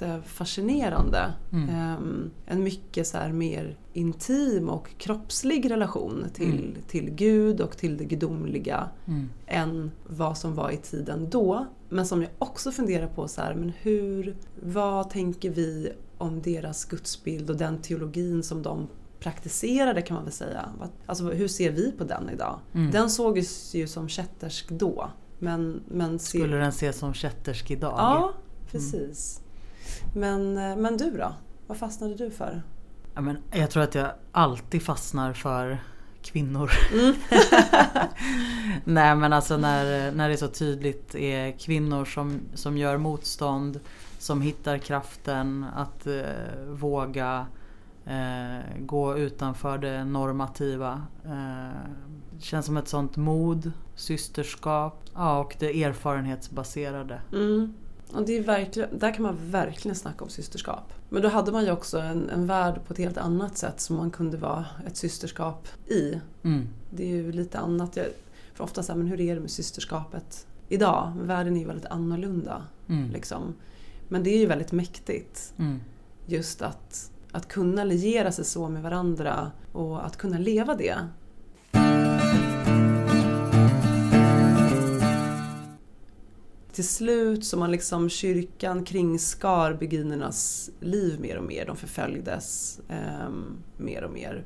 jättefascinerande. 0.00 1.32
Mm. 1.52 1.68
Ehm, 1.68 2.30
en 2.46 2.62
mycket 2.62 3.06
så 3.06 3.18
här 3.18 3.32
mer 3.32 3.76
intim 3.92 4.68
och 4.68 4.88
kroppslig 4.98 5.70
relation 5.70 6.24
till, 6.34 6.58
Mm. 6.68 6.82
till 6.88 7.10
Gud 7.10 7.60
och 7.60 7.76
till 7.76 7.96
det 7.96 8.04
gudomliga 8.04 8.88
Mm. 9.06 9.28
än 9.46 9.90
vad 10.06 10.38
som 10.38 10.54
var 10.54 10.70
i 10.70 10.76
tiden 10.76 11.30
då. 11.30 11.66
Men 11.88 12.06
som 12.06 12.22
jag 12.22 12.30
också 12.38 12.72
funderar 12.72 13.06
på 13.08 13.28
så 13.28 13.40
här, 13.40 13.54
men 13.54 13.72
hur, 13.80 14.36
vad 14.62 15.10
tänker 15.10 15.50
vi 15.50 15.92
om 16.18 16.42
deras 16.42 16.84
gudsbild 16.84 17.50
och 17.50 17.56
den 17.56 17.78
teologin 17.82 18.42
som 18.42 18.62
de 18.62 18.86
praktiserade 19.20 20.02
kan 20.02 20.14
man 20.14 20.24
väl 20.24 20.32
säga. 20.32 20.68
Alltså 21.06 21.24
hur 21.30 21.48
ser 21.48 21.70
vi 21.70 21.92
på 21.92 22.04
den 22.04 22.30
idag? 22.30 22.58
Mm. 22.74 22.90
Den 22.90 23.10
sågs 23.10 23.74
ju 23.74 23.86
som 23.86 24.08
kättersk 24.08 24.68
då. 24.70 25.10
Men, 25.38 25.80
men 25.88 26.18
ser... 26.18 26.38
Skulle 26.38 26.56
den 26.56 26.68
ses 26.68 26.98
som 26.98 27.14
kättersk 27.14 27.70
idag? 27.70 27.94
Ja, 27.98 28.32
precis. 28.70 29.42
Men, 30.14 30.58
eh, 30.58 30.76
men 30.76 30.96
du 30.96 31.10
då? 31.10 31.32
Vad 31.66 31.78
fastnade 31.78 32.14
du 32.14 32.30
för? 32.30 32.62
Ja, 33.14 33.20
men 33.20 33.38
jag 33.52 33.70
tror 33.70 33.82
att 33.82 33.94
jag 33.94 34.10
alltid 34.32 34.82
fastnar 34.82 35.32
för 35.32 35.78
kvinnor. 36.22 36.70
Mm. 36.92 37.14
Nej 38.84 39.16
men 39.16 39.32
alltså 39.32 39.56
när, 39.56 40.12
när 40.12 40.28
det 40.28 40.34
är 40.34 40.36
så 40.36 40.48
tydligt 40.48 41.14
är 41.14 41.58
kvinnor 41.58 42.04
som, 42.04 42.40
som 42.54 42.78
gör 42.78 42.96
motstånd, 42.96 43.80
som 44.18 44.42
hittar 44.42 44.78
kraften 44.78 45.66
att 45.76 46.06
eh, 46.06 46.22
våga 46.68 47.46
eh, 48.06 48.78
gå 48.78 49.18
utanför 49.18 49.78
det 49.78 50.04
normativa. 50.04 51.02
Eh, 51.24 51.90
känns 52.38 52.66
som 52.66 52.76
ett 52.76 52.88
sånt 52.88 53.16
mod, 53.16 53.72
systerskap 53.94 55.04
ja, 55.14 55.38
och 55.38 55.56
det 55.58 55.84
erfarenhetsbaserade. 55.84 57.20
Mm. 57.32 57.74
Och 58.12 58.26
det 58.26 58.36
är 58.36 58.42
verkligen, 58.42 58.98
där 58.98 59.14
kan 59.14 59.22
man 59.22 59.36
verkligen 59.50 59.94
snacka 59.94 60.24
om 60.24 60.30
systerskap. 60.30 60.92
Men 61.08 61.22
då 61.22 61.28
hade 61.28 61.52
man 61.52 61.64
ju 61.64 61.70
också 61.70 61.98
en, 61.98 62.30
en 62.30 62.46
värld 62.46 62.80
på 62.86 62.92
ett 62.92 62.98
helt 62.98 63.18
annat 63.18 63.58
sätt 63.58 63.80
som 63.80 63.96
man 63.96 64.10
kunde 64.10 64.36
vara 64.36 64.66
ett 64.86 64.96
systerskap 64.96 65.68
i. 65.86 66.20
Mm. 66.42 66.68
Det 66.90 67.02
är 67.02 67.16
ju 67.16 67.32
lite 67.32 67.58
annat. 67.58 67.96
Jag, 67.96 68.06
för 68.54 68.64
ofta 68.64 68.82
så 68.82 68.92
här, 68.92 68.98
men 68.98 69.06
hur 69.06 69.20
är 69.20 69.34
det 69.34 69.40
med 69.40 69.50
systerskapet 69.50 70.46
idag? 70.68 71.12
Världen 71.22 71.56
är 71.56 71.60
ju 71.60 71.66
väldigt 71.66 71.86
annorlunda. 71.86 72.62
Mm. 72.88 73.10
Liksom. 73.10 73.54
Men 74.08 74.22
det 74.22 74.30
är 74.30 74.38
ju 74.38 74.46
väldigt 74.46 74.72
mäktigt. 74.72 75.52
Mm. 75.58 75.80
Just 76.26 76.62
att, 76.62 77.10
att 77.32 77.48
kunna 77.48 77.84
liera 77.84 78.32
sig 78.32 78.44
så 78.44 78.68
med 78.68 78.82
varandra 78.82 79.50
och 79.72 80.06
att 80.06 80.16
kunna 80.16 80.38
leva 80.38 80.74
det. 80.74 80.96
Till 86.76 86.88
slut 86.88 87.44
så 87.44 87.56
man 87.56 87.70
liksom 87.70 88.08
kyrkan 88.08 88.84
kringskar 88.84 89.74
beginnernas 89.74 90.70
liv 90.80 91.20
mer 91.20 91.38
och 91.38 91.44
mer. 91.44 91.66
De 91.66 91.76
förföljdes 91.76 92.80
eh, 92.88 93.30
mer 93.76 94.04
och 94.04 94.10
mer. 94.10 94.44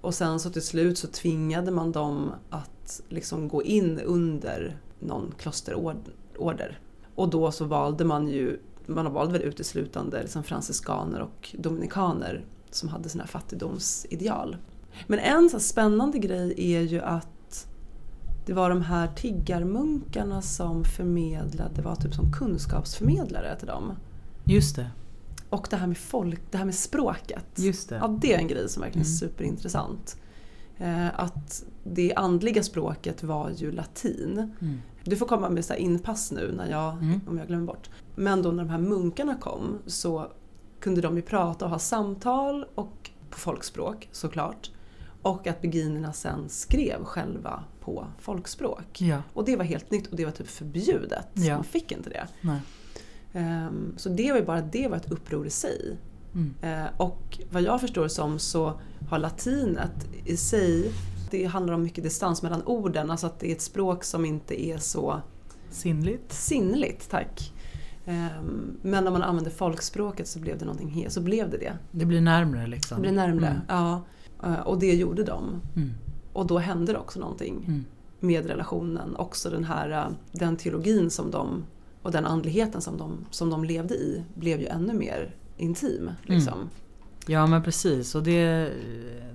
Och 0.00 0.14
sen 0.14 0.40
så 0.40 0.50
till 0.50 0.62
slut 0.62 0.98
så 0.98 1.06
tvingade 1.06 1.70
man 1.70 1.92
dem 1.92 2.32
att 2.50 3.00
liksom 3.08 3.48
gå 3.48 3.62
in 3.62 4.00
under 4.00 4.76
någon 5.00 5.34
klosterorder. 5.38 6.80
Och 7.14 7.28
då 7.28 7.52
så 7.52 7.64
valde 7.64 8.04
man 8.04 8.28
ju, 8.28 8.58
man 8.86 9.12
valde 9.12 9.32
väl 9.32 9.42
uteslutande 9.42 10.22
liksom 10.22 10.44
franciskaner 10.44 11.20
och 11.20 11.54
dominikaner 11.58 12.44
som 12.70 12.88
hade 12.88 13.08
sina 13.08 13.26
fattigdomsideal. 13.26 14.56
Men 15.06 15.18
en 15.18 15.50
så 15.50 15.60
spännande 15.60 16.18
grej 16.18 16.54
är 16.56 16.80
ju 16.80 17.00
att 17.00 17.28
det 18.46 18.52
var 18.52 18.70
de 18.70 18.82
här 18.82 19.08
tiggarmunkarna 19.16 20.42
som 20.42 20.84
förmedlade, 20.84 21.70
det 21.74 21.82
var 21.82 21.96
typ 21.96 22.14
som 22.14 22.32
kunskapsförmedlare 22.32 23.56
till 23.58 23.66
dem. 23.68 23.92
Just 24.44 24.76
det. 24.76 24.90
Och 25.48 25.66
det 25.70 25.76
här 25.76 25.86
med 25.86 25.98
folk, 25.98 26.40
det 26.50 26.58
här 26.58 26.64
med 26.64 26.74
språket. 26.74 27.44
Just 27.56 27.88
det. 27.88 27.96
Ja, 27.96 28.18
det 28.20 28.34
är 28.34 28.38
en 28.38 28.48
grej 28.48 28.68
som 28.68 28.80
verkligen 28.82 29.06
är 29.06 29.10
Mm. 29.10 29.18
superintressant. 29.18 30.16
Eh, 30.78 31.20
att 31.20 31.64
det 31.84 32.14
andliga 32.14 32.62
språket 32.62 33.22
var 33.22 33.50
ju 33.50 33.72
latin. 33.72 34.52
Mm. 34.60 34.80
Du 35.04 35.16
får 35.16 35.26
komma 35.26 35.50
med 35.50 35.64
så 35.64 35.74
inpass 35.74 36.32
nu 36.32 36.52
när 36.56 36.70
jag, 36.70 36.92
Mm. 36.92 37.20
om 37.28 37.38
jag 37.38 37.46
glömmer 37.46 37.66
bort. 37.66 37.90
Men 38.16 38.42
då 38.42 38.50
när 38.52 38.62
de 38.64 38.70
här 38.70 38.78
munkarna 38.78 39.34
kom 39.36 39.78
så 39.86 40.26
kunde 40.80 41.00
de 41.00 41.16
ju 41.16 41.22
prata 41.22 41.64
och 41.64 41.70
ha 41.70 41.78
samtal 41.78 42.64
och 42.74 43.10
på 43.30 43.38
folkspråk 43.38 44.08
såklart. 44.12 44.70
Och 45.22 45.46
att 45.46 45.60
beginnerna 45.62 46.12
sen 46.12 46.48
skrev 46.48 47.04
själva 47.04 47.64
på 47.84 48.06
folkspråk. 48.18 49.00
Ja. 49.00 49.22
Och 49.32 49.44
det 49.44 49.56
var 49.56 49.64
helt 49.64 49.90
nytt 49.90 50.06
och 50.06 50.16
det 50.16 50.24
var 50.24 50.32
typ 50.32 50.48
förbjudet. 50.48 51.26
Ja. 51.34 51.54
Man 51.54 51.64
fick 51.64 51.92
inte 51.92 52.10
det. 52.10 52.26
Ehm, 53.32 53.94
så 53.96 54.08
det 54.08 54.32
var 54.32 54.38
ju 54.38 54.44
bara 54.44 54.60
det 54.60 54.88
var 54.88 54.96
ett 54.96 55.12
uppror 55.12 55.46
i 55.46 55.50
sig. 55.50 55.96
Mm. 56.34 56.54
Eh, 56.62 56.90
Och 56.96 57.38
vad 57.50 57.62
jag 57.62 57.80
förstår 57.80 58.08
som 58.08 58.38
så 58.38 58.80
har 59.10 59.18
latinet 59.18 60.08
i 60.24 60.36
sig, 60.36 60.92
det 61.30 61.44
handlar 61.44 61.74
om 61.74 61.82
mycket 61.82 62.04
distans 62.04 62.42
mellan 62.42 62.62
orden, 62.62 63.10
alltså 63.10 63.26
att 63.26 63.40
det 63.40 63.48
är 63.50 63.52
ett 63.52 63.60
språk 63.62 64.04
som 64.04 64.24
inte 64.24 64.64
är 64.66 64.78
så 64.78 65.20
Sinnligt. 65.70 66.32
sinnligt, 66.32 67.10
tack. 67.10 67.52
Ehm, 68.06 68.76
Men 68.82 69.04
när 69.04 69.10
man 69.10 69.22
använde 69.22 69.50
folkspråket 69.50 70.28
så 70.28 70.38
blev 70.38 70.58
det 70.58 70.64
någonting 70.64 70.90
helt, 70.90 71.12
så 71.12 71.20
blev 71.20 71.50
det 71.50 71.58
det. 71.58 71.72
Det 71.90 72.04
blir 72.04 72.20
närmre 72.20 72.66
liksom. 72.66 72.96
Det 72.96 73.00
blev 73.02 73.14
närmre, 73.14 73.46
Mm. 73.48 73.60
ja. 73.68 74.02
Eh, 74.44 74.60
Och 74.60 74.78
det 74.78 74.94
gjorde 74.94 75.24
de. 75.24 75.60
Mm. 75.76 75.90
Och 76.32 76.46
då 76.46 76.58
hände 76.58 76.92
det 76.92 76.98
också 76.98 77.20
någonting 77.20 77.64
Mm. 77.68 77.84
med 78.20 78.46
relationen. 78.46 79.16
Också 79.16 79.50
den 79.50 79.64
här 79.64 79.90
eh, 79.90 80.06
den 80.32 80.56
teologin 80.56 81.10
som 81.10 81.30
de 81.30 81.64
och 82.02 82.12
den 82.12 82.26
andligheten 82.26 82.80
som 82.80 82.96
de, 82.98 83.24
som 83.30 83.50
de 83.50 83.64
levde 83.64 83.94
i 83.94 84.24
blev 84.34 84.60
ju 84.60 84.66
ännu 84.66 84.92
mer 84.94 85.34
intim. 85.56 86.10
Liksom. 86.22 86.68
Ja 87.26 87.46
men 87.46 87.62
precis 87.62 88.14
och 88.14 88.22
det, 88.22 88.72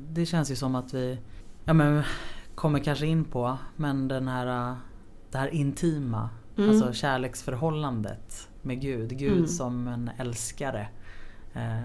det 0.09 0.25
känns 0.25 0.51
ju 0.51 0.55
som 0.55 0.75
att 0.75 0.93
vi 0.93 1.17
ja, 1.65 1.73
men, 1.73 2.03
kommer 2.55 2.79
kanske 2.79 3.05
in 3.07 3.23
på 3.23 3.57
men 3.75 4.07
den 4.07 4.27
här, 4.27 4.75
det 5.31 5.37
här 5.37 5.47
intima, 5.53 6.29
Mm. 6.57 6.69
alltså 6.69 6.93
kärleksförhållandet 6.93 8.49
med 8.61 8.81
Gud. 8.81 9.17
Gud 9.17 9.31
Mm. 9.33 9.47
som 9.47 9.87
en 9.87 10.11
älskare. 10.17 10.87
Eh, 11.53 11.79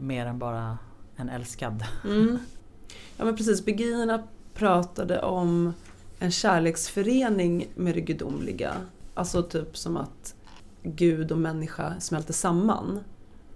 mer 0.00 0.26
än 0.26 0.38
bara 0.38 0.78
en 1.16 1.28
älskad. 1.28 1.84
Mm. 2.04 2.38
Ja 3.16 3.24
men 3.24 3.36
precis, 3.36 3.64
beginnerna 3.64 4.22
pratade 4.54 5.22
om 5.22 5.72
en 6.18 6.30
kärleksförening 6.30 7.66
med 7.74 7.94
det 7.94 8.00
gudomliga. 8.00 8.74
Alltså 9.14 9.42
typ 9.42 9.76
som 9.76 9.96
att 9.96 10.34
Gud 10.82 11.32
och 11.32 11.38
människa 11.38 12.00
smälter 12.00 12.32
samman. 12.32 13.00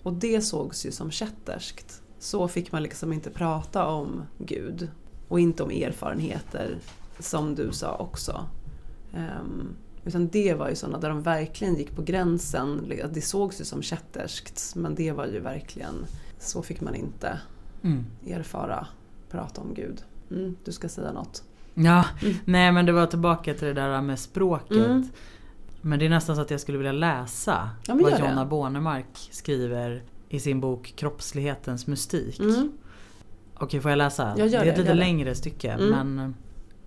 Och 0.02 0.12
det 0.12 0.40
sågs 0.40 0.86
ju 0.86 0.90
som 0.90 1.10
kätterskt. 1.10 2.02
Så 2.18 2.48
fick 2.48 2.72
man 2.72 2.82
liksom 2.82 3.12
inte 3.12 3.30
prata 3.30 3.86
om 3.86 4.22
Gud. 4.38 4.90
Och 5.28 5.40
inte 5.40 5.62
om 5.62 5.70
erfarenheter, 5.70 6.78
som 7.18 7.54
du 7.54 7.72
sa 7.72 7.96
också. 7.96 8.44
Ehm, 9.14 9.68
utan 10.04 10.28
det 10.28 10.54
var 10.54 10.68
ju 10.68 10.76
sådana 10.76 10.98
där 10.98 11.08
de 11.08 11.22
verkligen 11.22 11.76
gick 11.76 11.96
på 11.96 12.02
gränsen. 12.02 12.92
Det 13.12 13.20
sågs 13.20 13.60
ju 13.60 13.64
som 13.64 13.82
kätterskt, 13.82 14.72
men 14.76 14.94
det 14.94 15.12
var 15.12 15.26
ju 15.26 15.40
verkligen... 15.40 16.06
Så 16.38 16.62
fick 16.62 16.80
man 16.80 16.94
inte 16.94 17.38
Mm. 17.84 18.04
erfara, 18.26 18.86
prata 19.32 19.60
om 19.60 19.74
Gud. 19.74 20.02
Mm, 20.30 20.56
du 20.64 20.72
ska 20.72 20.88
säga 20.88 21.12
något. 21.12 21.42
Ja, 21.74 22.04
Mm. 22.22 22.34
nej 22.44 22.72
men 22.72 22.86
det 22.86 22.92
var 22.92 23.06
tillbaka 23.06 23.54
till 23.54 23.66
det 23.68 23.72
där 23.74 24.00
med 24.02 24.18
språket. 24.18 24.76
Mm. 24.86 25.08
Men 25.80 25.98
det 25.98 26.04
är 26.06 26.10
nästan 26.10 26.36
så 26.36 26.42
att 26.42 26.50
jag 26.50 26.60
skulle 26.60 26.78
vilja 26.78 26.92
läsa 26.92 27.70
Ja, 27.86 27.94
vad. 28.02 28.20
Jonna 28.20 28.46
Bornemark 28.46 29.28
skriver 29.30 30.02
i 30.28 30.40
sin 30.40 30.60
bok 30.60 30.92
Kroppslighetens 30.96 31.86
mystik. 31.86 32.40
Mm. 32.40 32.72
Okej, 33.54 33.80
får 33.80 33.90
jag 33.90 33.98
läsa? 33.98 34.34
Ja, 34.38 34.46
gör 34.46 34.60
det 34.64 34.68
är 34.68 34.72
ett 34.72 34.78
lite 34.78 34.94
längre 34.94 35.34
stycke. 35.34 35.70
Mm. 35.72 35.90
Men 36.14 36.34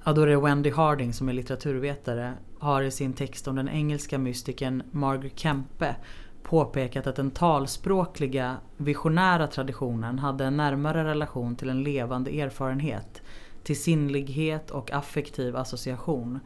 ja, 0.04 0.14
då 0.14 0.22
är 0.22 0.28
det 0.28 0.38
Wendy 0.38 0.72
Harding 0.72 1.14
som 1.14 1.30
är 1.30 1.34
litteraturvetare. 1.34 2.34
Har 2.60 2.82
i 2.82 2.92
sin 2.92 3.14
text 3.14 3.48
om 3.48 3.56
den 3.56 3.70
engelska 3.70 4.18
mystikern 4.18 4.84
Margaret 4.92 5.40
Kempe 5.40 5.96
påpekat 6.46 7.08
att 7.08 7.16
den 7.16 7.32
talspråkliga 7.32 8.58
visionära 8.78 9.48
traditionen 9.48 10.20
hade 10.20 10.46
en 10.46 10.58
närmare 10.58 11.04
relation 11.04 11.56
till 11.56 11.70
en 11.70 11.84
levande 11.84 12.32
erfarenhet. 12.42 13.22
Till 13.64 13.82
sinnlighet 13.82 14.72
och 14.72 14.92
affektiv 14.92 15.56
association. 15.56 16.40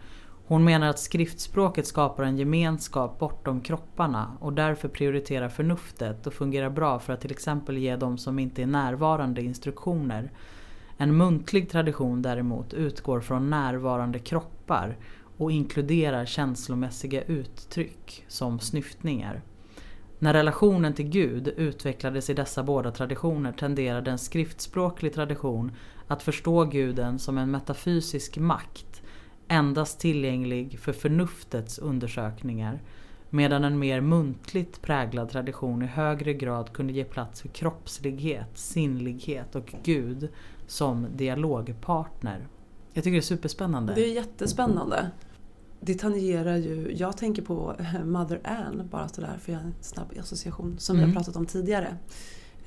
Hon 0.48 0.64
menar 0.64 0.88
att 0.88 1.00
skriftspråket 1.00 1.88
skapar 1.88 2.24
en 2.24 2.38
gemenskap 2.38 3.20
bortom 3.20 3.62
kropparna 3.62 4.38
och 4.40 4.54
därför 4.54 4.88
prioriterar 4.88 5.50
förnuftet 5.50 6.28
och 6.28 6.34
fungerar 6.34 6.70
bra 6.70 7.00
för 7.00 7.14
att 7.14 7.22
till 7.22 7.32
exempel 7.32 7.78
ge 7.78 7.96
de 7.96 8.18
som 8.18 8.40
inte 8.40 8.62
är 8.62 8.68
närvarande 8.68 9.42
instruktioner. 9.42 10.32
En 10.98 11.18
muntlig 11.18 11.70
tradition 11.70 12.22
däremot 12.22 12.74
utgår 12.74 13.22
från 13.22 13.50
närvarande 13.50 14.20
kroppar 14.20 14.98
och 15.38 15.52
inkluderar 15.52 16.26
känslomässiga 16.26 17.22
uttryck 17.22 18.26
som 18.28 18.60
snyftningar. 18.60 19.42
När 20.22 20.34
relationen 20.34 20.94
till 20.94 21.10
Gud 21.10 21.48
utvecklades 21.48 22.30
i 22.30 22.34
dessa 22.34 22.64
båda 22.64 22.92
traditioner 22.92 23.52
tenderade 23.52 24.12
en 24.12 24.18
skriftspråklig 24.18 25.14
tradition 25.14 25.72
att 26.08 26.24
förstå 26.24 26.66
guden 26.66 27.20
som 27.20 27.38
en 27.38 27.52
metafysisk 27.52 28.38
makt 28.38 29.02
endast 29.48 30.00
tillgänglig 30.00 30.80
för 30.80 30.94
förnuftets 30.94 31.80
undersökningar 31.80 32.82
medan 33.30 33.64
en 33.64 33.80
mer 33.80 34.02
muntligt 34.02 34.82
präglad 34.82 35.30
tradition 35.30 35.82
i 35.82 35.86
högre 35.86 36.34
grad 36.34 36.74
kunde 36.74 36.94
ge 36.94 37.04
plats 37.04 37.42
för 37.42 37.50
kroppslighet, 37.50 38.58
sinnlighet 38.58 39.56
och 39.56 39.74
Gud 39.84 40.30
som 40.68 41.08
dialogpartner. 41.16 42.48
Jag 42.94 43.04
tycker 43.04 43.16
det 43.16 43.20
är 43.20 43.22
superspännande. 43.22 43.94
Det 43.94 44.06
är 44.06 44.14
jättespännande. 44.14 45.12
Det 45.82 45.94
tangerar 45.94 46.56
ju, 46.56 46.94
jag 46.98 47.18
tänker 47.18 47.42
på 47.42 47.76
Mother 48.06 48.42
Ann 48.44 48.88
bara 48.92 49.08
sådär 49.08 49.38
för 49.42 49.52
jag 49.52 49.60
har 49.60 49.66
en 49.66 49.74
snabb 49.82 50.08
association 50.20 50.76
som 50.80 50.96
vi 50.98 51.04
Mm. 51.04 51.16
har 51.16 51.22
pratat 51.22 51.36
om 51.36 51.46
tidigare. 51.46 51.98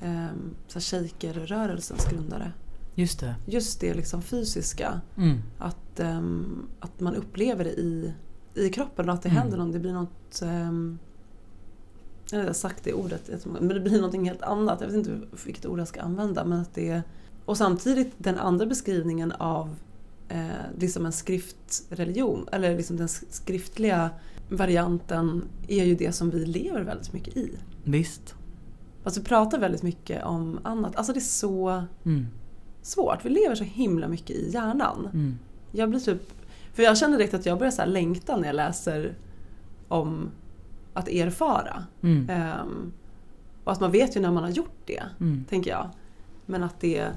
Um, 0.01 0.55
Shaker-rörelsens 0.67 2.05
grundare. 2.11 2.51
Just 2.95 3.19
det. 3.19 3.35
Just 3.45 3.79
det 3.79 3.93
liksom 3.93 4.21
fysiska, 4.21 5.01
Mm. 5.17 5.37
att, 5.57 5.99
ehm, 5.99 6.67
att 6.79 6.99
man 6.99 7.15
upplever 7.15 7.63
det 7.63 7.71
i, 7.79 8.13
i 8.55 8.69
kroppen 8.69 9.09
och 9.09 9.15
att 9.15 9.21
det 9.21 9.29
Mm. 9.29 9.41
händer 9.41 9.57
något, 9.57 9.73
det 9.73 9.79
blir 9.79 9.93
något 9.93 10.41
um, 10.43 10.99
jag 12.31 12.43
har 12.45 12.53
sagt 12.53 12.83
det 12.83 12.93
ordet, 12.93 13.45
men 13.45 13.67
det 13.67 13.79
blir 13.79 13.95
någonting 13.95 14.27
helt 14.27 14.41
annat. 14.41 14.81
Jag 14.81 14.87
vet 14.87 14.95
inte 14.97 15.19
vilket 15.45 15.65
ord 15.65 15.79
jag 15.79 15.87
ska 15.87 16.01
använda. 16.01 16.45
Men 16.45 16.59
att 16.59 16.73
det 16.73 17.01
och 17.45 17.57
samtidigt 17.57 18.13
den 18.17 18.37
andra 18.37 18.65
beskrivningen 18.65 19.31
av 19.31 19.75
eh, 20.29 20.47
liksom 20.77 21.05
en 21.05 21.11
skriftreligion, 21.11 22.47
eller 22.51 22.77
liksom 22.77 22.97
den 22.97 23.07
skriftliga 23.07 24.09
varianten 24.49 25.43
är 25.67 25.83
ju 25.83 25.95
det 25.95 26.11
som 26.11 26.29
vi 26.29 26.45
lever 26.45 26.81
väldigt 26.81 27.13
mycket 27.13 27.37
i. 27.37 27.51
Visst. 27.83 28.35
Alltså 29.03 29.19
vi 29.19 29.25
pratar 29.25 29.59
väldigt 29.59 29.83
mycket 29.83 30.23
om 30.23 30.59
annat. 30.63 30.95
Alltså 30.95 31.13
det 31.13 31.19
är 31.19 31.21
så 31.21 31.83
Mm. 32.05 32.27
svårt. 32.81 33.25
Vi 33.25 33.29
lever 33.29 33.55
så 33.55 33.63
himla 33.63 34.07
mycket 34.07 34.29
i 34.35 34.49
hjärnan. 34.53 35.09
Mm. 35.13 35.39
Jag 35.71 35.89
blir 35.89 35.99
typ... 35.99 36.21
För 36.73 36.83
jag 36.83 36.97
känner 36.97 37.17
direkt 37.17 37.33
att 37.33 37.45
jag 37.45 37.57
börjar 37.59 37.71
så 37.71 37.81
här 37.81 37.89
längta 37.89 38.37
när 38.37 38.45
jag 38.47 38.55
läser 38.55 39.15
om 39.87 40.29
att 40.93 41.07
erfara. 41.07 41.83
Mm. 42.01 42.29
Ehm, 42.29 42.91
och 43.63 43.71
att 43.71 43.79
man 43.79 43.91
vet 43.91 44.15
ju 44.15 44.19
när 44.21 44.31
man 44.31 44.43
har 44.43 44.51
gjort 44.51 44.77
det, 44.85 45.03
Mm. 45.19 45.45
tänker 45.49 45.71
jag. 45.71 45.89
Men 46.45 46.63
att 46.63 46.79
det... 46.79 47.07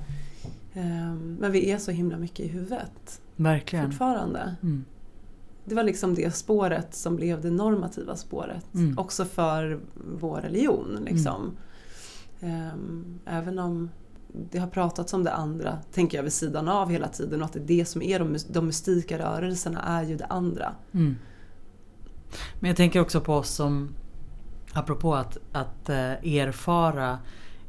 ehm, 0.77 1.37
men 1.41 1.53
vi 1.53 1.71
är 1.71 1.79
så 1.79 1.91
himla 1.91 2.19
mycket 2.19 2.41
i 2.41 2.49
huvudet 2.49 3.21
Verkligen. 3.37 3.87
fortfarande. 3.87 4.57
Mm. 4.63 4.85
Det 5.65 5.75
var 5.75 5.83
liksom 5.83 6.15
det 6.15 6.35
spåret 6.35 6.95
som 6.95 7.17
blev 7.17 7.41
det 7.41 7.51
normativa 7.51 8.17
spåret. 8.17 8.75
Mm. 8.75 8.99
Också 8.99 9.25
för 9.25 9.81
vår 10.19 10.41
religion. 10.41 10.99
Liksom. 11.05 11.57
Ehm, 12.41 13.19
även 13.27 13.59
om 13.59 13.91
det 14.51 14.59
har 14.59 14.69
pratats 14.69 15.13
om 15.13 15.25
det 15.25 15.33
andra, 15.33 15.79
tänker 15.93 16.19
jag, 16.19 16.23
vid 16.23 16.33
sidan 16.33 16.69
av 16.69 16.91
hela 16.91 17.09
tiden. 17.09 17.41
Och 17.41 17.47
att 17.47 17.53
det 17.53 17.59
är 17.59 17.67
det 17.67 17.85
som 17.85 18.03
är 18.03 18.19
de, 18.19 18.37
de 18.49 18.67
mystika 18.67 19.19
rörelserna, 19.19 19.83
är 19.83 20.03
ju 20.03 20.17
det 20.17 20.27
andra. 20.27 20.73
Mm. 20.93 21.17
Men 22.61 22.69
jag 22.69 22.77
tänker 22.77 23.01
också 23.01 23.21
på 23.21 23.35
oss 23.35 23.51
som, 23.51 23.95
apropå 24.73 25.15
att, 25.15 25.39
att 25.53 25.89
eh, 25.89 26.37
erfara 26.37 27.19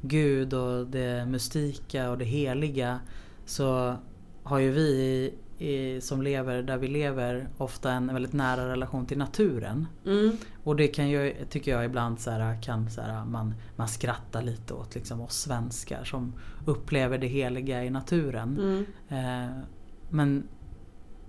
Gud 0.01 0.53
och 0.53 0.87
det 0.87 1.25
mystika 1.25 2.09
och 2.09 2.17
det 2.17 2.25
heliga. 2.25 2.99
Så 3.45 3.95
har 4.43 4.59
ju 4.59 4.71
vi 4.71 5.33
i, 5.57 6.01
som 6.01 6.21
lever 6.21 6.61
där 6.61 6.77
vi 6.77 6.87
lever 6.87 7.47
ofta 7.57 7.91
en 7.91 8.13
väldigt 8.13 8.33
nära 8.33 8.71
relation 8.71 9.05
till 9.05 9.17
naturen. 9.17 9.87
Mm. 10.05 10.37
Och 10.63 10.75
det 10.75 10.87
kan 10.87 11.09
ju, 11.09 11.35
tycker 11.49 11.71
jag 11.71 11.85
ibland 11.85 12.19
så 12.19 12.31
här, 12.31 12.61
kan 12.61 12.89
så 12.89 13.01
här, 13.01 13.25
man, 13.25 13.53
man 13.75 13.87
skrattar 13.87 14.41
lite 14.41 14.73
åt 14.73 14.95
liksom 14.95 15.21
oss 15.21 15.37
svenskar 15.37 16.03
som 16.03 16.33
upplever 16.65 17.17
det 17.17 17.27
heliga 17.27 17.83
i 17.83 17.89
naturen. 17.89 18.57
Mm. 18.57 18.85
Eh, 19.09 19.51
men, 20.09 20.43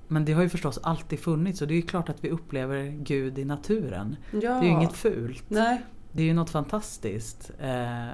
men 0.08 0.24
det 0.24 0.32
har 0.32 0.42
ju 0.42 0.48
förstås 0.48 0.78
alltid 0.82 1.20
funnits 1.20 1.62
och 1.62 1.68
det 1.68 1.74
är 1.74 1.80
ju 1.80 1.82
klart 1.82 2.08
att 2.08 2.24
vi 2.24 2.30
upplever 2.30 2.84
Gud 2.84 3.38
i 3.38 3.44
naturen. 3.44 4.16
Ja. 4.30 4.40
Det 4.40 4.46
är 4.46 4.62
ju 4.62 4.70
inget 4.70 4.92
fult. 4.92 5.44
Nej. 5.48 5.82
Det 6.18 6.22
är 6.22 6.26
ju 6.26 6.34
något 6.34 6.50
fantastiskt. 6.50 7.50
Eh, 7.60 8.08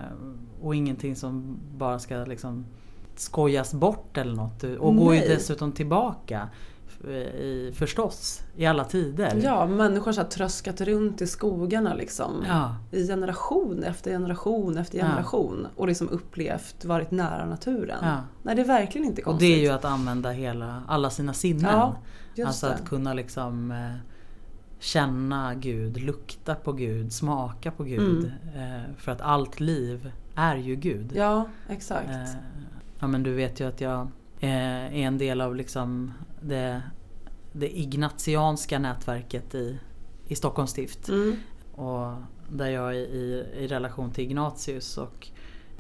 och 0.62 0.74
ingenting 0.74 1.16
som 1.16 1.58
bara 1.76 1.98
ska 1.98 2.16
liksom 2.24 2.64
skojas 3.16 3.74
bort 3.74 4.16
eller 4.18 4.34
något. 4.34 4.62
Och 4.64 4.96
går 4.96 5.14
ju 5.14 5.20
dessutom 5.20 5.72
tillbaka 5.72 6.48
eh, 7.04 7.10
i, 7.14 7.72
förstås 7.74 8.40
i 8.56 8.66
alla 8.66 8.84
tider. 8.84 9.40
Ja, 9.44 9.66
människor 9.66 10.12
har 10.16 10.24
tröskat 10.24 10.80
runt 10.80 11.22
i 11.22 11.26
skogarna 11.26 11.94
liksom. 11.94 12.44
Ja, 12.48 12.76
I 12.90 13.06
generation 13.06 13.82
efter 13.84 14.10
generation 14.10 14.78
efter 14.78 14.98
Ja. 14.98 15.04
generation. 15.06 15.66
Och 15.76 15.86
liksom 15.88 16.08
upplevt, 16.08 16.84
varit 16.84 17.10
nära 17.10 17.46
naturen. 17.46 17.98
ja. 18.02 18.16
Nej, 18.42 18.54
det 18.54 18.62
är 18.62 18.66
verkligen 18.66 19.06
inte 19.06 19.20
Och 19.20 19.24
konstigt. 19.24 19.48
det 19.48 19.54
är 19.54 19.60
ju 19.60 19.68
att 19.68 19.84
använda 19.84 20.30
hela, 20.30 20.82
alla 20.88 21.10
sina 21.10 21.32
sinnen. 21.32 21.70
Ja, 22.34 22.46
alltså 22.46 22.66
det. 22.66 22.74
att 22.74 22.84
kunna 22.88 23.14
liksom 23.14 23.70
eh, 23.70 23.90
känna 24.84 25.54
Gud, 25.54 25.96
lukta 25.96 26.54
på 26.54 26.72
Gud, 26.72 27.12
smaka 27.12 27.70
på 27.70 27.84
Gud. 27.84 28.32
Mm. 28.54 28.76
Eh, 28.76 28.82
för 28.96 29.12
att 29.12 29.20
allt 29.20 29.60
liv 29.60 30.12
är 30.34 30.56
ju 30.56 30.76
Gud. 30.76 31.12
Ja, 31.14 31.48
exakt. 31.68 32.10
Eh, 32.10 32.34
ja 32.98 33.06
men 33.06 33.22
du 33.22 33.34
vet 33.34 33.60
ju 33.60 33.68
att 33.68 33.80
jag 33.80 34.00
eh, 34.40 34.84
är 34.84 34.92
en 34.92 35.18
del 35.18 35.40
av 35.40 35.56
liksom 35.56 36.12
det, 36.40 36.82
det 37.52 37.78
ignatianska 37.78 38.78
nätverket 38.78 39.54
i, 39.54 39.78
i 40.28 40.34
Stockholms 40.34 40.70
stift. 40.70 41.08
Mm. 41.08 41.36
Och 41.74 42.14
där 42.48 42.70
jag 42.70 42.90
är 42.90 42.98
i, 42.98 43.46
i 43.56 43.66
relation 43.66 44.10
till 44.10 44.24
Ignatius 44.24 44.98
och 44.98 45.28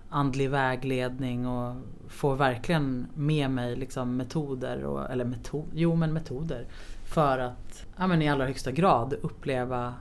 andlig 0.08 0.50
vägledning 0.50 1.46
och 1.46 1.76
får 2.08 2.36
verkligen 2.36 3.06
med 3.14 3.50
mig 3.50 3.76
liksom 3.76 4.16
metoder, 4.16 4.84
och, 4.84 5.10
eller 5.10 5.24
metod, 5.24 5.66
jo 5.72 5.94
men 5.94 6.12
metoder. 6.12 6.66
För 7.14 7.38
att 7.38 7.86
ja, 7.96 8.06
men 8.06 8.22
i 8.22 8.28
allra 8.28 8.46
högsta 8.46 8.72
grad 8.72 9.14
uppleva 9.22 9.94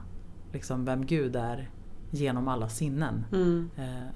liksom 0.52 0.84
vem 0.84 1.06
Gud 1.06 1.36
är 1.36 1.70
genom 2.10 2.48
alla 2.48 2.68
sinnen. 2.68 3.24
Mm. 3.32 3.70
Eh, 3.76 4.08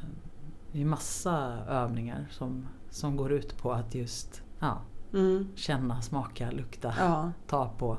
det 0.72 0.80
är 0.80 0.84
massa 0.84 1.58
övningar 1.68 2.26
som, 2.30 2.66
som 2.90 3.16
går 3.16 3.32
ut 3.32 3.56
på 3.58 3.72
att 3.72 3.94
just 3.94 4.42
ja, 4.60 4.80
Mm. 5.14 5.48
känna, 5.54 6.02
smaka, 6.02 6.50
lukta, 6.50 6.94
Ja. 6.98 7.32
ta 7.46 7.68
på. 7.78 7.98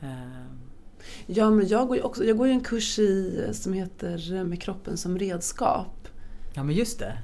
Eh, 0.00 0.44
ja, 1.26 1.50
men 1.50 1.68
jag 1.68 1.88
går 1.88 1.96
ju 1.96 2.02
också 2.02 2.24
jag 2.24 2.36
går 2.36 2.46
ju 2.46 2.52
en 2.52 2.60
kurs 2.60 2.98
i 2.98 3.48
som 3.52 3.72
heter 3.72 4.44
Med 4.44 4.62
kroppen 4.62 4.96
som 4.96 5.18
redskap. 5.18 6.08
ja 6.54 6.62
men 6.62 6.74
just 6.74 6.98
det. 6.98 7.18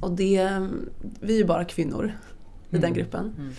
Och 0.00 0.10
det, 0.10 0.68
vi 1.20 1.34
är 1.34 1.38
ju 1.38 1.44
bara 1.44 1.64
kvinnor 1.64 2.06
i 2.70 2.76
Mm. 2.76 2.80
den 2.80 2.94
gruppen. 2.94 3.52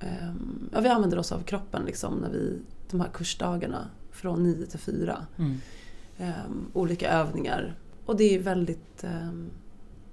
Ehm, 0.00 0.68
Ja, 0.72 0.80
vi 0.80 0.88
använder 0.88 1.18
oss 1.18 1.32
av 1.32 1.40
kroppen 1.42 1.82
liksom 1.86 2.14
när 2.14 2.30
vi, 2.30 2.58
de 2.90 3.00
här 3.00 3.08
kursdagarna 3.14 3.88
från 4.12 4.42
9 4.42 4.66
till 4.66 4.78
4. 4.78 5.26
Mm. 5.38 5.56
Ehm, 6.18 6.66
olika 6.72 7.10
övningar. 7.10 7.74
Och 8.06 8.16
det 8.16 8.34
är 8.34 8.38
väldigt... 8.38 9.04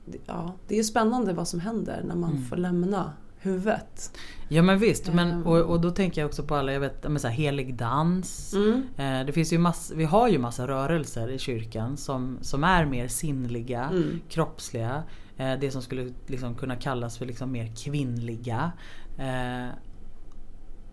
det, 0.05 0.17
ja, 0.25 0.53
det 0.67 0.73
är 0.75 0.77
ju 0.77 0.83
spännande 0.83 1.33
vad 1.33 1.47
som 1.47 1.59
händer 1.59 2.03
när 2.07 2.15
man 2.15 2.31
Mm. 2.31 2.43
får 2.45 2.57
lämna 2.57 3.13
huvudet. 3.39 4.17
Ja 4.49 4.61
men 4.61 4.79
visst, 4.79 5.13
men, 5.13 5.43
och, 5.43 5.57
och 5.61 5.81
då 5.81 5.91
tänker 5.91 6.21
jag 6.21 6.27
också 6.27 6.43
på 6.43 6.55
alla, 6.55 6.73
jag 6.73 6.79
vet, 6.79 7.03
men 7.03 7.19
så 7.19 7.27
här, 7.27 7.35
helig 7.35 7.75
dans. 7.75 8.53
Mm. 8.53 8.83
Eh, 8.97 9.25
det 9.25 9.31
finns 9.33 9.53
ju 9.53 9.57
mass, 9.57 9.91
vi 9.95 10.03
har 10.05 10.27
ju 10.27 10.37
massa 10.39 10.67
rörelser 10.67 11.27
i 11.31 11.39
kyrkan 11.39 11.97
som, 11.97 12.37
som 12.41 12.63
är 12.63 12.85
mer 12.85 13.07
sinnliga, 13.07 13.83
Mm. 13.89 14.21
kroppsliga. 14.29 15.03
Eh, 15.37 15.59
det 15.59 15.71
som 15.71 15.81
skulle 15.81 16.13
liksom 16.27 16.55
kunna 16.55 16.75
kallas 16.75 17.17
för 17.17 17.25
liksom 17.25 17.51
mer 17.51 17.71
kvinnliga. 17.75 18.71
Eh, 19.17 19.67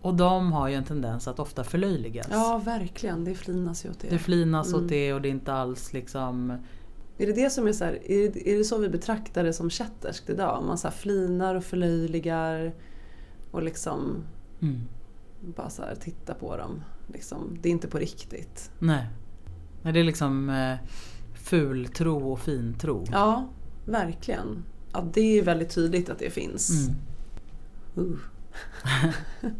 och 0.01 0.13
de 0.15 0.51
har 0.51 0.67
ju 0.67 0.75
en 0.75 0.83
tendens 0.83 1.27
att 1.27 1.39
ofta 1.39 1.63
förlöjligas. 1.63 2.27
Ja, 2.31 2.61
verkligen. 2.65 3.23
Det 3.23 3.35
flinas 3.35 3.85
ju 3.85 3.89
åt 3.89 3.99
det. 3.99 4.09
Det 4.09 4.17
flinas 4.19 4.67
Mm. 4.73 4.83
åt 4.83 4.89
det 4.89 5.13
och 5.13 5.21
det 5.21 5.27
är 5.27 5.31
inte 5.31 5.53
alls 5.53 5.93
liksom... 5.93 6.51
Är 7.17 7.27
det 7.27 7.33
det 7.33 7.49
som 7.49 7.67
är 7.67 7.73
så 7.73 7.85
här, 7.85 8.11
är 8.11 8.29
det, 8.31 8.49
är 8.53 8.57
det 8.57 8.63
så 8.63 8.77
vi 8.77 8.89
betraktar 8.89 9.43
det 9.43 9.53
som 9.53 9.69
kätterskt 9.69 10.29
idag? 10.29 10.63
Man 10.67 10.77
så 10.77 10.91
flinar 10.91 11.55
och 11.55 11.63
förlöjligar 11.63 12.73
och 13.51 13.63
liksom 13.63 14.23
Mm, 14.61 14.79
bara 15.55 15.69
så 15.69 15.81
här 15.81 15.95
tittar 15.95 16.33
på 16.33 16.57
dem. 16.57 16.83
Liksom, 17.07 17.57
det 17.61 17.69
är 17.69 17.71
inte 17.71 17.87
på 17.87 17.97
riktigt. 17.97 18.71
nej. 18.79 19.07
Nej, 19.83 19.93
det 19.93 19.99
är 19.99 20.03
liksom 20.03 20.49
eh, 20.49 20.75
fultro 21.33 22.31
och 22.31 22.39
fintro. 22.39 23.05
Ja, 23.11 23.49
verkligen. 23.85 24.63
Ja, 24.93 25.05
det 25.13 25.39
är 25.39 25.43
väldigt 25.43 25.69
tydligt 25.75 26.09
att 26.09 26.19
det 26.19 26.29
finns. 26.29 26.87
Mm. 27.97 28.09
Uh. 28.11 28.17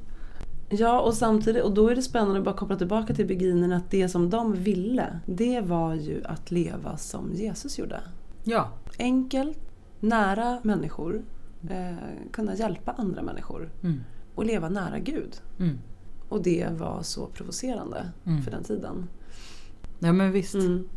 ja, 0.70 1.02
och 1.02 1.14
samtidigt, 1.14 1.64
och 1.64 1.74
då 1.74 1.90
är 1.90 1.96
det 1.96 2.02
spännande 2.02 2.40
att 2.40 2.46
bara 2.46 2.56
koppla 2.56 2.76
tillbaka 2.78 3.14
till 3.14 3.28
beginnerna 3.28 3.76
att 3.76 3.92
det 3.92 4.10
som 4.10 4.30
de 4.30 4.54
ville, 4.54 5.20
det 5.26 5.62
var 5.62 5.94
ju 5.94 6.24
att 6.26 6.52
leva 6.52 6.98
som 6.98 7.34
Jesus 7.34 7.80
gjorde. 7.80 8.02
Ja. 8.44 8.70
Enkelt, 9.00 9.58
nära 10.00 10.60
människor, 10.64 11.22
eh, 11.70 11.96
kunna 12.32 12.56
hjälpa 12.56 12.92
andra 12.92 13.22
människor 13.22 13.70
Mm. 13.84 14.04
och 14.36 14.46
leva 14.46 14.70
nära 14.70 15.00
Gud. 15.00 15.42
Mm. 15.60 15.78
Och 16.30 16.44
det 16.44 16.68
var 16.72 17.02
så 17.04 17.26
provocerande 17.28 18.10
Mm. 18.26 18.42
för 18.42 18.52
den 18.52 18.64
tiden. 18.64 19.08
Ja 20.00 20.14
men 20.14 20.32
visst. 20.32 20.56
Mm. 20.56 20.88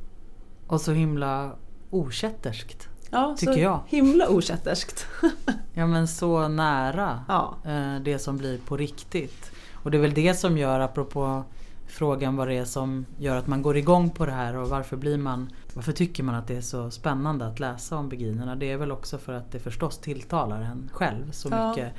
Och 0.66 0.80
så 0.80 0.92
himla 0.92 1.56
okätterskt. 1.90 2.88
Ja, 3.14 3.36
Tycker 3.38 3.52
så 3.52 3.58
jag. 3.58 3.80
himla 3.86 4.28
okätterskt. 4.28 5.06
Ja 5.76 5.86
men 5.86 6.08
så 6.08 6.48
nära 6.48 7.24
ja. 7.28 7.54
eh, 7.64 7.96
det 8.02 8.18
som 8.18 8.36
blir 8.38 8.58
på 8.58 8.76
riktigt. 8.76 9.50
Och 9.72 9.90
det 9.90 9.96
är 9.96 10.00
väl 10.02 10.14
det 10.14 10.34
som 10.34 10.58
gör, 10.58 10.80
apropå 10.80 11.44
frågan 11.86 12.36
vad 12.36 12.48
det 12.48 12.54
är 12.54 12.64
som 12.64 13.06
gör 13.18 13.36
att 13.36 13.46
man 13.46 13.62
går 13.62 13.76
igång 13.76 14.10
på 14.10 14.26
det 14.26 14.32
här 14.32 14.56
och 14.56 14.68
varför 14.68 14.96
blir 14.96 15.18
man 15.18 15.50
Varför 15.74 15.92
tycker 15.92 16.22
man 16.22 16.34
att 16.34 16.46
det 16.46 16.56
är 16.56 16.60
så 16.60 16.90
spännande 16.90 17.46
att 17.46 17.60
läsa 17.60 17.96
om 17.96 18.08
beginerna? 18.08 18.56
Det 18.56 18.72
är 18.72 18.76
väl 18.76 18.92
också 18.92 19.18
för 19.18 19.32
att 19.32 19.52
det 19.52 19.58
förstås 19.58 19.98
tilltalar 19.98 20.60
en 20.62 20.90
själv 20.92 21.30
så 21.30 21.48
Ja. 21.50 21.68
mycket. 21.68 21.92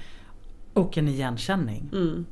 Och 0.74 0.98
en 0.98 1.08
igenkänning. 1.08 1.90
Mm. 1.94 2.26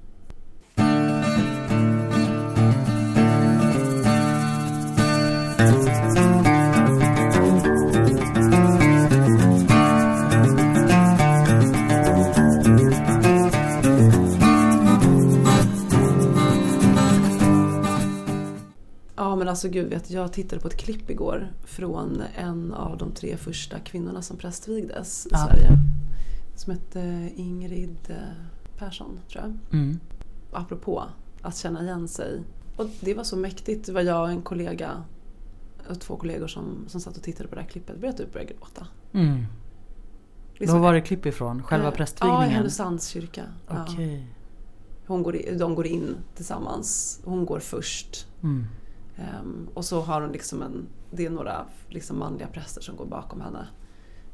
Men 19.43 19.49
alltså 19.49 19.69
gud 19.69 19.89
vet 19.89 20.09
jag 20.11 20.33
tittade 20.33 20.61
på 20.61 20.67
ett 20.67 20.77
klipp 20.77 21.09
igår 21.09 21.51
från 21.63 22.23
en 22.35 22.73
av 22.73 22.97
de 22.97 23.11
tre 23.11 23.37
första 23.37 23.79
kvinnorna 23.79 24.21
som 24.21 24.37
prästvigdes 24.37 25.25
i 25.25 25.29
Ja. 25.31 25.37
Sverige. 25.37 25.69
Som 26.55 26.73
hette 26.73 27.29
Ingrid 27.35 27.97
eh, 28.09 28.15
Persson 28.77 29.19
tror 29.31 29.43
jag. 29.43 29.79
Mm. 29.79 29.99
apropå 30.51 31.03
att 31.41 31.57
känna 31.57 31.81
igen 31.83 32.07
sig. 32.07 32.41
Och 32.77 32.85
det 32.99 33.13
var 33.13 33.23
så 33.23 33.35
mäktigt. 33.37 33.85
Det 33.85 33.91
var 33.91 34.01
jag 34.01 34.21
och 34.23 34.29
en 34.29 34.41
kollega 34.41 34.91
och 35.89 35.99
två 35.99 36.15
kollegor 36.15 36.47
som, 36.47 36.85
som 36.87 37.01
satt 37.01 37.17
och 37.17 37.23
tittade 37.23 37.49
på 37.49 37.55
det 37.55 37.61
här 37.61 37.69
klippet. 37.69 37.99
Började 37.99 38.17
typ 38.17 38.33
börja 38.33 38.45
gråta. 38.45 38.87
Mm. 39.13 39.45
Liksom- 40.53 40.79
Vad 40.79 40.87
var 40.87 40.93
det 40.93 41.01
klipp 41.01 41.25
ifrån? 41.25 41.63
Själva 41.63 41.87
Eh, 41.87 41.89
Ja, 41.91 41.93
i 41.93 41.97
prästvigningen? 41.97 42.49
Härnösands 42.49 43.07
kyrka. 43.07 43.43
Ja. 43.67 43.85
Okej. 43.89 44.27
Hon 45.07 45.23
går 45.23 45.57
de 45.59 45.75
går 45.75 45.87
in 45.87 46.15
tillsammans. 46.35 47.19
Hon 47.25 47.45
går 47.45 47.59
först. 47.59 48.27
Mm. 48.43 48.65
Ehm, 49.17 49.69
och 49.73 49.85
så 49.85 50.01
har 50.01 50.21
hon 50.21 50.31
liksom 50.31 50.61
en, 50.61 50.87
det 51.11 51.25
är 51.25 51.29
några 51.29 51.65
liksom 51.89 52.19
manliga 52.19 52.47
präster 52.47 52.81
som 52.81 52.95
går 52.95 53.05
bakom 53.05 53.41
henne. 53.41 53.67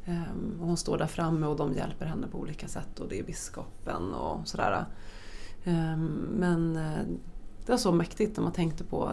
Ehm, 0.06 0.58
och 0.60 0.68
hon 0.68 0.78
står 0.78 0.98
där 0.98 1.08
framme 1.08 1.48
och 1.48 1.56
de 1.56 1.74
hjälper 1.74 2.06
henne 2.06 2.28
på 2.28 2.40
olika 2.40 2.68
sätt 2.68 3.00
och 3.00 3.10
det 3.10 3.20
är 3.20 3.24
biskopen 3.24 4.14
och 4.14 4.48
sådär. 4.48 4.86
Ehm, 5.64 6.06
men 6.38 6.78
eh, 6.78 7.04
det 7.66 7.72
var 7.72 7.78
så 7.78 7.92
mäktigt 7.92 8.38
när 8.38 8.44
man 8.44 8.54
tänkte 8.54 8.84
på, 8.84 9.12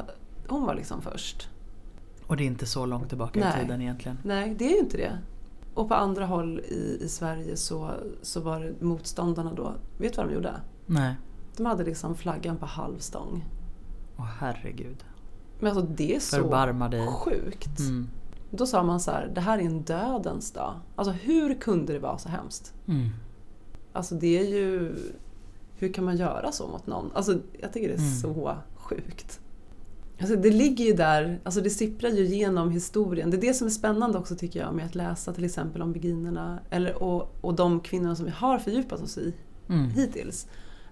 hon 0.48 0.62
var 0.62 0.74
liksom 0.74 1.02
först. 1.02 1.48
Och 2.26 2.36
det 2.36 2.44
är 2.44 2.46
inte 2.46 2.66
så 2.66 2.86
långt 2.86 3.08
tillbaka 3.08 3.40
Nej. 3.40 3.52
i 3.56 3.62
tiden 3.62 3.82
egentligen. 3.82 4.18
Nej, 4.24 4.54
det 4.58 4.66
är 4.66 4.72
ju 4.72 4.78
inte 4.78 4.96
det. 4.96 5.18
Och 5.74 5.88
på 5.88 5.94
andra 5.94 6.26
håll 6.26 6.60
i, 6.60 6.98
i 7.00 7.08
Sverige 7.08 7.56
så, 7.56 7.90
så 8.22 8.40
var 8.40 8.60
det 8.60 8.80
motståndarna 8.80 9.54
då, 9.54 9.74
vet 9.98 10.12
du 10.12 10.16
vad 10.16 10.26
de 10.28 10.34
gjorde? 10.34 10.60
Nej. 10.86 11.14
De 11.56 11.66
hade 11.66 11.84
liksom 11.84 12.14
flaggan 12.14 12.56
på 12.56 12.66
halvstång. 12.66 13.44
Åh 14.16 14.28
herregud. 14.38 15.04
Men 15.60 15.76
alltså 15.76 15.94
det 15.96 16.14
är 16.16 16.20
så 16.20 16.36
sjukt. 17.06 17.78
Mm. 17.80 18.08
Då 18.50 18.66
sa 18.66 18.82
man 18.82 19.00
så 19.00 19.10
här, 19.10 19.30
det 19.34 19.40
här 19.40 19.58
är 19.58 19.62
en 19.62 19.82
dödens 19.82 20.52
dag. 20.52 20.74
Alltså 20.96 21.12
hur 21.12 21.54
kunde 21.54 21.92
det 21.92 21.98
vara 21.98 22.18
så 22.18 22.28
hemskt? 22.28 22.74
Mm. 22.88 23.08
Alltså 23.92 24.14
det 24.14 24.38
är 24.38 24.44
ju... 24.44 24.96
Hur 25.78 25.92
kan 25.92 26.04
man 26.04 26.16
göra 26.16 26.52
så 26.52 26.66
mot 26.68 26.86
någon? 26.86 27.10
Alltså 27.14 27.38
jag 27.60 27.72
tycker 27.72 27.88
det 27.88 27.94
är 27.94 27.98
Mm. 27.98 28.14
så 28.14 28.56
sjukt. 28.76 29.40
Alltså 30.20 30.36
det 30.36 30.50
ligger 30.50 30.84
ju 30.84 30.92
där, 30.92 31.40
alltså 31.44 31.60
det 31.60 31.70
sipprar 31.70 32.10
ju 32.10 32.24
genom 32.26 32.70
historien. 32.70 33.30
Det 33.30 33.36
är 33.36 33.40
det 33.40 33.54
som 33.54 33.66
är 33.66 33.70
spännande 33.70 34.18
också 34.18 34.36
tycker 34.36 34.60
jag 34.60 34.74
med 34.74 34.86
att 34.86 34.94
läsa 34.94 35.32
till 35.32 35.44
exempel 35.44 35.82
om 35.82 35.92
beginerna 35.92 36.58
eller, 36.70 37.02
och, 37.02 37.34
och 37.40 37.54
de 37.54 37.80
kvinnorna 37.80 38.16
som 38.16 38.24
vi 38.24 38.30
har 38.30 38.58
fördjupat 38.58 39.00
oss 39.02 39.18
i 39.18 39.34
Mm. 39.68 39.90
hittills. 39.90 40.46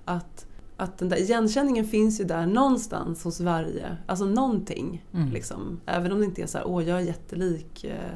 Att, 0.04 0.46
att 0.76 0.98
den 0.98 1.08
där 1.08 1.16
igenkänningen 1.16 1.84
finns 1.86 2.20
ju 2.20 2.24
där 2.24 2.46
någonstans 2.46 3.24
hos 3.24 3.40
varje, 3.40 3.96
alltså 4.06 4.24
någonting. 4.24 5.04
Mm. 5.14 5.28
Liksom. 5.28 5.80
Även 5.86 6.12
om 6.12 6.18
det 6.18 6.24
inte 6.24 6.42
är 6.42 6.46
så 6.46 6.58
här, 6.58 6.66
åh 6.68 6.88
jag 6.88 6.98
är 7.00 7.04
jättelik 7.04 7.84
eh, 7.84 8.14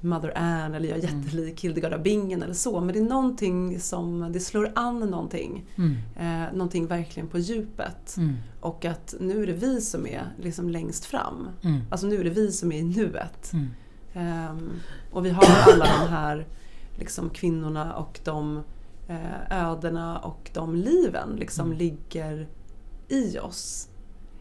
Mother 0.00 0.32
Anne 0.38 0.76
eller 0.76 0.88
jag 0.88 0.98
är 0.98 1.08
Mm. 1.08 1.20
jättelik 1.22 1.64
Hildegard 1.64 1.92
av 1.92 2.02
Bingen 2.02 2.42
eller 2.42 2.54
så. 2.54 2.80
Men 2.80 2.92
det 2.94 2.98
är 3.00 3.04
någonting 3.04 3.80
som, 3.80 4.32
det 4.32 4.40
slår 4.40 4.72
an 4.74 4.98
någonting. 5.00 5.66
Mm. 5.76 5.96
Eh, 6.16 6.52
någonting 6.52 6.86
verkligen 6.86 7.28
på 7.28 7.38
djupet. 7.38 8.16
Mm. 8.16 8.34
Och 8.60 8.84
att 8.84 9.14
nu 9.20 9.42
är 9.42 9.46
det 9.46 9.52
vi 9.52 9.80
som 9.80 10.06
är 10.06 10.22
liksom 10.42 10.70
längst 10.70 11.04
fram. 11.04 11.48
Mm. 11.62 11.80
Alltså 11.90 12.06
nu 12.06 12.20
är 12.20 12.24
det 12.24 12.30
vi 12.30 12.52
som 12.52 12.72
är 12.72 12.78
i 12.78 12.82
nuet. 12.82 13.52
Mm. 13.52 13.68
Ehm, 14.14 14.70
och 15.12 15.24
vi 15.26 15.30
har 15.30 15.44
alla 15.72 15.84
de 15.84 16.08
här 16.10 16.46
liksom, 16.98 17.30
kvinnorna 17.30 17.94
och 17.94 18.20
de 18.24 18.56
eh, 18.56 18.62
ödena 19.50 20.18
och 20.18 20.50
de 20.54 20.74
liven 20.76 21.36
liksom 21.36 21.66
Mm. 21.66 21.78
ligger 21.78 22.48
i 23.08 23.38
oss. 23.38 23.88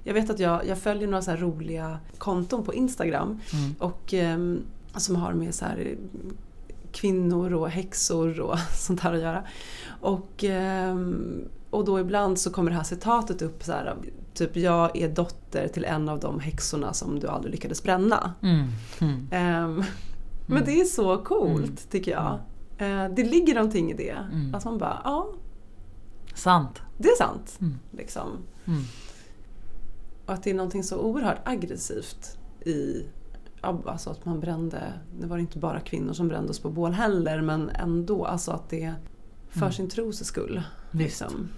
Jag 0.04 0.14
vet 0.14 0.30
att 0.30 0.40
jag, 0.40 0.68
jag 0.68 0.78
följer 0.78 1.08
några 1.08 1.22
så 1.22 1.36
roliga 1.36 2.00
konton 2.18 2.64
på 2.64 2.74
Instagram 2.74 3.40
Mm. 3.54 3.76
och 3.80 4.14
ehm, 4.14 4.62
som 4.96 5.16
har 5.16 5.34
med 5.34 5.56
så 5.56 5.66
här 5.66 5.78
eh, 5.78 5.98
kvinnor 6.92 7.54
och 7.54 7.70
häxor 7.70 8.40
och 8.40 8.60
sånt 8.74 9.00
här 9.00 9.14
att 9.14 9.22
göra. 9.22 9.44
Och, 10.02 10.44
ehm, 10.44 11.42
och 11.70 11.86
då 11.86 12.00
ibland 12.00 12.40
så 12.40 12.50
kommer 12.52 12.72
det 12.72 12.78
här 12.78 12.84
citatet 12.84 13.42
upp 13.42 13.64
så 13.64 13.72
här, 13.72 13.96
typ 14.34 14.56
jag 14.58 14.98
är 14.98 15.10
dotter 15.10 15.68
till 15.68 15.86
en 15.86 16.10
av 16.10 16.20
de 16.20 16.40
häxorna 16.40 16.94
som 16.94 17.20
du 17.20 17.28
aldrig 17.28 17.52
lyckades 17.52 17.84
bränna. 17.84 18.34
Mm. 18.42 18.68
Mm. 19.00 19.28
Ehm, 19.32 19.84
Men 20.48 20.66
det 20.66 20.82
är 20.82 20.86
så 20.86 21.18
coolt 21.18 21.92
tycker 21.92 22.12
jag. 22.12 22.40
Eh, 22.78 23.06
det 23.10 23.24
ligger 23.24 23.56
någonting 23.56 23.92
i 23.92 23.94
det. 23.94 24.18
Mm. 24.32 24.56
Att 24.56 24.66
man 24.66 24.78
bara, 24.78 25.02
ja 25.04 25.28
Sant. 26.34 26.82
det 26.98 27.08
är 27.10 27.16
sant. 27.18 27.58
Mm. 27.62 27.80
Liksom. 27.92 28.28
Mm. 28.66 28.82
Och 30.26 30.34
att 30.34 30.44
det 30.44 30.50
är 30.50 30.54
någonting 30.56 30.84
så 30.84 30.98
oerhört 31.00 31.38
aggressivt 31.44 32.38
i 32.66 33.06
alltså 33.62 34.10
att 34.10 34.26
man 34.26 34.40
brände, 34.40 34.94
det 35.20 35.28
var 35.28 35.38
inte 35.38 35.60
bara 35.60 35.80
kvinnor 35.80 36.14
som 36.14 36.28
brändes 36.28 36.60
på 36.60 36.70
bål 36.70 36.92
heller 36.94 37.42
men 37.42 37.70
ändå 37.70 38.26
alltså 38.26 38.52
att 38.52 38.70
det 38.70 38.94
för 39.50 39.60
Mm. 39.62 39.72
sin 39.72 39.90
tros 39.90 40.26
skull. 40.26 40.62
Liksom. 40.92 41.50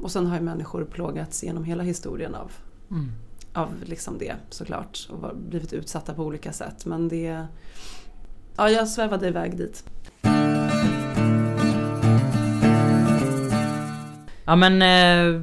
Och 0.00 0.10
sen 0.10 0.26
har 0.26 0.36
ju 0.36 0.42
människor 0.42 0.84
plågats 0.84 1.44
genom 1.44 1.64
hela 1.64 1.82
historien 1.82 2.34
av, 2.34 2.52
Mm. 2.90 3.12
av 3.54 3.68
liksom 3.84 4.18
det 4.18 4.34
såklart 4.50 5.08
och 5.10 5.36
blivit 5.36 5.72
utsatta 5.72 6.14
på 6.14 6.24
olika 6.24 6.52
sätt 6.52 6.86
men 6.86 7.08
det 7.08 7.46
Ja, 8.56 8.70
jag 8.70 8.88
svävade 8.88 9.28
iväg 9.28 9.56
dit. 9.56 9.84
Ja 14.44 14.56
men, 14.56 14.82
eh, 14.82 15.42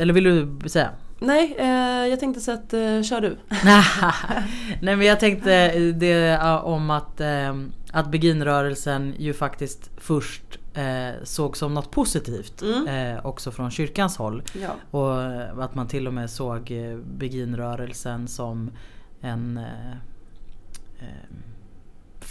eller 0.00 0.12
vill 0.12 0.24
du 0.58 0.68
säga? 0.68 0.90
Nej, 1.18 1.54
eh, 1.58 2.06
jag 2.08 2.20
tänkte 2.20 2.40
så 2.40 2.52
att 2.52 2.72
eh, 2.72 3.02
kör 3.02 3.20
du. 3.20 3.36
Nej 4.82 4.96
men 4.96 5.06
jag 5.06 5.20
tänkte 5.20 5.68
det 5.92 6.38
om 6.62 6.90
att, 6.90 7.20
att 7.92 8.10
beginrörelsen 8.10 9.14
ju 9.18 9.34
faktiskt 9.34 9.90
först 9.96 10.58
eh, 10.74 11.22
såg 11.22 11.56
som 11.56 11.74
något 11.74 11.90
positivt. 11.90 12.62
Mm. 12.62 13.16
Eh, 13.16 13.26
också 13.26 13.50
från 13.50 13.70
kyrkans 13.70 14.16
håll. 14.16 14.42
Ja. 14.62 14.98
Och 14.98 15.64
att 15.64 15.74
man 15.74 15.88
till 15.88 16.06
och 16.06 16.14
med 16.14 16.30
såg 16.30 16.72
beginrörelsen 17.18 18.28
som 18.28 18.70
en 19.20 19.56
eh, 19.56 19.96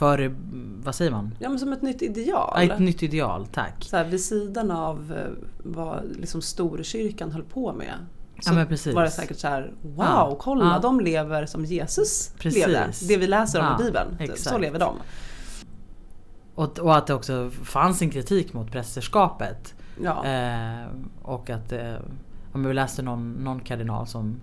för, 0.01 0.35
vad 0.83 0.95
säger 0.95 1.11
man? 1.11 1.35
ja, 1.39 1.49
men 1.49 1.59
som 1.59 1.73
ett 1.73 1.81
nytt 1.81 2.01
ideal. 2.01 2.53
Ja, 2.55 2.73
Ett 2.73 2.79
nytt 2.79 3.03
ideal, 3.03 3.47
tack. 3.47 3.83
så 3.83 3.97
här, 3.97 4.05
vid 4.05 4.21
sidan 4.21 4.71
av 4.71 5.13
eh, 5.17 5.31
vad 5.63 6.03
liksom 6.19 6.41
storkyrkan 6.41 7.31
höll 7.31 7.43
på 7.43 7.73
med. 7.73 7.93
Så 8.41 8.53
Ja, 8.53 8.93
var 8.93 9.03
det 9.03 9.09
säkert 9.11 9.37
så 9.37 9.47
här, 9.47 9.73
wow, 9.81 9.95
Ja. 10.05 10.37
kolla 10.39 10.65
Ja. 10.65 10.79
de 10.79 10.99
lever 10.99 11.45
som 11.45 11.65
Jesus 11.65 12.33
Precis. 12.39 12.67
levde. 12.67 12.87
Det 13.07 13.17
vi 13.17 13.27
läser 13.27 13.59
om 13.59 13.65
i 13.81 13.83
Bibeln, 13.83 14.17
typ. 14.17 14.27
så 14.27 14.33
exakt. 14.33 14.61
lever 14.61 14.79
de. 14.79 14.95
Och, 16.55 16.79
och 16.79 16.97
att 16.97 17.07
det 17.07 17.13
också 17.13 17.49
fanns 17.63 18.01
en 18.01 18.09
kritik 18.09 18.53
mot 18.53 18.71
prästerskapet. 18.71 19.73
Eh, 20.03 20.87
och 21.21 21.49
att 21.49 21.71
eh, 21.71 21.93
om 22.53 22.63
vi 22.63 22.73
läste 22.73 23.01
någon, 23.01 23.31
någon 23.33 23.59
kardinal 23.59 24.07
som, 24.07 24.35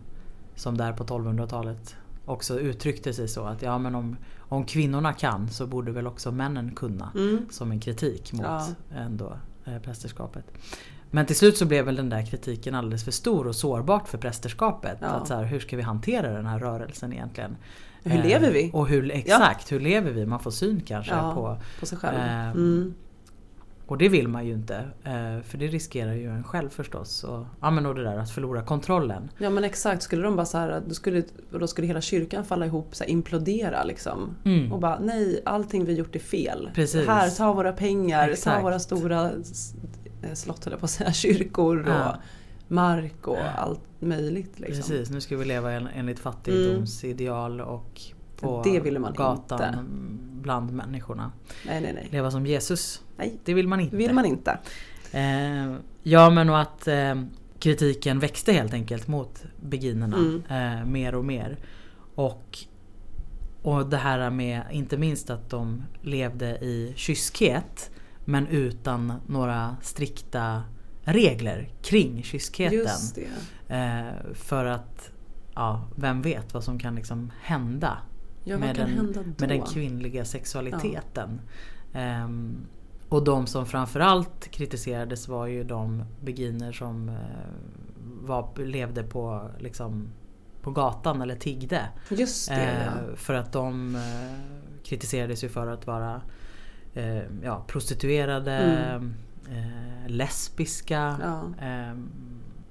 som 0.55 0.77
där 0.77 0.93
på 0.93 1.05
1200-talet 1.05 1.97
också 2.29 2.61
uttryckte 2.61 3.13
sig 3.13 3.29
så 3.29 3.45
att 3.45 3.63
ja 3.63 3.79
men 3.79 3.95
om, 3.95 4.17
om 4.39 4.65
kvinnorna 4.65 5.13
kan 5.13 5.49
så 5.49 5.67
borde 5.67 5.93
väl 5.93 6.07
också 6.07 6.33
männen 6.33 6.75
kunna. 6.75 7.13
Mm. 7.15 7.47
Som 7.51 7.71
en 7.71 7.81
kritik 7.81 8.33
mot 8.33 8.43
Ja. 8.47 8.67
ändå 8.97 9.37
eh, 9.65 9.79
prästerskapet. 9.79 10.45
Men 11.11 11.27
till 11.27 11.37
slut 11.37 11.57
så 11.57 11.67
blev 11.67 11.85
väl 11.85 11.97
den 11.97 12.09
där 12.11 12.27
kritiken 12.27 12.75
alldeles 12.75 13.05
för 13.05 13.11
stor 13.13 13.47
och 13.47 13.57
sårbart 13.57 14.09
för 14.09 14.19
prästerskapet. 14.19 14.99
Ja. 15.01 15.07
Att 15.07 15.29
så 15.29 15.35
här, 15.35 15.45
hur 15.45 15.61
ska 15.61 15.77
vi 15.77 15.83
hantera 15.83 16.33
den 16.33 16.47
här 16.47 16.59
rörelsen 16.59 17.13
egentligen? 17.13 17.57
Hur 18.03 18.19
Eh, 18.19 18.27
lever 18.27 18.53
vi? 18.53 18.71
Och 18.75 18.89
hur, 18.89 19.11
exakt, 19.11 19.73
hur 19.73 19.81
lever 19.81 20.11
vi? 20.11 20.27
Man 20.27 20.41
får 20.41 20.51
syn 20.51 20.81
kanske 20.87 21.13
Ja. 21.15 21.35
på 21.35 21.59
På 21.81 21.87
sig 21.87 21.99
själv. 21.99 22.17
Eh, 22.19 22.51
Mm. 22.51 22.95
Och 23.89 23.99
det 23.99 24.09
vill 24.09 24.29
man 24.29 24.47
ju 24.47 24.53
inte. 24.53 24.77
eh, 25.05 25.43
För 25.43 25.59
det 25.59 25.67
riskerar 25.67 26.13
ju 26.13 26.31
en 26.31 26.45
själv 26.45 26.69
förstås. 26.69 27.25
Och, 27.25 27.47
ja 27.61 27.71
men 27.71 27.87
och 27.87 27.95
det 27.95 28.03
där 28.05 28.19
att 28.19 28.31
förlora 28.31 28.63
kontrollen. 28.63 29.31
Ja 29.39 29.51
men 29.51 29.65
exakt, 29.65 30.03
skulle 30.03 30.23
de 30.23 30.37
bara 30.37 30.47
så 30.47 30.59
här, 30.59 30.83
då 30.89 30.95
skulle, 30.95 31.23
då 31.51 31.67
skulle 31.67 31.87
hela 31.87 32.01
kyrkan 32.01 32.45
falla 32.45 32.67
ihop, 32.67 32.95
så 32.95 33.05
här, 33.05 33.11
implodera 33.11 33.85
liksom. 33.85 34.35
Mm. 34.45 34.73
Och 34.73 34.81
bara 34.81 34.99
nej, 34.99 35.43
allting 35.45 35.85
vi 35.85 35.93
gjort 35.95 36.17
är 36.17 36.21
fel. 36.21 36.71
Precis. 36.75 37.07
Här, 37.07 37.31
ta 37.31 37.53
våra 37.53 37.73
pengar, 37.73 38.27
ta 38.27 38.33
Exakt. 38.33 38.65
våra 38.65 38.79
stora 38.79 39.25
eh, 40.23 40.35
slott 40.35 40.65
höll 40.65 40.73
jag 40.73 40.81
på 40.81 40.85
att 40.85 40.91
säga, 40.91 41.13
kyrkor 41.13 41.81
och 41.83 41.89
Ja. 41.89 42.17
mark 42.69 43.27
och 43.29 43.39
allt 43.57 43.81
möjligt. 43.99 44.61
Liksom. 44.61 44.77
Precis, 44.77 45.11
nu 45.11 45.21
ska 45.21 45.37
vi 45.37 45.45
leva 45.45 45.73
en, 45.73 45.87
enligt 45.87 46.19
fattigdomsideal 46.19 47.61
och 47.61 48.01
på 48.41 48.63
Det 48.65 48.81
ville 48.81 48.99
man 48.99 49.15
gatan 49.15 49.61
inte. 49.69 49.85
bland 50.43 50.73
människorna. 50.73 51.33
Nej, 51.67 51.81
nej, 51.81 51.93
nej. 51.95 52.09
Leva 52.11 52.31
som 52.31 52.47
Jesus. 52.47 53.03
Nej, 53.19 53.39
Det 53.45 53.55
vill 53.55 53.69
man 53.69 53.81
inte. 53.81 53.97
det 53.97 54.03
vill 54.07 54.15
man 54.15 54.25
inte. 54.25 54.59
Eh, 55.13 55.75
ja 56.03 56.31
men 56.31 56.51
och 56.51 56.61
att 56.61 56.89
eh, 56.89 57.23
kritiken 57.59 58.19
växte 58.19 58.53
helt 58.53 58.75
enkelt 58.75 59.09
mot 59.09 59.45
beginerna 59.61 60.17
Mm. 60.17 60.43
eh, 60.81 60.85
mer 60.87 61.15
och 61.15 61.25
mer. 61.25 61.59
Och, 62.15 62.59
och 63.63 63.87
det 63.87 63.97
här 63.97 64.31
med 64.31 64.63
inte 64.71 64.97
minst 64.99 65.31
att 65.31 65.51
de 65.51 65.83
levde 66.03 66.47
i 66.51 66.93
kyskhet 66.97 67.91
men 68.25 68.47
utan 68.47 69.13
några 69.27 69.77
strikta 69.83 70.63
regler 71.03 71.69
kring 71.83 72.23
kyskheten. 72.23 73.25
Eh, 73.69 74.35
för 74.35 74.65
att, 74.65 75.11
ja, 75.55 75.89
vem 75.97 76.23
vet 76.23 76.55
vad 76.55 76.65
som 76.65 76.79
kan 76.79 76.95
liksom 76.95 77.33
hända 77.43 77.99
Ja, 78.45 78.59
med, 78.59 78.77
den, 78.77 78.89
hända 78.91 79.21
med 79.39 79.49
den 79.49 79.63
kvinnliga 79.63 80.25
sexualiteten. 80.25 81.41
Ehm, 81.93 82.57
och 83.09 83.25
de 83.25 83.47
som 83.47 83.67
framförallt 83.67 84.49
kritiserades 84.51 85.29
var 85.29 85.47
ju 85.47 85.65
de 85.65 86.05
beginer 86.21 86.73
som 86.73 87.09
eh, 87.09 87.15
var, 88.23 88.65
levde 88.65 89.03
på, 89.03 89.51
liksom, 89.59 90.09
på 90.63 90.71
gatan 90.71 91.23
eller 91.23 91.37
tiggde. 91.37 91.81
Just 92.11 92.49
det, 92.49 92.55
Eh, 92.55 92.85
ja. 92.85 93.17
för 93.17 93.35
att 93.35 93.53
de 93.53 93.95
eh, 93.97 94.03
kritiserades 94.85 95.45
ju 95.45 95.49
för 95.49 95.67
att 95.67 95.87
vara 95.87 96.21
eh, 96.95 97.23
ja, 97.43 97.65
prostituerade, 97.67 98.53
Mm. 98.57 99.15
eh, 99.51 100.09
lesbiska. 100.11 101.17
Ja. 101.23 101.65
ehm, 101.67 102.09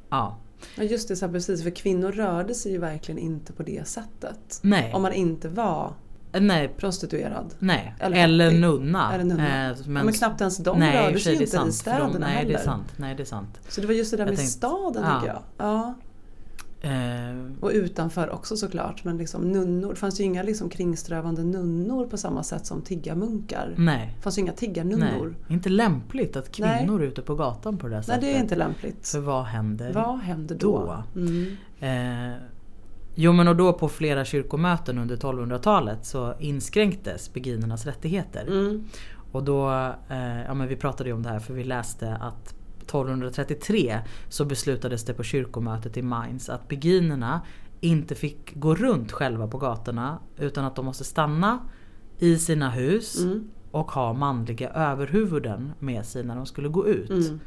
ja. 0.09 0.37
Ja 0.75 0.83
just 0.83 1.07
det, 1.07 1.15
så 1.15 1.25
här, 1.25 1.33
precis. 1.33 1.63
För 1.63 1.69
kvinnor 1.69 2.11
rörde 2.11 2.53
sig 2.53 2.71
ju 2.71 2.77
verkligen 2.77 3.17
inte 3.19 3.53
på 3.53 3.63
det 3.63 3.87
sättet. 3.87 4.59
Nej. 4.63 4.93
Om 4.93 5.01
man 5.01 5.13
inte 5.13 5.49
var 5.49 5.93
nej, 6.39 6.67
prostituerad. 6.77 7.53
nej. 7.59 7.95
Eller 7.99 8.17
Eller, 8.23 8.51
nunna. 8.51 9.13
Eller 9.13 9.23
nunna. 9.23 9.69
Eh, 9.71 9.77
men, 9.85 10.05
men 10.05 10.13
knappt 10.13 10.41
ens 10.41 10.57
de 10.57 10.79
nej, 10.79 11.05
rörde 11.07 11.19
sig 11.19 11.31
inte 11.33 11.43
i 11.43 11.47
sant, 11.47 11.73
städerna 11.73 12.13
de, 12.13 12.19
Nej 12.19 12.29
heller. 12.35 12.49
det 12.53 12.59
är 12.59 12.63
sant. 12.63 12.87
Nej 12.97 13.15
det 13.15 13.23
är 13.23 13.25
sant. 13.25 13.59
Så 13.67 13.81
det 13.81 13.87
var 13.87 13.93
just 13.93 14.11
det 14.11 14.17
där 14.17 14.23
Jag 14.23 14.29
med 14.29 14.37
tänkte- 14.37 14.51
staden 14.57 15.03
ja. 15.03 15.19
tycker 15.19 15.33
jag. 15.33 15.41
Ja. 15.57 15.93
Eh, 16.81 17.51
Och 17.59 17.71
utanför 17.73 18.29
också 18.29 18.57
såklart. 18.57 19.03
Men 19.03 19.17
liksom 19.17 19.51
nunnor. 19.51 19.89
Det 19.89 19.95
fanns 19.95 20.19
ju 20.19 20.23
inga 20.23 20.43
liksom 20.43 20.69
kringströvande 20.69 21.43
nunnor 21.43 22.05
på 22.07 22.17
samma 22.17 22.43
sätt 22.43 22.65
som 22.65 22.81
tiggarmunkar. 22.81 23.73
nej. 23.77 24.13
Det 24.15 24.21
fanns 24.21 24.37
ju 24.37 24.41
inga 24.41 24.51
Nej. 24.51 24.57
tiggarnunnor. 24.59 25.35
Inte 25.47 25.69
lämpligt 25.69 26.35
att 26.35 26.51
kvinnor 26.51 27.01
är 27.03 27.05
ute 27.07 27.21
på 27.21 27.35
gatan 27.35 27.77
på 27.77 27.87
det 27.87 27.91
där 27.93 27.97
Nej, 27.97 28.03
sättet. 28.05 28.21
det 28.21 28.33
är 28.35 28.39
inte 28.39 28.55
lämpligt. 28.55 29.07
För 29.07 29.19
vad 29.19 29.43
händer 29.45 29.93
Vad 29.93 30.19
händer 30.19 30.55
då? 30.55 31.03
då? 31.13 31.19
Mm. 31.19 31.57
Eh, 32.31 32.37
jo 33.19 33.31
men 33.33 33.47
och 33.47 33.55
då 33.55 33.73
på 33.73 33.89
flera 33.89 34.25
kyrkomöten 34.25 34.97
under 34.97 35.15
1200-talet 35.15 36.05
så 36.05 36.33
inskränktes 36.39 37.33
beginernas 37.33 37.85
rättigheter. 37.85 38.47
Mm. 38.47 38.83
Och 39.31 39.43
då, 39.43 39.69
eh, 40.09 40.41
ja 40.47 40.53
men 40.53 40.67
vi 40.67 40.75
pratade 40.75 41.09
ju 41.09 41.15
om 41.15 41.23
det 41.23 41.29
här 41.29 41.39
för 41.39 41.53
vi 41.53 41.63
läste 41.63 42.15
att 42.15 42.53
1233 42.81 43.99
så 44.29 44.45
beslutades 44.45 45.05
det 45.05 45.13
på 45.13 45.23
kyrkomötet 45.23 45.97
i 45.97 46.01
Mainz 46.01 46.49
att 46.49 46.67
beginerna 46.67 47.41
inte 47.79 48.15
fick 48.15 48.55
gå 48.55 48.75
runt 48.75 49.11
själva 49.11 49.47
på 49.47 49.57
gatorna 49.57 50.19
utan 50.37 50.65
att 50.65 50.75
de 50.75 50.85
måste 50.85 51.03
stanna 51.03 51.59
i 52.19 52.37
sina 52.37 52.69
hus 52.69 53.19
Mm. 53.23 53.49
och 53.71 53.91
ha 53.91 54.13
manliga 54.13 54.69
överhuvuden 54.69 55.71
med 55.79 56.05
sig 56.05 56.23
när 56.23 56.35
de 56.35 56.45
skulle 56.45 56.67
gå 56.69 56.87
ut. 56.87 57.09
Mm. 57.09 57.39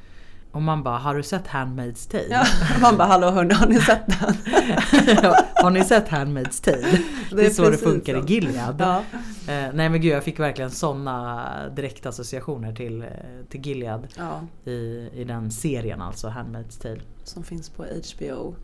Och 0.52 0.62
man 0.62 0.82
bara, 0.82 0.98
har 0.98 1.14
du 1.14 1.22
sett 1.22 1.46
Handmaid's 1.46 2.10
Tale? 2.10 2.26
Ja, 2.30 2.44
man 2.80 2.96
bara 2.96 3.08
hallå 3.08 3.30
hörni, 3.30 3.54
har 3.54 3.66
ni 3.66 3.80
sett 3.80 4.06
den? 4.06 4.34
har 5.54 5.70
ni 5.70 5.84
sett 5.84 6.08
Handmaid's 6.08 6.64
Tale? 6.64 6.98
Det 7.30 7.46
är, 7.46 7.50
så 7.50 7.70
det 7.70 7.78
funkar 7.78 8.14
så. 8.14 8.26
i 8.26 8.34
Gilead. 8.34 8.76
Ja. 8.78 9.02
Eh, 9.52 9.68
nej 9.74 9.88
men 9.88 10.00
gud 10.00 10.12
jag 10.12 10.24
fick 10.24 10.40
verkligen 10.40 10.70
såna 10.70 11.68
direkta 11.68 12.08
associationer 12.08 12.72
till, 12.74 13.02
eh, 13.02 13.08
till 13.48 13.60
Gilead 13.66 14.08
ja, 14.16 14.40
i, 14.70 15.08
i 15.14 15.24
den 15.24 15.50
serien 15.50 16.02
alltså, 16.02 16.28
Handmaid's 16.28 16.82
Tale. 16.82 17.00
som 17.24 17.44
finns 17.44 17.70
på 17.70 17.84
HBO. 17.84 18.54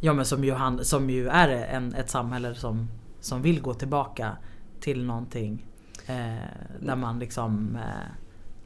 Ja 0.00 0.12
men 0.12 0.24
som 0.24 0.44
ju, 0.44 0.52
han, 0.52 0.84
som 0.84 1.10
ju 1.10 1.28
är 1.28 1.48
en, 1.48 1.94
ett 1.94 2.10
samhälle 2.10 2.54
som, 2.54 2.88
som 3.20 3.42
vill 3.42 3.60
gå 3.60 3.74
tillbaka 3.74 4.36
till 4.80 5.04
någonting 5.04 5.66
eh, 6.06 6.74
där 6.80 6.96
man 6.96 7.18
liksom 7.18 7.76
eh, 7.76 8.19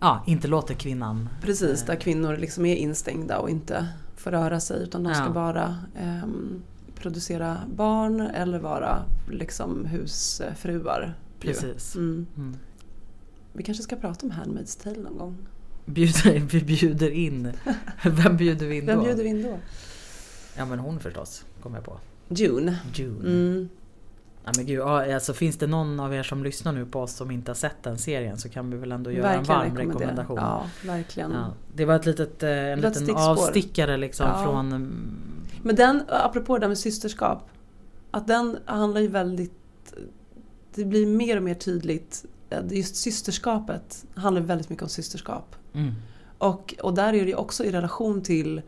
ja, 0.05 0.25
inte 0.27 0.49
låter 0.49 0.75
kvinnan 0.75 1.29
Precis, 1.43 1.81
eh, 1.81 1.87
där 1.87 1.97
kvinnor 1.97 2.37
liksom 2.37 2.67
är 2.67 2.77
instängda 2.77 3.39
och 3.39 3.51
inte 3.51 3.89
får 4.17 4.31
röra 4.31 4.61
sig 4.61 4.83
utan 4.83 5.03
de 5.05 5.15
ska 5.15 5.25
Ja. 5.25 5.31
bara 5.31 5.79
ehm, 5.99 6.63
producera 6.95 7.59
barn 7.77 8.21
eller 8.21 8.59
vara 8.59 9.03
liksom 9.31 9.85
husfruar. 9.85 11.15
Precis. 11.41 11.95
Mm. 11.95 12.27
Mm. 12.37 12.57
Vi 13.53 13.63
kanske 13.63 13.83
ska 13.85 13.97
prata 13.97 14.27
om 14.27 14.33
Handmaid's 14.33 14.83
Tale 14.83 14.99
någon 15.01 15.19
gång. 15.19 15.37
Bjuder, 15.87 16.39
vi 16.51 16.61
bjuder 16.61 17.11
in, 17.11 17.53
vem 18.05 18.37
bjuder 18.37 18.67
vi 18.67 18.77
in 18.77 18.87
Vem 18.87 18.99
då? 18.99 19.05
bjuder 19.05 19.23
vi 19.23 19.29
in 19.29 19.43
då? 19.43 19.59
Ja 20.57 20.65
men 20.67 20.79
hon 20.79 21.01
förstås, 21.01 21.45
kom 21.63 21.75
jag 21.75 21.85
på. 21.85 21.99
June. 22.29 22.79
June. 22.95 23.29
Mm. 23.31 23.69
Ja, 24.45 24.53
men 24.57 24.67
gud, 24.67 24.81
alltså, 24.83 25.33
finns 25.35 25.57
det 25.57 25.67
någon 25.67 26.01
av 26.01 26.15
er 26.15 26.23
som 26.23 26.45
lyssnar 26.45 26.73
nu 26.73 26.87
på 26.87 27.01
oss 27.01 27.13
som 27.13 27.31
inte 27.31 27.51
har 27.51 27.55
sett 27.57 27.83
den 27.83 27.99
serien 27.99 28.39
så 28.39 28.49
kan 28.49 28.71
vi 28.71 28.77
väl 28.77 28.93
ändå 28.93 29.11
göra 29.13 29.35
en 29.35 29.45
varm 29.45 29.77
rekommendation. 29.77 30.37
Ja, 30.37 30.67
verkligen. 30.85 31.33
Ja, 31.33 31.53
det 31.75 31.85
var 31.85 31.95
ett 31.97 32.07
litet, 32.07 32.43
eh, 32.43 32.51
en 32.51 32.81
Litet 32.81 33.01
liten 33.01 33.17
avstickare 33.17 33.97
liksom 33.97 34.27
Ja. 34.27 34.43
från... 34.45 34.67
mm, 34.73 35.07
Men 35.63 35.77
den, 35.77 36.03
apropå 36.09 36.55
det 36.55 36.61
där 36.61 36.69
med 36.69 36.79
systerskap. 36.79 37.51
Att 38.11 38.27
den 38.27 38.59
handlar 38.65 39.01
ju 39.01 39.09
väldigt... 39.09 39.53
Det 40.75 40.85
blir 40.85 41.07
mer 41.07 41.37
och 41.37 41.43
mer 41.43 41.55
tydligt. 41.55 42.25
att 42.51 42.73
Just 42.73 42.97
systerskapet 42.97 44.05
handlar 44.15 44.43
väldigt 44.43 44.71
mycket 44.71 44.83
om 44.83 44.89
systerskap. 44.89 45.57
Mm, 45.75 45.93
Och, 46.39 46.75
och 46.83 46.95
där 46.95 47.13
är 47.13 47.27
det 47.27 47.35
också 47.35 47.65
i 47.65 47.73
relation 47.73 48.23
till 48.23 48.63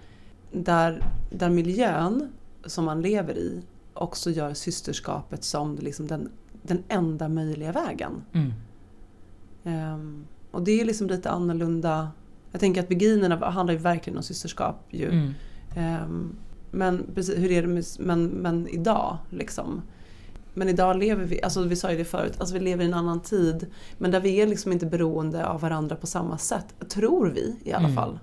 där, 0.53 1.03
där 1.31 1.51
miljön 1.51 2.33
som 2.67 2.85
man 2.85 3.03
lever 3.03 3.35
i 3.39 3.63
också 4.03 4.31
gör 4.31 4.55
systerskapet 4.55 5.45
som 5.45 5.77
liksom 5.77 6.07
den, 6.07 6.29
den 6.63 6.83
enda 6.89 7.29
möjliga 7.29 7.73
vägen. 7.73 8.13
mm, 8.33 8.53
Ehm, 9.65 10.25
och 10.51 10.63
det 10.63 10.81
är 10.81 10.85
liksom 10.85 11.07
lite 11.07 11.31
annorlunda. 11.31 12.11
Jag 12.53 12.61
tänker 12.61 12.81
att 12.83 12.89
beginerna 12.89 13.51
handlar 13.51 13.73
ju 13.75 13.79
verkligen 13.81 14.17
om 14.17 14.23
systerskap 14.23 14.85
ju. 14.91 15.11
mm, 15.11 15.33
Ehm, 15.77 16.37
men 16.71 17.07
precis, 17.15 17.39
hur 17.39 17.51
är 17.53 17.63
det 17.63 17.69
med, 17.69 17.85
men, 17.99 18.25
men 18.27 18.69
idag 18.69 19.17
liksom? 19.31 19.83
Men 20.55 20.69
idag 20.69 20.97
lever 20.97 21.25
vi, 21.25 21.43
alltså 21.43 21.63
vi 21.63 21.77
sa 21.77 21.91
ju 21.93 21.99
det 21.99 22.05
förut, 22.05 22.33
alltså 22.41 22.55
vi 22.55 22.61
lever 22.61 22.85
i 22.85 22.87
en 22.87 22.95
annan 22.95 23.21
tid. 23.21 23.67
Men 23.99 24.11
där 24.11 24.21
vi 24.21 24.37
är 24.41 24.47
liksom 24.47 24.73
inte 24.73 24.87
beroende 24.87 25.47
av 25.47 25.61
varandra 25.61 25.97
på 25.97 26.07
samma 26.07 26.39
sätt. 26.39 26.75
Tror 26.89 27.27
vi 27.29 27.57
i 27.65 27.73
alla 27.73 27.85
Mm. 27.85 27.95
fall. 27.97 28.19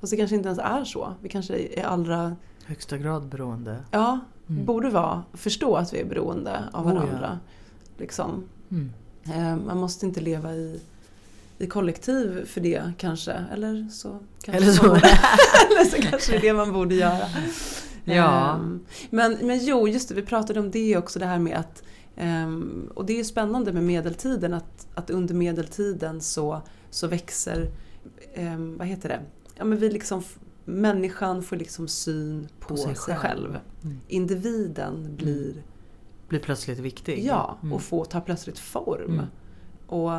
Fast 0.00 0.10
det 0.10 0.16
kanske 0.16 0.36
inte 0.36 0.48
ens 0.48 0.58
är 0.58 0.84
så. 0.84 1.14
Vi 1.22 1.28
kanske 1.28 1.56
är 1.80 1.84
allra, 1.84 2.36
högsta 2.64 2.98
grad 2.98 3.28
beroende. 3.28 3.76
ja, 3.90 4.20
Mm. 4.48 4.64
borde 4.64 4.90
vara, 4.90 5.22
förstå 5.34 5.76
att 5.76 5.92
vi 5.94 6.00
är 6.00 6.04
beroende 6.04 6.64
av 6.72 6.86
Oh, 6.86 6.94
ja. 6.94 7.00
varandra. 7.00 7.38
Liksom. 7.98 8.44
Mm. 8.70 8.92
Ehm, 9.34 9.66
man 9.66 9.78
måste 9.78 10.06
inte 10.06 10.20
leva 10.20 10.54
i, 10.54 10.80
i 11.58 11.66
kollektiv 11.66 12.46
för 12.46 12.60
det 12.60 12.92
kanske. 12.98 13.32
Eller 13.52 13.88
så 13.92 14.18
kanske 14.42 14.62
Eller 14.62 14.72
så. 14.72 14.86
man 14.86 14.96
eller 15.70 15.84
så 15.90 15.96
kanske 16.10 16.32
det 16.32 16.38
är 16.38 16.40
det 16.42 16.52
man 16.52 16.72
borde 16.72 16.94
göra. 16.94 17.26
Ja. 18.08 18.54
Ehm, 18.54 18.80
men, 19.10 19.38
men 19.42 19.64
jo, 19.64 19.88
just 19.88 20.08
det, 20.08 20.14
vi 20.14 20.22
pratade 20.22 20.60
om 20.60 20.70
det 20.70 20.96
också, 20.96 21.18
det 21.18 21.26
här 21.26 21.38
med 21.38 21.56
att 21.58 21.82
ehm, 22.16 22.90
och 22.94 23.06
det 23.06 23.12
är 23.12 23.16
ju 23.16 23.24
spännande 23.24 23.72
med 23.72 23.82
medeltiden 23.82 24.54
att, 24.54 24.86
att 24.94 25.10
under 25.10 25.34
medeltiden 25.34 26.20
så, 26.20 26.62
så 26.90 27.06
växer, 27.06 27.70
ehm, 28.34 28.78
vad 28.78 28.86
heter 28.86 29.08
det, 29.08 29.20
ja 29.56 29.64
men 29.64 29.78
vi 29.78 29.90
liksom, 29.90 30.22
människan 30.68 31.42
får 31.42 31.56
liksom 31.56 31.88
syn 31.88 32.48
på, 32.60 32.76
sig, 32.76 32.94
själv. 32.94 33.58
Mm. 33.84 34.00
Individen 34.08 35.16
blir, 35.16 35.62
Blir 36.28 36.40
plötsligt 36.40 36.78
viktig. 36.78 37.24
ja, 37.24 37.58
Mm. 37.62 37.72
och 37.72 37.82
får 37.82 38.04
ta 38.04 38.20
plötsligt 38.20 38.58
form. 38.58 39.12
Mm. 39.12 39.26
Och 39.86 40.10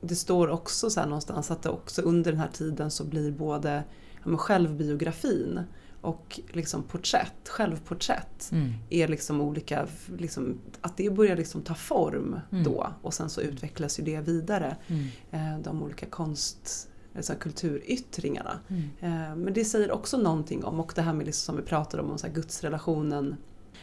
det 0.00 0.14
står 0.14 0.48
också 0.48 0.90
så 0.90 1.04
någonstans 1.04 1.50
att 1.50 1.62
det 1.62 1.68
också 1.68 2.02
under 2.02 2.30
den 2.32 2.40
här 2.40 2.50
tiden 2.52 2.90
så 2.90 3.04
blir 3.04 3.32
både 3.32 3.84
ja, 4.24 4.36
självbiografin 4.36 5.60
och 6.02 6.40
liksom 6.52 6.82
porträtt, 6.82 7.48
självporträtt 7.48 8.48
Mm. 8.52 8.72
är 8.90 9.08
liksom 9.08 9.40
olika, 9.40 9.86
liksom, 10.18 10.58
att 10.80 10.96
det 10.96 11.10
börjar 11.10 11.36
liksom 11.36 11.62
ta 11.62 11.74
form 11.74 12.40
Mm. 12.52 12.64
då 12.64 12.86
och 13.02 13.14
sen 13.14 13.30
så 13.30 13.40
utvecklas 13.40 14.00
ju 14.00 14.04
det 14.04 14.20
vidare. 14.20 14.76
Mm. 14.86 15.06
Eh, 15.30 15.58
de 15.62 15.82
olika 15.82 16.06
konst, 16.06 16.89
alltså 17.16 17.34
kulturyttringarna. 17.34 18.58
Mm. 18.68 18.82
Eh, 19.00 19.36
men 19.36 19.52
det 19.54 19.64
säger 19.64 19.92
också 19.92 20.16
någonting 20.16 20.64
om, 20.64 20.80
och 20.80 20.92
det 20.94 21.02
här 21.02 21.12
med 21.12 21.26
liksom 21.26 21.54
som 21.54 21.56
vi 21.56 21.68
pratade 21.68 22.02
om, 22.02 22.10
om 22.10 22.18
så 22.18 22.26
här 22.26 22.34
gudsrelationen, 22.34 23.36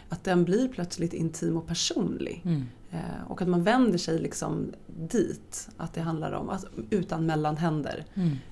att 0.09 0.23
den 0.23 0.45
blir 0.45 0.67
plötsligt 0.67 1.13
intim 1.13 1.57
och 1.57 1.67
personlig. 1.67 2.41
Mm. 2.45 2.63
Eh, 2.91 3.31
och 3.31 3.41
att 3.41 3.47
man 3.47 3.63
vänder 3.63 3.97
sig 3.97 4.19
liksom 4.19 4.73
dit. 4.87 5.69
Att 5.77 5.93
det 5.93 6.01
handlar 6.01 6.31
om, 6.31 6.49
alltså, 6.49 6.67
utan 6.89 7.25
mellanhänder. 7.25 8.05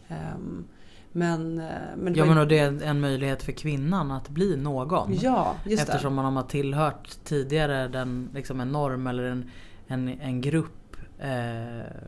Ehm, 0.07 0.65
Men, 1.11 1.59
eh, 1.59 1.65
men 1.97 2.13
det 2.13 2.19
Ja 2.19 2.25
men 2.25 2.37
och 2.37 2.47
det 2.47 2.59
är 2.59 2.83
en 2.83 2.99
möjlighet 2.99 3.43
för 3.43 3.51
kvinnan 3.51 4.11
att 4.11 4.29
bli 4.29 4.57
någon. 4.57 5.17
Ja, 5.21 5.55
just 5.65 5.83
Eftersom 5.83 6.15
det. 6.15 6.21
man 6.21 6.35
har 6.35 6.43
tillhört 6.43 7.17
tidigare 7.23 7.87
den, 7.87 8.29
liksom 8.33 8.59
en 8.59 8.71
norm 8.71 9.07
eller 9.07 9.23
en, 9.23 9.49
en, 9.87 10.07
en 10.07 10.41
grupp, 10.41 10.73
eh, 10.84 10.84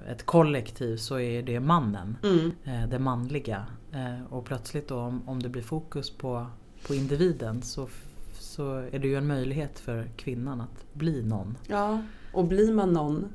ett 0.07 0.25
kollektiv 0.25 0.97
så 0.97 1.19
är 1.19 1.41
det 1.43 1.59
mannen. 1.59 2.17
Mm. 2.23 2.51
Eh, 2.63 2.89
det 2.89 2.99
manliga. 2.99 3.65
Eh, 3.93 4.33
och 4.33 4.45
plötsligt 4.45 4.87
då 4.87 4.99
om, 4.99 5.29
om 5.29 5.43
det 5.43 5.49
blir 5.49 5.61
fokus 5.61 6.09
på, 6.09 6.45
på 6.87 6.95
individen 6.95 7.61
så, 7.61 7.87
så 8.39 8.73
är 8.73 8.99
det 8.99 9.07
ju 9.07 9.15
en 9.15 9.27
möjlighet 9.27 9.79
för 9.79 10.07
kvinnan 10.17 10.61
att 10.61 10.85
bli 10.93 11.23
någon. 11.23 11.57
Ja, 11.67 12.01
och 12.33 12.45
blir 12.45 12.73
man 12.73 12.93
någon 12.93 13.25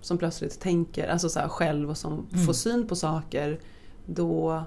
som 0.00 0.18
plötsligt 0.18 0.60
tänker 0.60 1.08
alltså 1.08 1.28
så 1.28 1.40
själv 1.40 1.90
och 1.90 1.96
som 1.96 2.26
Mm. 2.32 2.46
får 2.46 2.52
syn 2.52 2.86
på 2.86 2.96
saker 2.96 3.60
då 4.06 4.62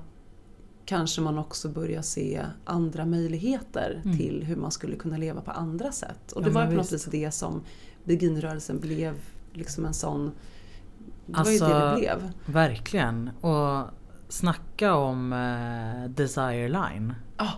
kanske 0.85 1.21
man 1.21 1.37
också 1.37 1.69
börjar 1.69 2.01
se 2.01 2.41
andra 2.65 3.05
möjligheter 3.05 4.01
Mm. 4.05 4.17
till 4.17 4.43
hur 4.43 4.55
man 4.55 4.71
skulle 4.71 4.95
kunna 4.95 5.17
leva 5.17 5.41
på 5.41 5.51
andra 5.51 5.91
sätt. 5.91 6.31
Och 6.31 6.41
Ja, 6.41 6.45
det 6.45 6.51
var 6.51 6.61
ju 6.61 6.67
men 6.67 6.75
på 6.75 6.81
något 6.83 6.91
visst. 6.93 7.07
vis 7.07 7.11
det 7.11 7.31
som 7.31 7.61
beginrörelsen 8.03 8.79
blev 8.79 9.13
liksom 9.53 9.85
en 9.85 9.93
sån... 9.93 10.31
Det 11.25 11.37
Alltså- 11.37 11.65
var 11.65 11.69
ju 11.69 11.79
det 11.85 11.91
det 11.91 11.97
blev. 11.99 12.31
Verkligen. 12.45 13.29
Och 13.41 13.87
snacka 14.29 14.95
om 14.95 15.33
eh, 15.33 16.09
Desire 16.09 16.67
Line. 16.69 17.13
Ja. 17.37 17.49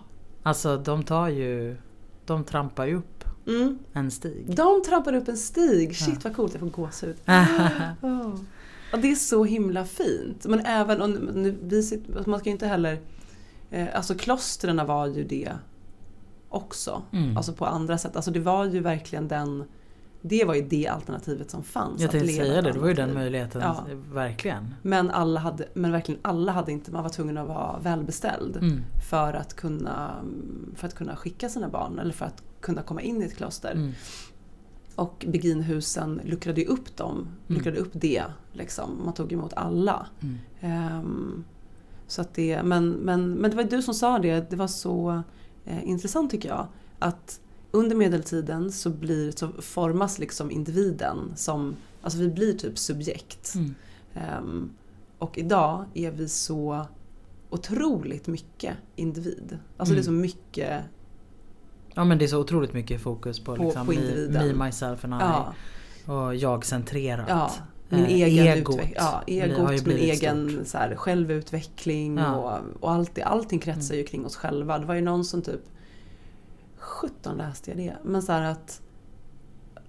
Alltså 0.43 0.78
de 0.78 1.03
tar 1.03 1.28
ju, 1.30 1.78
de 2.26 2.43
trampar 2.43 2.86
ju 2.86 2.95
upp 2.95 3.24
Mm. 3.47 3.80
en 3.93 4.11
stig. 4.11 4.55
De 4.55 4.84
trampar 4.88 5.13
upp 5.13 5.28
en 5.28 5.38
stig. 5.38 5.95
Shit 5.97 6.13
Ja. 6.16 6.20
vad 6.24 6.36
coolt, 6.36 6.53
jag 6.53 6.59
får 6.59 6.70
gåshud. 6.70 7.16
Oh. 8.01 8.36
Ja, 8.91 8.97
det 8.97 9.11
är 9.11 9.16
så 9.16 9.43
himla 9.43 9.86
fint. 9.86 10.45
Men 10.45 10.59
även 10.59 11.01
om 11.01 11.11
nu, 11.11 11.57
vi 11.63 11.84
sitter, 11.84 12.13
alltså 12.16 12.30
man 12.30 12.39
ska 12.39 12.49
ju 12.49 12.53
inte 12.53 12.68
heller... 12.68 12.99
Eh, 13.72 13.88
alltså 13.95 14.16
klostren 14.16 14.86
var 14.88 15.07
ju 15.07 15.24
det 15.24 15.51
också. 16.49 17.01
Mm. 17.11 17.38
Alltså 17.38 17.53
på 17.53 17.66
andra 17.66 17.97
sätt. 17.97 18.16
Alltså 18.16 18.32
det 18.32 18.39
var 18.39 18.66
ju 18.66 18.80
verkligen 18.80 19.28
den... 19.28 19.63
Det 20.28 20.45
var 20.45 20.55
ju 20.55 20.61
det 20.61 20.88
alternativet 20.88 21.51
som 21.51 21.63
fanns. 21.63 22.01
Jag 22.01 22.11
tänkte 22.11 22.34
säga 22.34 22.61
det, 22.61 22.71
det 22.71 22.80
var 22.80 22.88
ju 22.88 22.93
den 22.93 23.13
möjligheten. 23.13 23.61
Ja. 23.61 23.86
Verkligen. 24.13 24.76
Men, 24.82 25.11
alla 25.11 25.39
hade, 25.39 25.67
men 25.73 25.91
verkligen 25.91 26.19
alla 26.23 26.51
hade 26.51 26.71
inte, 26.71 26.91
man 26.91 27.03
var 27.03 27.09
tvungen 27.09 27.38
att 27.38 27.47
vara 27.47 27.80
välbeställd 27.80 28.57
Mm. 28.57 28.82
för, 29.09 29.34
att 29.34 29.53
kunna, 29.53 30.15
för 30.76 30.88
att 30.88 30.93
kunna 30.93 31.15
skicka 31.15 31.49
sina 31.49 31.69
barn 31.69 31.99
eller 31.99 32.13
för 32.13 32.26
att 32.26 32.43
kunna 32.61 32.82
komma 32.82 33.01
in 33.01 33.21
i 33.21 33.26
ett 33.26 33.36
kloster. 33.36 33.71
Mm. 33.71 33.91
Och 34.95 35.26
Beginhusen 35.28 36.21
luckrade 36.23 36.61
ju 36.61 36.67
upp 36.67 36.97
dem, 36.97 37.15
Mm. 37.17 37.28
luckrade 37.47 37.78
upp 37.78 37.91
det. 37.93 38.23
Liksom. 38.53 39.01
Man 39.05 39.13
tog 39.13 39.34
emot 39.34 39.53
alla. 39.53 40.07
Ehm, 40.61 41.43
så 42.07 42.21
att 42.21 42.34
det, 42.34 42.63
men, 42.63 42.89
men, 42.89 43.34
men 43.34 43.51
det 43.51 43.57
var 43.57 43.63
du 43.63 43.82
som 43.82 43.93
sa 43.93 44.19
det, 44.19 44.49
det 44.49 44.55
var 44.55 44.67
så 44.67 45.21
eh, 45.65 45.89
intressant 45.89 46.32
tycker 46.32 46.49
jag. 46.49 46.67
Att 46.99 47.39
under 47.76 47.95
medeltiden 47.95 48.71
så, 48.71 48.89
blir, 48.89 49.32
så 49.32 49.47
formas 49.61 50.19
liksom 50.19 50.51
individen 50.51 51.34
som, 51.36 51.76
alltså 52.01 52.19
vi 52.19 52.28
blir 52.30 52.53
typ 52.53 52.78
subjekt. 52.78 53.53
Mm. 53.55 53.76
Ehm, 54.13 54.69
och 55.17 55.38
idag 55.38 55.86
är 55.93 56.11
vi 56.11 56.30
så 56.30 56.86
otroligt 57.49 58.28
mycket 58.28 58.73
individ. 58.95 59.57
Alltså 59.78 59.93
det 59.95 60.01
är 60.01 60.03
så 60.03 60.09
Mm. 60.09 60.21
mycket, 60.21 60.82
Ja 61.93 62.03
men 62.03 62.17
det 62.17 62.26
är 62.26 62.28
så 62.28 62.39
otroligt 62.39 62.73
mycket 62.73 63.01
fokus 63.01 63.39
på, 63.39 63.55
På- 63.55 63.63
liksom, 63.63 63.86
på 63.86 63.91
me, 63.93 64.28
me, 64.53 64.65
myself 64.65 65.05
and 65.05 65.13
I. 65.13 65.17
ja, 65.19 65.53
Och 66.13 66.36
jag-centrerat. 66.36 67.26
ja 67.30 67.51
min 67.89 68.05
Eh, 68.05 68.11
egen 68.11 68.47
egot. 68.47 68.76
utveckling. 68.76 68.93
Ja, 68.97 69.23
egot, 69.28 69.86
min 69.86 69.97
egen 69.97 70.65
så 70.65 70.78
här, 70.78 70.95
självutveckling 70.95 72.17
Ja. 72.17 72.36
och, 72.36 72.84
och 72.84 72.91
allt, 72.91 73.15
det- 73.15 73.23
allting 73.23 73.59
kretsar 73.59 73.93
Mm. 73.95 73.97
ju 74.03 74.07
kring 74.07 74.26
oss 74.26 74.36
själva. 74.36 74.80
Det 74.80 74.86
var 74.86 74.95
ju 74.95 75.01
någon 75.01 75.26
som 75.26 75.41
typ 75.41 75.61
17 76.86 77.38
läste 77.38 77.71
jag 77.71 77.77
det. 77.77 77.95
Men 78.03 78.21
så 78.21 78.31
att, 78.31 78.81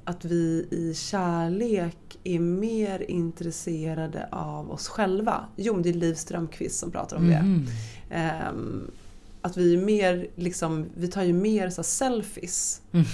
att 0.05 0.25
vi 0.25 0.69
i 0.71 0.95
kärlek 0.95 2.19
är 2.25 2.39
mer 2.39 3.11
intresserade 3.11 4.29
av 4.33 4.71
oss 4.71 4.89
själva. 4.89 5.45
Jo, 5.57 5.81
det 5.81 5.89
är 5.89 5.95
Liv 5.95 6.15
Strömquist 6.15 6.79
som 6.79 6.91
pratar 6.91 7.17
om 7.17 7.29
det. 7.29 7.43
Mhm. 7.43 7.67
Ehm, 8.11 8.91
att 9.43 9.57
vi 9.57 9.75
är 9.75 9.79
mer, 9.79 10.27
liksom, 10.35 10.87
vi 10.95 11.09
tar 11.09 11.23
ju 11.23 11.33
mer 11.33 11.71
så 11.71 11.83
selfies. 11.83 12.83
Mm. 12.93 13.07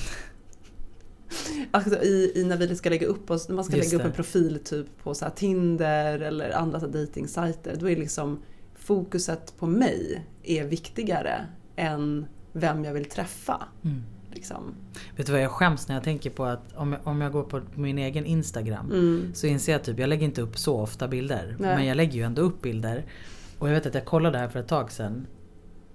Alltså 1.70 2.03
i, 2.03 2.33
i 2.35 2.45
när 2.45 2.57
vi 2.57 2.76
ska 2.76 2.91
lägga 2.91 3.07
upp 3.07 3.30
oss, 3.30 3.49
när 3.49 3.57
man 3.57 3.64
ska 3.64 3.76
Just 3.76 3.93
lägga 3.93 3.97
upp 3.97 4.03
det. 4.03 4.09
en 4.09 4.14
profil 4.14 4.61
typ 4.64 5.03
på 5.03 5.14
så 5.14 5.30
Tinder 5.30 6.20
eller 6.20 6.51
andra 6.51 6.78
dejtingsajter. 6.78 7.76
Då 7.80 7.91
är 7.91 7.97
liksom 7.97 8.43
fokuset 8.74 9.55
på 9.59 9.66
mig 9.66 10.26
är 10.43 10.64
viktigare 10.64 11.47
än 11.76 12.26
vem 12.53 12.85
jag 12.85 12.93
vill 12.93 13.05
träffa. 13.05 13.63
Mm. 13.85 14.03
Liksom. 14.35 14.75
Vet 15.17 15.27
du 15.27 15.33
vad 15.33 15.41
jag 15.43 15.51
skäms 15.51 15.89
när 15.89 15.95
jag 15.97 16.05
tänker 16.05 16.31
på 16.31 16.45
att 16.45 16.63
om 16.77 16.93
jag, 16.93 17.01
om 17.05 17.21
jag 17.21 17.33
går 17.33 17.43
på 17.43 17.61
min 17.75 17.99
egen 17.99 18.27
Instagram 18.27 18.87
Mm. 18.91 19.31
så 19.35 19.47
inser 19.47 19.73
jag 19.73 19.85
typ, 19.85 19.99
jag 19.99 20.09
lägger 20.09 20.25
inte 20.25 20.43
upp 20.43 20.59
så 20.59 20.81
ofta 20.81 21.09
bilder. 21.09 21.57
Nej. 21.59 21.77
Men 21.77 21.87
jag 21.87 21.97
lägger 21.97 22.13
ju 22.13 22.23
ändå 22.23 22.43
upp 22.43 22.63
bilder. 22.63 23.05
Och 23.59 23.69
jag 23.69 23.75
vet 23.75 23.87
att 23.87 23.95
jag 23.95 24.05
kollade 24.05 24.39
här 24.39 24.49
för 24.49 24.59
ett 24.61 24.69
tag 24.69 24.93
sedan. 24.93 25.27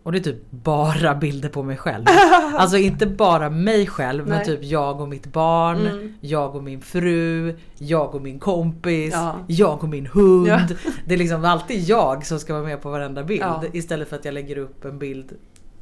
Och 0.03 0.11
det 0.11 0.17
är 0.17 0.23
typ 0.23 0.51
bara 0.51 1.15
bilder 1.21 1.49
på 1.49 1.63
mig 1.63 1.77
själv. 1.77 2.05
Alltså 2.57 2.77
inte 2.77 3.05
bara 3.07 3.49
mig 3.49 3.87
själv 3.87 4.27
men 4.27 4.37
Nej. 4.37 4.45
typ 4.45 4.63
jag 4.63 5.01
och 5.01 5.07
mitt 5.09 5.27
barn, 5.27 5.77
Mm. 5.87 6.13
jag 6.21 6.55
och 6.55 6.63
min 6.63 6.81
fru, 6.81 7.55
jag 7.77 8.15
och 8.15 8.21
min 8.21 8.39
kompis, 8.39 9.13
Ja. 9.13 9.35
jag 9.47 9.83
och 9.83 9.89
min 9.89 10.05
hund. 10.05 10.47
Ja. 10.47 10.61
Det 11.05 11.13
är 11.13 11.17
liksom 11.17 11.45
alltid 11.45 11.83
jag 11.83 12.25
som 12.25 12.39
ska 12.39 12.53
vara 12.53 12.63
med 12.63 12.81
på 12.81 12.89
varenda 12.89 13.23
bild. 13.23 13.41
Ja. 13.41 13.63
Istället 13.73 14.07
för 14.09 14.15
att 14.15 14.25
jag 14.25 14.33
lägger 14.33 14.57
upp 14.57 14.85
en 14.85 14.99
bild 14.99 15.33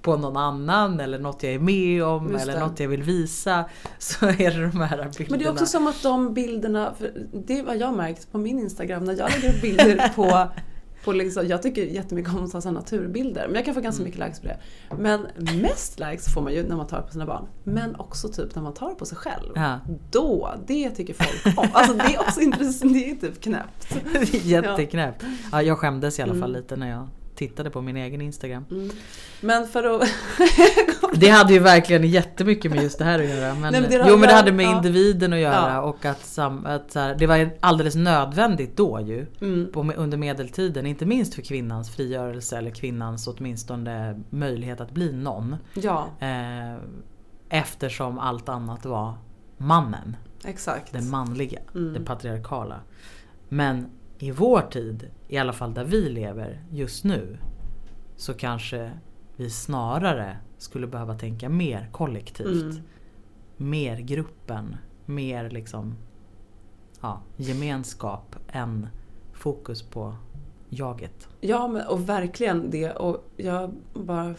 på 0.05 0.17
någon 0.17 0.37
annan 0.37 0.99
eller 0.99 1.19
något 1.19 1.43
jag 1.43 1.53
är 1.53 1.59
med 1.59 2.03
om 2.03 2.29
Just 2.31 2.43
eller 2.43 2.53
det. 2.53 2.59
något 2.59 2.79
jag 2.79 2.87
vill 2.87 3.03
visa. 3.03 3.65
Så 3.99 4.25
är 4.25 4.51
det 4.59 4.67
de 4.71 4.81
här 4.81 4.97
bilderna. 4.97 5.27
Men 5.29 5.39
det 5.39 5.45
är 5.45 5.51
också 5.51 5.65
som 5.65 5.87
att 5.87 6.03
de 6.03 6.33
bilderna, 6.33 6.93
det 7.33 7.67
har 7.67 7.75
jag 7.75 7.93
märkt 7.97 8.31
på 8.31 8.37
min 8.37 8.59
Instagram 8.59 9.03
när 9.05 9.13
jag 9.17 9.31
lägger 9.31 9.49
upp 9.55 9.61
bilder 9.61 10.11
på 10.15 10.47
på 11.05 11.11
liksom, 11.11 11.47
jag 11.47 11.61
tycker 11.61 11.83
jättemycket 11.85 12.33
om 12.35 12.47
så 12.47 12.61
här 12.61 12.71
naturbilder, 12.71 13.45
men 13.47 13.55
jag 13.55 13.65
kan 13.65 13.73
få 13.73 13.81
ganska 13.81 14.01
Mm. 14.01 14.09
mycket 14.11 14.25
likes 14.27 14.39
på 14.39 14.47
det. 14.47 14.57
Men 14.97 15.27
mest 15.61 15.99
likes 15.99 16.33
får 16.33 16.41
man 16.41 16.53
ju 16.53 16.63
när 16.67 16.75
man 16.75 16.87
tar 16.87 17.01
på 17.01 17.11
sina 17.11 17.25
barn. 17.25 17.47
Men 17.63 17.95
också 17.95 18.27
typ 18.29 18.55
när 18.55 18.61
man 18.63 18.73
tar 18.73 18.93
på 18.93 19.05
sig 19.05 19.17
själv. 19.17 19.51
Ja. 19.55 19.79
Då, 20.11 20.49
det 20.67 20.89
tycker 20.89 21.13
folk 21.13 21.57
om. 21.57 21.67
Alltså 21.73 21.93
det 21.93 22.03
är 22.15 22.19
också 22.19 22.41
intressant, 22.41 22.93
det 22.93 23.09
är 23.11 23.15
typ 23.15 23.41
knäppt. 23.41 23.97
Är 24.15 24.45
Jätteknäppt. 24.45 25.25
Ja, 25.51 25.61
jag 25.61 25.77
skämdes 25.77 26.19
i 26.19 26.21
alla 26.21 26.33
fall 26.33 26.49
Mm. 26.49 26.61
lite 26.61 26.75
när 26.75 26.89
jag 26.89 27.07
tittade 27.35 27.69
på 27.69 27.81
min 27.81 27.97
egen 27.97 28.21
Instagram. 28.21 28.65
Mm. 28.71 28.89
Men 29.41 29.67
för 29.67 29.83
att... 29.83 30.07
Det 31.15 31.29
hade 31.29 31.53
ju 31.53 31.59
verkligen 31.59 32.03
jättemycket 32.03 32.71
med 32.71 32.83
just 32.83 32.97
det 32.97 33.05
här 33.05 33.19
att 33.19 33.29
göra. 33.29 33.53
Men, 33.53 33.71
Nej, 33.71 33.81
men 33.81 33.89
det 33.89 34.05
jo 34.09 34.17
men 34.17 34.29
det 34.29 34.33
hade 34.35 34.51
med 34.51 34.65
ja. 34.65 34.77
individen 34.77 35.33
att 35.33 35.39
göra 35.39 35.73
Ja. 35.73 35.81
och 35.81 36.05
att, 36.05 36.25
sam, 36.25 36.65
att 36.65 36.91
så 36.91 36.99
här, 36.99 37.15
det 37.15 37.27
var 37.27 37.49
alldeles 37.59 37.95
nödvändigt 37.95 38.77
då 38.77 38.99
ju. 39.01 39.25
Mm. 39.41 39.71
På, 39.71 39.93
under 39.95 40.17
medeltiden, 40.17 40.85
inte 40.85 41.05
minst 41.05 41.33
för 41.35 41.41
kvinnans 41.41 41.95
frigörelse 41.95 42.57
eller 42.57 42.71
kvinnans 42.71 43.27
åtminstone 43.27 44.21
möjlighet 44.29 44.81
att 44.81 44.91
bli 44.91 45.13
någon. 45.13 45.55
Ja, 45.73 46.07
Eh, 46.19 46.75
eftersom 47.49 48.19
allt 48.19 48.49
annat 48.49 48.85
var 48.85 49.13
mannen, 49.57 50.17
exakt. 50.45 50.91
den 50.93 51.09
manliga, 51.09 51.59
Mm. 51.75 51.93
det 51.93 51.99
patriarkala. 51.99 52.75
Men 53.49 53.85
i 54.19 54.31
vår 54.31 54.61
tid, 54.61 55.09
i 55.27 55.37
alla 55.37 55.53
fall 55.53 55.73
där 55.73 55.83
vi 55.83 56.09
lever 56.09 56.63
just 56.71 57.03
nu, 57.03 57.37
så 58.15 58.33
kanske 58.33 58.91
vi 59.35 59.49
snarare 59.49 60.37
skulle 60.57 60.87
behöva 60.87 61.17
tänka 61.17 61.49
mer 61.49 61.89
kollektivt. 61.91 62.61
Mm. 62.63 62.83
Mer 63.57 63.97
gruppen, 63.97 64.75
mer 65.05 65.49
liksom 65.49 65.95
ja, 67.01 67.21
gemenskap 67.37 68.35
än 68.47 68.87
fokus 69.33 69.81
på 69.83 70.15
jaget. 70.69 71.27
Ja, 71.41 71.67
men, 71.67 71.87
och 71.87 72.09
verkligen 72.09 72.71
det. 72.71 72.91
Och 72.91 73.29
jag 73.37 73.73
bara... 73.93 74.35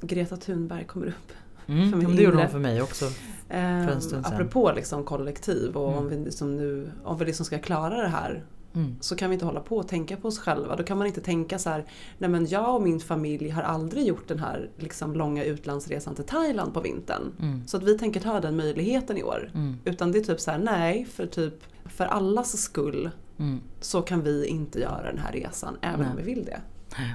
Greta 0.00 0.36
Thunberg 0.36 0.84
kommer 0.84 1.06
upp. 1.06 1.32
Mm, 1.66 1.90
För 1.90 1.98
min 1.98 2.16
det 2.16 2.22
gjorde 2.22 2.36
hon 2.36 2.48
för 2.48 2.58
mig 2.58 2.82
också. 2.82 3.04
Ehm, 3.48 3.88
en 3.88 4.00
stund 4.00 4.26
sedan. 4.26 4.34
apropå 4.34 4.72
liksom 4.76 5.04
kollektiv 5.04 5.76
och 5.76 5.88
om, 5.88 6.06
Mm. 6.06 6.08
vi 6.18 6.24
liksom 6.24 6.56
nu, 6.56 6.90
om 7.04 7.18
vi 7.18 7.24
liksom 7.24 7.46
ska 7.46 7.58
klara 7.58 8.02
det 8.02 8.08
här 8.08 8.44
Mm. 8.74 8.96
så 9.00 9.16
kan 9.16 9.30
vi 9.30 9.34
inte 9.34 9.46
hålla 9.46 9.60
på 9.60 9.76
och 9.76 9.88
tänka 9.88 10.16
på 10.16 10.28
oss 10.28 10.38
själva. 10.38 10.76
Då 10.76 10.82
kan 10.82 10.98
man 10.98 11.06
inte 11.06 11.20
tänka 11.20 11.58
så 11.58 11.70
här, 11.70 11.84
nej 12.18 12.30
men 12.30 12.46
jag 12.46 12.74
och 12.74 12.82
min 12.82 13.00
familj 13.00 13.48
har 13.48 13.62
aldrig 13.62 14.06
gjort 14.06 14.28
den 14.28 14.38
här 14.38 14.70
liksom 14.76 15.14
långa 15.14 15.44
utlandsresan 15.44 16.14
till 16.14 16.24
Thailand 16.24 16.74
på 16.74 16.80
vintern. 16.80 17.32
Mm. 17.40 17.66
Så 17.66 17.76
att 17.76 17.82
vi 17.82 17.98
tänker 17.98 18.20
ta 18.20 18.40
den 18.40 18.56
möjligheten 18.56 19.18
i 19.18 19.22
år. 19.22 19.50
Mm. 19.54 19.76
Utan 19.84 20.12
det 20.12 20.18
är 20.18 20.24
typ 20.24 20.40
så 20.40 20.50
här, 20.50 20.58
nej, 20.58 21.04
för 21.04 21.26
typ 21.26 21.54
för 21.86 22.06
allas 22.06 22.62
skull 22.62 23.10
Mm. 23.38 23.60
så 23.80 24.02
kan 24.02 24.22
vi 24.22 24.46
inte 24.46 24.80
göra 24.80 25.02
den 25.02 25.18
här 25.18 25.32
resan 25.32 25.76
även 25.80 26.00
Nej. 26.00 26.10
om 26.10 26.16
vi 26.16 26.22
vill 26.22 26.44
det. 26.44 26.60
Nej. 26.98 27.14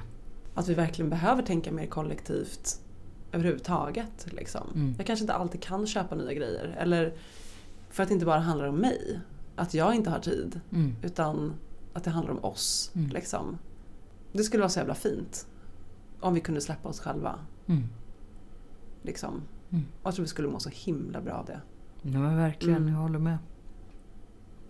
Att 0.54 0.68
vi 0.68 0.74
verkligen 0.74 1.10
behöver 1.10 1.42
tänka 1.42 1.72
mer 1.72 1.86
kollektivt 1.86 2.80
överhuvudtaget. 3.32 4.26
Liksom. 4.32 4.62
Mm. 4.74 4.94
Jag 4.98 5.06
kanske 5.06 5.22
inte 5.22 5.34
alltid 5.34 5.62
kan 5.62 5.86
köpa 5.86 6.14
nya 6.14 6.32
grejer. 6.34 6.76
Eller 6.80 7.12
för 7.90 8.02
att 8.02 8.08
det 8.08 8.12
inte 8.12 8.26
bara 8.26 8.40
handlar 8.40 8.66
om 8.66 8.76
mig. 8.76 9.20
Att 9.60 9.74
jag 9.74 9.94
inte 9.94 10.10
har 10.10 10.18
tid. 10.18 10.60
Mm. 10.72 10.96
Utan 11.02 11.54
att 11.92 12.04
det 12.04 12.10
handlar 12.10 12.32
om 12.32 12.44
oss. 12.44 12.90
Mm. 12.94 13.10
Liksom. 13.10 13.58
Det 14.32 14.42
skulle 14.44 14.60
vara 14.60 14.68
så 14.70 14.78
jävla 14.78 14.94
fint. 14.94 15.46
om 16.20 16.34
vi 16.34 16.40
kunde 16.40 16.60
släppa 16.60 16.88
oss 16.88 17.00
själva. 17.00 17.34
Mm. 17.66 17.86
Liksom. 19.02 19.42
Mm. 19.70 19.84
Och 20.02 20.06
jag 20.06 20.14
tror 20.14 20.22
vi 20.24 20.28
skulle 20.28 20.48
må 20.48 20.58
så 20.60 20.70
himla 20.72 21.20
bra 21.20 21.32
av 21.34 21.46
det. 21.46 21.60
Ja 22.02 22.18
men 22.18 22.36
verkligen, 22.36 22.76
Mm. 22.82 22.94
jag 22.94 23.00
håller 23.00 23.18
med. 23.18 23.38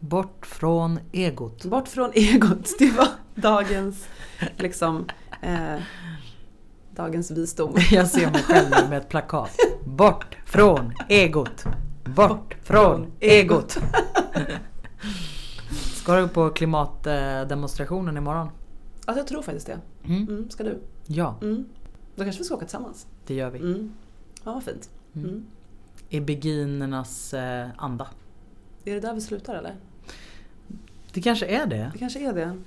Bort 0.00 0.46
från 0.46 0.98
egot. 1.12 1.64
Bort 1.64 1.88
från 1.88 2.10
egot, 2.14 2.68
det 2.78 2.90
var 2.90 3.08
dagens, 3.34 4.08
liksom, 4.56 5.04
eh, 5.42 5.80
dagens 6.94 7.30
visdom. 7.30 7.74
Jag 7.90 8.08
ser 8.08 8.30
mig 8.30 8.42
själv 8.42 8.70
med 8.90 8.98
ett 8.98 9.08
plakat. 9.08 9.56
Bort 9.84 10.36
från 10.46 10.92
egot. 11.08 11.64
Bort 12.04 12.56
från 12.62 13.06
egot. 13.20 13.78
Ska 16.00 16.16
du 16.20 16.28
på 16.28 16.50
klimatdemonstrationen 16.50 18.16
imorgon? 18.16 18.48
Alltså 19.04 19.20
jag 19.20 19.26
tror 19.26 19.42
faktiskt 19.42 19.66
det. 19.66 19.78
Mm. 20.04 20.28
Mm, 20.28 20.50
ska 20.50 20.64
du? 20.64 20.78
Ja, 21.06 21.34
Mm. 21.42 21.64
Då 22.16 22.24
kanske 22.24 22.40
vi 22.40 22.44
ska 22.44 22.54
åka 22.54 22.64
tillsammans. 22.64 23.06
det 23.26 23.34
gör 23.34 23.50
vi. 23.50 23.58
Mm. 23.58 23.92
Ja, 24.44 24.52
vad 24.52 24.64
fint. 24.64 24.90
Mm. 25.14 25.28
Mm. 25.28 25.46
I 26.08 26.20
beginnernas 26.20 27.34
eh, 27.34 27.68
anda. 27.76 28.06
Är 28.84 28.94
det 28.94 29.00
där 29.00 29.14
vi 29.14 29.20
slutar 29.20 29.54
eller? 29.54 29.76
Det 31.12 31.20
kanske 31.22 31.46
är 31.46 31.66
det. 31.66 31.90
Det 31.92 31.98
kanske 31.98 32.28
är 32.28 32.32
det. 32.32 32.58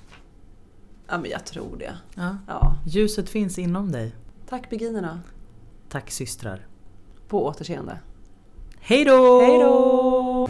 Ja, 1.08 1.18
men 1.18 1.30
jag 1.30 1.44
tror 1.44 1.76
det. 1.78 1.92
Ja. 2.14 2.36
Ja. 2.48 2.76
Ljuset 2.86 3.28
finns 3.28 3.58
inom 3.58 3.92
dig. 3.92 4.14
Tack 4.48 4.70
beginnerna. 4.70 5.20
Tack 5.88 6.10
systrar. 6.10 6.66
På 7.28 7.46
återseende. 7.46 7.98
Hej 8.80 9.04
då! 9.04 9.40
Hej 9.40 9.58
då! 9.58 10.48